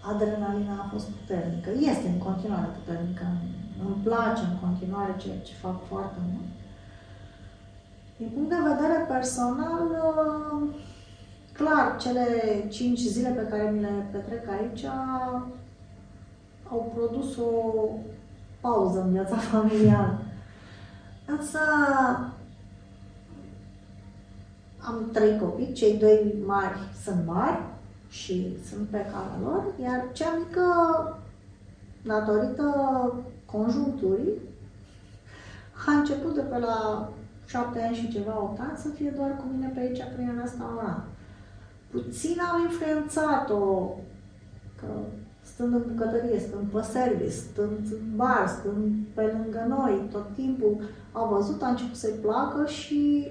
adrenalina 0.00 0.72
a 0.72 0.88
fost 0.92 1.06
puternică. 1.08 1.70
Este 1.70 2.08
în 2.08 2.18
continuare 2.18 2.68
puternică. 2.78 3.26
Îmi 3.84 4.02
place 4.02 4.42
în 4.50 4.58
continuare 4.68 5.14
ceea 5.18 5.38
ce 5.38 5.52
fac 5.54 5.86
foarte 5.86 6.18
mult. 6.32 6.50
Din 8.16 8.30
punct 8.34 8.48
de 8.48 8.68
vedere 8.70 9.04
personal, 9.08 9.86
uh, 9.90 10.68
clar, 11.52 11.96
cele 12.00 12.24
cinci 12.70 12.98
zile 12.98 13.28
pe 13.28 13.46
care 13.50 13.70
mi 13.70 13.80
le 13.80 14.06
petrec 14.12 14.48
aici 14.48 14.84
au 16.70 16.92
produs 16.94 17.36
o 17.36 17.50
pauză 18.60 19.00
în 19.00 19.12
viața 19.12 19.36
familială. 19.36 20.18
Însă 21.26 21.58
am 24.86 25.08
trei 25.12 25.38
copii, 25.38 25.72
cei 25.72 25.96
doi 25.96 26.34
mari 26.46 26.78
sunt 27.04 27.26
mari 27.26 27.62
și 28.08 28.56
sunt 28.68 28.88
pe 28.88 28.98
calea 28.98 29.38
lor, 29.42 29.64
iar 29.82 30.04
cea 30.12 30.38
mică, 30.38 30.64
datorită 32.02 32.64
conjuncturii, 33.44 34.40
a 35.86 35.92
început 35.92 36.34
de 36.34 36.40
pe 36.40 36.58
la 36.58 37.08
șapte 37.46 37.82
ani 37.82 37.96
și 37.96 38.12
ceva, 38.12 38.42
opt 38.42 38.60
ani, 38.60 38.78
să 38.78 38.88
fie 38.88 39.12
doar 39.16 39.36
cu 39.36 39.44
mine 39.52 39.72
pe 39.74 39.80
aici 39.80 40.02
prin 40.14 40.38
restaurant 40.40 41.02
puțin 41.96 42.36
am 42.40 42.62
influențat-o, 42.62 43.94
că 44.80 44.86
stând 45.42 45.72
în 45.74 45.82
bucătărie, 45.88 46.38
stând 46.38 46.66
pe 46.72 46.82
service, 46.82 47.30
stând 47.30 47.78
în 47.90 48.16
bar, 48.16 48.48
stând 48.58 48.94
pe 49.14 49.22
lângă 49.22 49.64
noi, 49.68 50.08
tot 50.10 50.34
timpul 50.34 50.76
a 51.12 51.24
văzut, 51.24 51.62
a 51.62 51.68
început 51.68 51.96
să-i 51.96 52.20
placă 52.22 52.66
și 52.66 53.28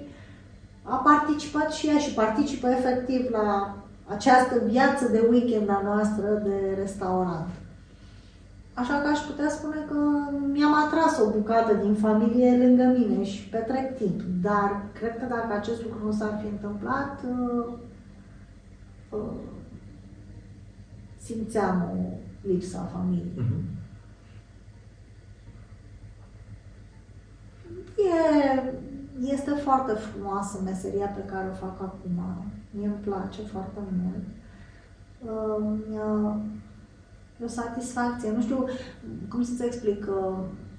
a 0.88 0.96
participat 0.96 1.72
și 1.72 1.86
ea 1.86 1.98
și 1.98 2.14
participă 2.14 2.68
efectiv 2.68 3.30
la 3.30 3.76
această 4.06 4.54
viață 4.64 5.08
de 5.08 5.26
weekend 5.30 5.68
a 5.68 5.80
noastră 5.84 6.42
de 6.44 6.76
restaurant. 6.78 7.48
Așa 8.74 9.00
că 9.00 9.08
aș 9.08 9.18
putea 9.18 9.48
spune 9.48 9.76
că 9.88 9.96
mi-am 10.52 10.74
atras 10.74 11.18
o 11.20 11.30
bucată 11.30 11.74
din 11.74 11.94
familie 11.94 12.56
lângă 12.56 12.82
mine 12.98 13.24
și 13.24 13.48
petrec 13.48 13.96
timp. 13.96 14.20
Dar 14.42 14.82
cred 14.92 15.18
că 15.18 15.24
dacă 15.28 15.54
acest 15.54 15.82
lucru 15.82 16.04
nu 16.04 16.12
s-ar 16.12 16.38
fi 16.40 16.46
întâmplat, 16.46 17.22
uh, 19.10 19.24
simțeam 21.22 21.90
o 21.92 22.18
lipsa 22.48 22.78
a 22.78 22.96
familiei. 22.98 23.32
Uh-huh. 23.36 23.76
E, 27.96 28.62
este 29.24 29.50
foarte 29.50 29.92
frumoasă 29.92 30.60
meseria 30.64 31.06
pe 31.06 31.24
care 31.32 31.48
o 31.52 31.54
fac 31.66 31.80
acum. 31.80 32.44
Mie 32.70 32.86
îmi 32.86 33.04
place 33.04 33.42
foarte 33.42 33.80
mult. 34.02 34.24
Uh, 35.24 35.78
e 37.40 37.44
o 37.44 37.48
satisfacție. 37.48 38.30
Nu 38.30 38.40
știu 38.40 38.68
cum 39.28 39.42
să-ți 39.42 39.64
explic. 39.64 40.06
Uh, 40.08 40.38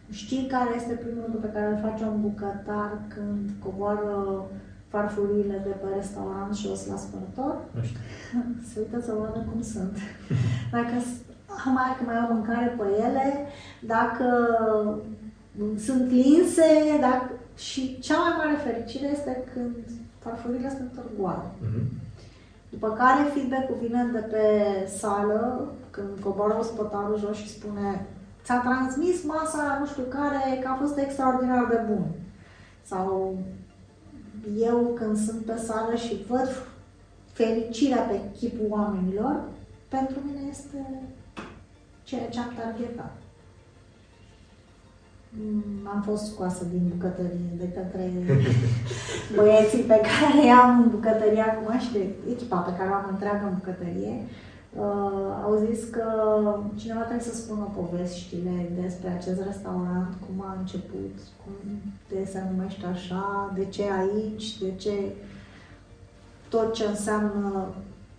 știi 0.10 0.48
care 0.48 0.70
este 0.76 0.94
primul 0.94 1.24
lucru 1.26 1.40
pe 1.40 1.54
care 1.54 1.68
îl 1.68 1.90
face 1.90 2.04
un 2.04 2.22
bucătar 2.22 3.00
când 3.08 3.50
coboară 3.64 4.46
farfurile 4.88 5.62
de 5.64 5.70
pe 5.70 5.88
restaurant 5.96 6.56
și 6.56 6.68
o 6.68 6.92
la 6.92 6.98
spălător. 6.98 7.56
Nu 7.76 7.82
știu. 7.84 8.00
Se 8.70 8.80
uită 8.80 9.00
să 9.02 9.14
vadă 9.20 9.46
cum 9.52 9.62
sunt. 9.62 9.98
Dacă 10.72 10.94
mai, 11.74 11.96
că 11.98 12.04
mai 12.06 12.18
au 12.18 12.34
mâncare 12.34 12.76
pe 12.78 12.84
ele, 13.06 13.46
dacă 13.82 14.26
sunt 15.78 16.12
linse, 16.12 16.98
dacă... 17.02 17.32
și 17.58 18.00
cea 18.00 18.18
mai 18.18 18.34
mare 18.38 18.58
fericire 18.58 19.08
este 19.08 19.44
când 19.54 19.76
farfurile 20.20 20.70
sunt 20.70 21.02
goale. 21.20 21.44
Mm-hmm. 21.44 22.06
După 22.70 22.90
care 22.92 23.30
feedback-ul 23.34 23.78
vine 23.82 24.10
de 24.12 24.20
pe 24.20 24.44
sală, 24.98 25.74
când 25.90 26.20
coboară 26.20 26.58
ospătarul 26.60 27.20
jos 27.20 27.38
și 27.38 27.50
spune 27.50 28.06
ți-a 28.44 28.60
transmis 28.60 29.24
masa 29.24 29.78
nu 29.80 29.86
știu 29.86 30.04
care 30.04 30.60
că 30.62 30.68
a 30.68 30.76
fost 30.76 30.98
extraordinar 30.98 31.66
de 31.66 31.82
bun. 31.88 32.06
Sau 32.84 33.38
eu 34.58 34.92
când 34.96 35.18
sunt 35.18 35.46
pe 35.46 35.58
sală 35.58 35.96
și 35.96 36.26
văd 36.28 36.50
fericirea 37.32 38.02
pe 38.02 38.20
chipul 38.38 38.66
oamenilor, 38.70 39.44
pentru 39.88 40.16
mine 40.26 40.40
este 40.50 41.02
ceea 42.04 42.30
ce 42.30 42.40
am 42.40 42.54
targetat. 42.58 43.16
Mm, 45.30 45.88
am 45.94 46.02
fost 46.02 46.24
scoasă 46.32 46.64
din 46.72 46.92
bucătărie 46.94 47.52
de 47.58 47.68
către 47.78 48.12
băieții 49.36 49.84
pe 49.84 50.00
care 50.10 50.46
i-am 50.46 50.82
în 50.82 50.90
bucătărie 50.90 51.42
acum 51.42 51.80
și 51.80 51.92
de 51.92 52.04
echipa 52.30 52.58
pe 52.58 52.76
care 52.78 52.90
o 52.90 52.94
am 52.94 53.08
întreagă 53.10 53.44
în 53.46 53.58
bucătărie 53.60 54.16
uh, 54.84 55.30
au 55.44 55.54
zis 55.66 55.84
că 55.96 56.06
cineva 56.76 57.00
trebuie 57.00 57.30
să 57.30 57.36
spună 57.36 57.72
poveștile 57.80 58.72
despre 58.82 59.10
acest 59.10 59.40
restaurant, 59.50 60.12
cum 60.26 60.46
a 60.50 60.56
început, 60.60 61.16
cum 61.42 61.54
de 62.10 62.30
se 62.32 62.44
numește 62.50 62.86
așa, 62.86 63.52
de 63.56 63.66
ce 63.66 63.84
aici, 64.02 64.58
de 64.58 64.72
ce 64.76 64.96
tot 66.50 66.74
ce 66.74 66.86
înseamnă 66.86 67.68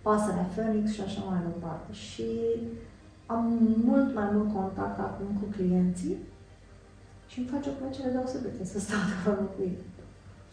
pasărea 0.01 0.49
Phoenix 0.55 0.91
și 0.91 1.01
așa 1.01 1.21
mai 1.29 1.39
departe. 1.51 1.93
Și 1.93 2.29
am 3.25 3.43
mult 3.85 4.15
mai 4.15 4.29
mult 4.33 4.53
contact 4.53 4.99
acum 4.99 5.25
cu 5.39 5.45
clienții 5.55 6.17
și 7.29 7.39
îmi 7.39 7.51
face 7.53 7.67
o 7.69 7.77
plăcere 7.79 8.09
deosebită 8.15 8.61
să 8.73 8.79
stau 8.79 9.01
de 9.09 9.15
vorbă 9.25 9.45
cu 9.53 9.59
ei. 9.67 9.77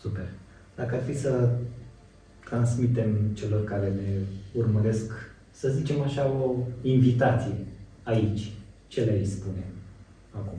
Super. 0.05 0.29
Dacă 0.79 0.95
ar 0.95 1.03
fi 1.09 1.17
să 1.25 1.49
transmitem 2.49 3.11
celor 3.39 3.65
care 3.65 3.89
ne 4.01 4.11
urmăresc, 4.61 5.07
să 5.51 5.69
zicem 5.69 6.01
așa, 6.01 6.23
o 6.29 6.55
invitație 6.83 7.57
aici, 8.03 8.53
ce 8.87 9.01
le-ai 9.01 9.25
spune 9.25 9.65
acum? 10.31 10.59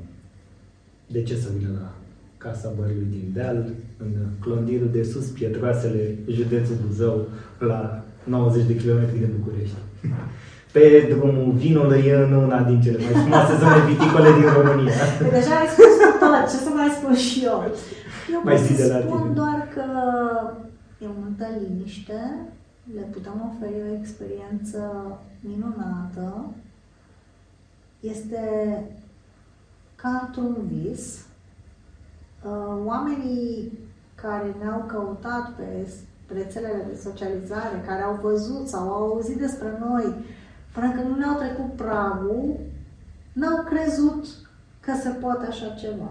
De 1.08 1.24
ce 1.24 1.36
să 1.36 1.50
vină 1.58 1.70
la 1.82 1.94
Casa 2.38 2.74
Bărului 2.78 3.08
din 3.10 3.32
Deal, 3.34 3.70
în 3.98 4.12
clondirul 4.40 4.90
de 4.92 5.04
sus, 5.04 5.26
Pietroasele, 5.26 6.18
județul 6.30 6.78
Buzău, 6.86 7.28
la 7.60 8.04
90 8.24 8.66
de 8.66 8.76
kilometri 8.76 9.20
de 9.20 9.30
București? 9.40 9.76
Pe 10.72 11.08
drumul 11.10 11.52
vinului 11.52 12.10
în 12.10 12.32
una 12.34 12.60
din 12.64 12.82
cele 12.82 12.98
mai 12.98 13.14
frumoase 13.22 13.54
zone 13.62 13.86
viticole 13.90 14.30
din 14.40 14.48
România. 14.58 14.94
Păi 15.20 15.30
deja 15.38 15.54
ai 15.62 15.68
spus 15.74 15.86
tot, 15.86 15.97
ce 16.50 16.56
să 16.58 16.70
mai 16.70 16.90
spun 16.90 17.16
și 17.16 17.44
eu? 17.46 17.64
Eu 18.34 18.42
Mai 18.44 18.56
pot 18.56 18.64
zi 18.64 18.76
să 18.76 18.88
de 18.88 18.94
la 18.94 19.00
spun 19.00 19.22
tine. 19.22 19.34
doar 19.34 19.68
că 19.74 19.86
e 21.00 21.06
multă 21.20 21.46
liniște, 21.60 22.36
le 22.96 23.02
putem 23.02 23.52
oferi 23.56 23.82
o 23.90 23.96
experiență 24.00 24.82
minunată. 25.40 26.46
Este 28.00 28.44
ca 29.96 30.24
într-un 30.28 30.56
vis. 30.68 31.26
Uh, 32.46 32.86
Oamenii 32.86 33.72
care 34.16 34.56
ne-au 34.60 34.84
căutat 34.88 35.52
pe 35.52 35.88
rețelele 36.34 36.86
de 36.90 36.96
socializare, 37.04 37.84
care 37.88 38.02
au 38.02 38.20
văzut 38.22 38.68
sau 38.68 38.90
au 38.90 39.04
auzit 39.04 39.38
despre 39.38 39.78
noi, 39.90 40.14
până 40.74 40.92
când 40.92 41.10
nu 41.10 41.16
ne-au 41.16 41.36
trecut 41.38 41.72
pragul, 41.76 42.60
n-au 43.34 43.64
crezut 43.64 44.26
că 44.80 44.92
se 45.02 45.10
poate 45.10 45.46
așa 45.46 45.68
ceva. 45.80 46.10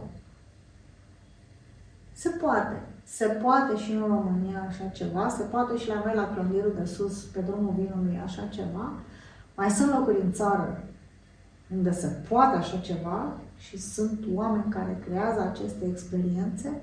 Se 2.17 2.29
poate. 2.29 2.83
Se 3.05 3.27
poate 3.27 3.77
și 3.77 3.93
în 3.93 4.07
România 4.07 4.65
așa 4.69 4.87
ceva, 4.87 5.29
se 5.29 5.43
poate 5.43 5.77
și 5.77 5.89
la 5.89 6.03
noi 6.05 6.15
la 6.15 6.35
clondirul 6.35 6.75
de 6.79 6.85
sus, 6.85 7.23
pe 7.23 7.41
drumul 7.41 7.75
vinului, 7.79 8.21
așa 8.25 8.47
ceva. 8.47 8.93
Mai 9.57 9.71
sunt 9.71 9.91
locuri 9.91 10.21
în 10.21 10.33
țară 10.33 10.83
unde 11.75 11.93
se 11.93 12.07
poate 12.29 12.57
așa 12.57 12.77
ceva 12.79 13.37
și 13.59 13.79
sunt 13.79 14.25
oameni 14.35 14.71
care 14.73 15.03
creează 15.05 15.41
aceste 15.41 15.87
experiențe 15.91 16.81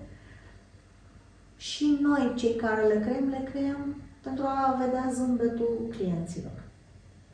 și 1.57 1.97
noi, 2.01 2.33
cei 2.35 2.55
care 2.55 2.87
le 2.87 2.99
creăm, 2.99 3.29
le 3.29 3.49
creăm 3.51 3.95
pentru 4.21 4.43
a 4.45 4.77
vedea 4.85 5.11
zâmbetul 5.13 5.87
clienților, 5.89 6.63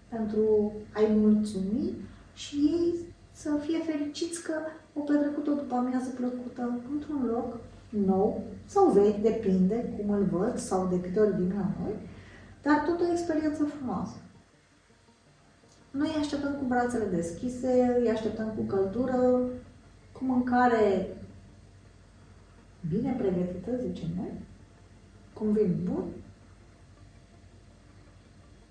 pentru 0.07 0.71
a-i 0.93 1.13
mulțumi 1.15 1.93
și 2.33 2.55
ei 2.55 2.93
să 3.31 3.49
fie 3.65 3.79
fericiți 3.79 4.43
că 4.43 4.53
au 4.95 5.03
petrecut 5.03 5.47
o 5.47 5.53
după 5.53 5.75
amiază 5.75 6.09
plăcută 6.09 6.79
într-un 6.91 7.25
loc 7.31 7.57
nou 7.89 8.43
sau 8.65 8.91
vechi, 8.91 9.21
depinde 9.21 9.75
cum 9.97 10.09
îl 10.09 10.23
văd 10.23 10.57
sau 10.57 10.87
de 10.87 10.99
câte 11.01 11.19
ori 11.19 11.35
vin 11.35 11.53
la 11.55 11.71
noi, 11.81 11.93
dar 12.61 12.83
tot 12.85 12.99
o 12.99 13.11
experiență 13.11 13.63
frumoasă. 13.63 14.15
Noi 15.91 16.07
îi 16.07 16.21
așteptăm 16.21 16.53
cu 16.53 16.65
brațele 16.67 17.05
deschise, 17.05 17.97
îi 18.01 18.09
așteptăm 18.09 18.47
cu 18.55 18.61
căldură, 18.61 19.39
cu 20.11 20.23
mâncare 20.23 21.07
bine 22.89 23.15
pregătită, 23.17 23.71
zicem 23.87 24.07
noi, 24.17 24.31
cu 25.33 25.45
un 25.45 25.53
vin 25.53 25.79
bun 25.83 26.03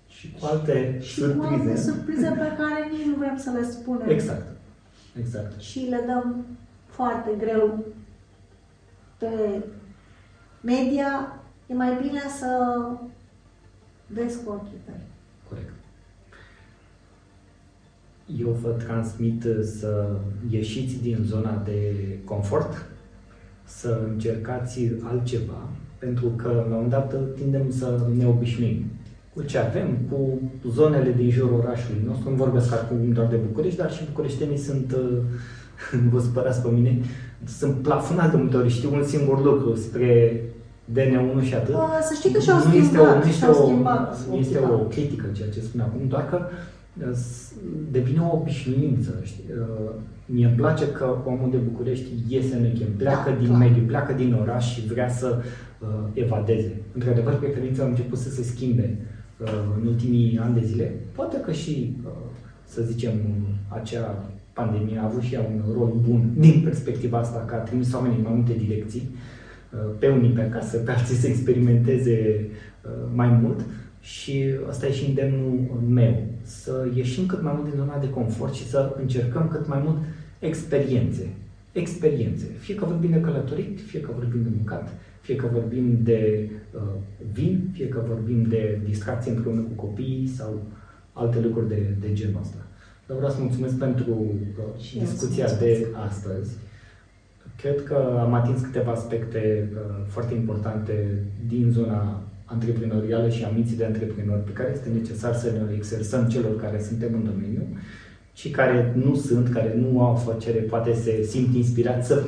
Și 0.07 0.31
cu 0.39 0.45
alte 0.45 0.99
și 1.01 1.19
cu 1.21 1.41
alte 1.41 1.55
surprize. 1.55 1.91
surprize 1.91 2.27
pe 2.29 2.55
care 2.57 2.89
nici 2.91 3.05
nu 3.05 3.15
vrem 3.15 3.37
să 3.37 3.51
le 3.51 3.63
spunem. 3.63 4.09
Exact. 4.09 4.47
Exact. 5.19 5.59
Și 5.59 5.79
le 5.79 6.03
dăm 6.05 6.45
foarte 6.85 7.29
greu 7.37 7.85
pe 9.19 9.63
media. 10.61 11.41
E 11.67 11.73
mai 11.73 11.97
bine 12.01 12.21
să 12.39 12.81
vezi 14.07 14.43
cu 14.43 14.51
ochii 14.51 14.81
tăi. 14.85 15.01
Corect. 15.49 15.73
Eu 18.39 18.49
vă 18.61 18.69
transmit 18.69 19.43
uh, 19.43 19.59
să 19.61 20.09
ieșiți 20.49 21.01
din 21.01 21.17
zona 21.25 21.61
de 21.65 21.93
confort, 22.23 22.85
să 23.63 24.01
încercați 24.09 24.91
altceva, 25.03 25.69
pentru 25.97 26.27
că 26.27 26.47
la 26.47 26.61
un 26.61 26.71
moment 26.71 26.89
dat 26.89 27.15
tindem 27.35 27.71
să 27.71 28.07
ne 28.17 28.27
obișnuim 28.27 28.85
cu 29.33 29.45
ce 29.45 29.57
avem, 29.57 29.97
cu 30.09 30.41
zonele 30.69 31.11
din 31.11 31.29
jurul 31.29 31.59
orașului 31.59 32.01
nostru. 32.05 32.29
Nu 32.29 32.35
vorbesc 32.35 32.73
acum 32.73 33.11
doar 33.11 33.27
de 33.27 33.35
București, 33.35 33.77
dar 33.77 33.91
și 33.91 34.05
bucureștenii 34.05 34.57
sunt, 34.57 34.91
uh, 34.91 35.17
nu 36.03 36.09
vă 36.09 36.19
spărați 36.19 36.61
pe 36.61 36.69
mine, 36.71 36.99
sunt 37.45 37.75
plafonați 37.75 38.31
de 38.31 38.37
multe 38.37 38.57
ori. 38.57 38.69
Știu 38.69 38.93
un 38.93 39.03
singur 39.03 39.43
lucru 39.43 39.75
spre 39.75 40.41
DN1 40.93 41.43
și 41.43 41.53
atât. 41.55 41.73
Bă, 41.73 41.81
Să 42.01 42.13
știi 42.15 42.31
că 42.31 42.39
și-au 42.39 42.57
nu 42.67 42.73
este 42.75 42.97
o, 42.97 43.03
schimbat, 43.05 43.23
nu 43.23 43.29
este 43.29 43.37
și-au 43.45 43.51
o, 43.51 43.65
schimbat 43.65 44.27
nu 44.29 44.35
este 44.35 44.57
ochii, 44.57 44.73
o 44.73 44.77
da. 44.77 44.87
critică 44.87 45.25
ceea 45.35 45.49
ce 45.49 45.59
spun 45.61 45.79
acum, 45.79 46.07
doar 46.07 46.29
că 46.29 46.39
uh, 46.41 47.13
s- 47.13 47.53
devine 47.91 48.19
o 48.21 48.35
obișnuință. 48.37 49.11
Știi? 49.23 49.43
Uh, 49.59 49.91
Mie 50.31 50.45
îmi 50.45 50.55
place 50.55 50.87
că 50.87 51.15
omul 51.25 51.49
de 51.51 51.57
București 51.57 52.07
iese 52.27 52.55
în 52.55 52.61
weekend, 52.63 52.89
pleacă 52.97 53.29
Da, 53.29 53.35
din 53.35 53.47
clar. 53.47 53.59
mediu, 53.59 53.83
pleacă 53.87 54.13
din 54.13 54.33
oraș 54.41 54.73
și 54.73 54.85
vrea 54.87 55.09
să 55.09 55.37
uh, 55.79 55.87
evadeze. 56.13 56.81
Într-adevăr, 56.93 57.33
preferința 57.39 57.83
au 57.83 57.89
început 57.89 58.17
să 58.17 58.29
se 58.29 58.43
schimbe 58.43 58.97
uh, 59.37 59.47
în 59.81 59.87
ultimii 59.87 60.39
ani 60.43 60.53
de 60.59 60.65
zile. 60.65 60.95
Poate 61.15 61.37
că 61.37 61.51
și, 61.51 61.95
uh, 62.05 62.11
să 62.65 62.81
zicem, 62.81 63.11
acea 63.67 64.25
pandemie 64.59 64.97
a 64.99 65.05
avut 65.05 65.21
și 65.21 65.33
ea 65.33 65.41
un 65.41 65.73
rol 65.77 65.91
bun 66.07 66.21
din 66.37 66.61
perspectiva 66.63 67.17
asta, 67.17 67.39
că 67.47 67.55
a 67.55 67.57
trimis 67.57 67.93
oamenii 67.93 68.17
în 68.17 68.23
mai 68.23 68.33
multe 68.35 68.53
direcții, 68.53 69.09
uh, 69.09 69.79
pe 69.99 70.07
unii 70.07 70.29
pe 70.29 70.41
acasă, 70.41 70.77
pe 70.77 70.91
alții 70.91 71.15
să 71.15 71.27
experimenteze 71.27 72.17
uh, 72.85 72.91
mai 73.13 73.29
mult 73.41 73.59
și 74.01 74.45
ăsta 74.69 74.87
e 74.87 74.91
și 74.91 75.07
îndemnul 75.07 75.83
meu, 75.89 76.23
să 76.41 76.87
ieșim 76.95 77.25
cât 77.25 77.41
mai 77.41 77.53
mult 77.55 77.69
din 77.69 77.79
zona 77.79 77.97
de 77.97 78.09
confort 78.09 78.53
și 78.53 78.67
să 78.67 78.95
încercăm 79.01 79.47
cât 79.47 79.67
mai 79.67 79.81
mult 79.83 79.97
experiențe. 80.39 81.27
Experiențe. 81.71 82.45
Fie 82.59 82.75
că 82.75 82.85
vorbim 82.85 83.09
de 83.09 83.21
călătorit, 83.21 83.79
fie 83.81 84.01
că 84.01 84.11
vorbim 84.15 84.41
de 84.43 84.49
mâncat, 84.55 84.93
fie 85.21 85.35
că 85.35 85.47
vorbim 85.53 85.99
de 86.03 86.49
uh, 86.75 86.81
vin, 87.33 87.69
fie 87.73 87.87
că 87.87 88.03
vorbim 88.07 88.43
de 88.43 88.79
distracție 88.85 89.31
împreună 89.31 89.59
cu 89.59 89.85
copiii 89.85 90.27
sau 90.27 90.61
alte 91.13 91.39
lucruri 91.39 91.67
de, 91.67 91.81
de 91.99 92.13
genul 92.13 92.39
ăsta. 92.41 92.68
Dar 93.09 93.17
vreau 93.17 93.33
să 93.33 93.41
mulțumesc 93.41 93.75
pentru 93.77 94.11
uh, 94.11 94.81
Și 94.83 94.97
eu 94.97 95.03
îți 95.03 95.11
discuția 95.11 95.45
mulțumesc. 95.47 95.79
de 95.81 95.87
astăzi. 96.07 96.49
Cred 97.61 97.83
că 97.83 98.17
am 98.19 98.33
atins 98.33 98.61
câteva 98.61 98.91
aspecte 98.91 99.69
uh, 99.73 99.79
foarte 100.07 100.33
importante 100.33 101.23
din 101.47 101.71
zona 101.71 102.21
antreprenorială 102.45 103.29
și 103.29 103.43
a 103.43 103.49
minții 103.49 103.77
de 103.77 103.85
antreprenori 103.85 104.41
pe 104.41 104.51
care 104.51 104.71
este 104.73 104.89
necesar 104.89 105.33
să 105.33 105.51
ne 105.51 105.75
exersăm 105.75 106.27
celor 106.27 106.55
care 106.59 106.81
suntem 106.81 107.13
în 107.13 107.23
domeniu 107.23 107.63
și 108.33 108.49
care 108.49 108.93
nu 109.03 109.15
sunt, 109.15 109.49
care 109.49 109.73
nu 109.77 110.01
au 110.01 110.11
afacere, 110.11 110.59
poate 110.59 110.93
se 110.93 111.23
simt 111.23 111.55
inspirați 111.55 112.07
să, 112.07 112.23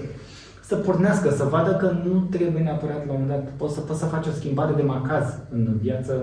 să 0.71 0.77
pornească, 0.77 1.29
să 1.39 1.43
vadă 1.55 1.71
că 1.81 1.87
nu 2.05 2.13
trebuie 2.35 2.61
neapărat 2.63 3.01
la 3.07 3.13
un 3.13 3.19
moment 3.21 3.29
dat, 3.35 3.43
poți 3.61 3.73
să, 3.73 3.79
poți 3.79 3.99
să 3.99 4.05
faci 4.05 4.27
o 4.27 4.37
schimbare 4.39 4.73
de 4.79 4.85
macaz 4.95 5.25
în 5.55 5.63
viață 5.81 6.13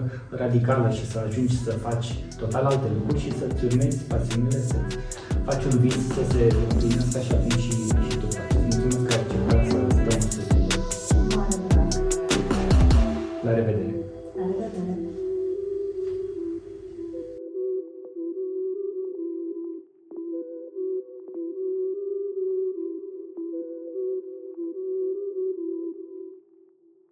radicală 0.40 0.88
și 0.98 1.04
să 1.10 1.16
ajungi 1.26 1.62
să 1.64 1.72
faci 1.86 2.08
total 2.38 2.64
alte 2.64 2.88
lucruri 2.96 3.22
și 3.24 3.30
să-ți 3.38 3.64
urmezi 3.64 3.98
pasiunile, 4.12 4.60
să 4.70 4.78
faci 5.48 5.64
un 5.70 5.76
vis 5.84 5.98
să 6.16 6.22
se 6.32 6.42
împlinească 6.70 7.18
așa 7.18 7.34
cum 7.42 7.50
și, 7.64 7.72
și 8.08 8.16
tu 8.20 8.26
faci. 8.36 8.54
Mulțumesc 8.62 9.06
că 9.06 9.12
ai 9.18 9.24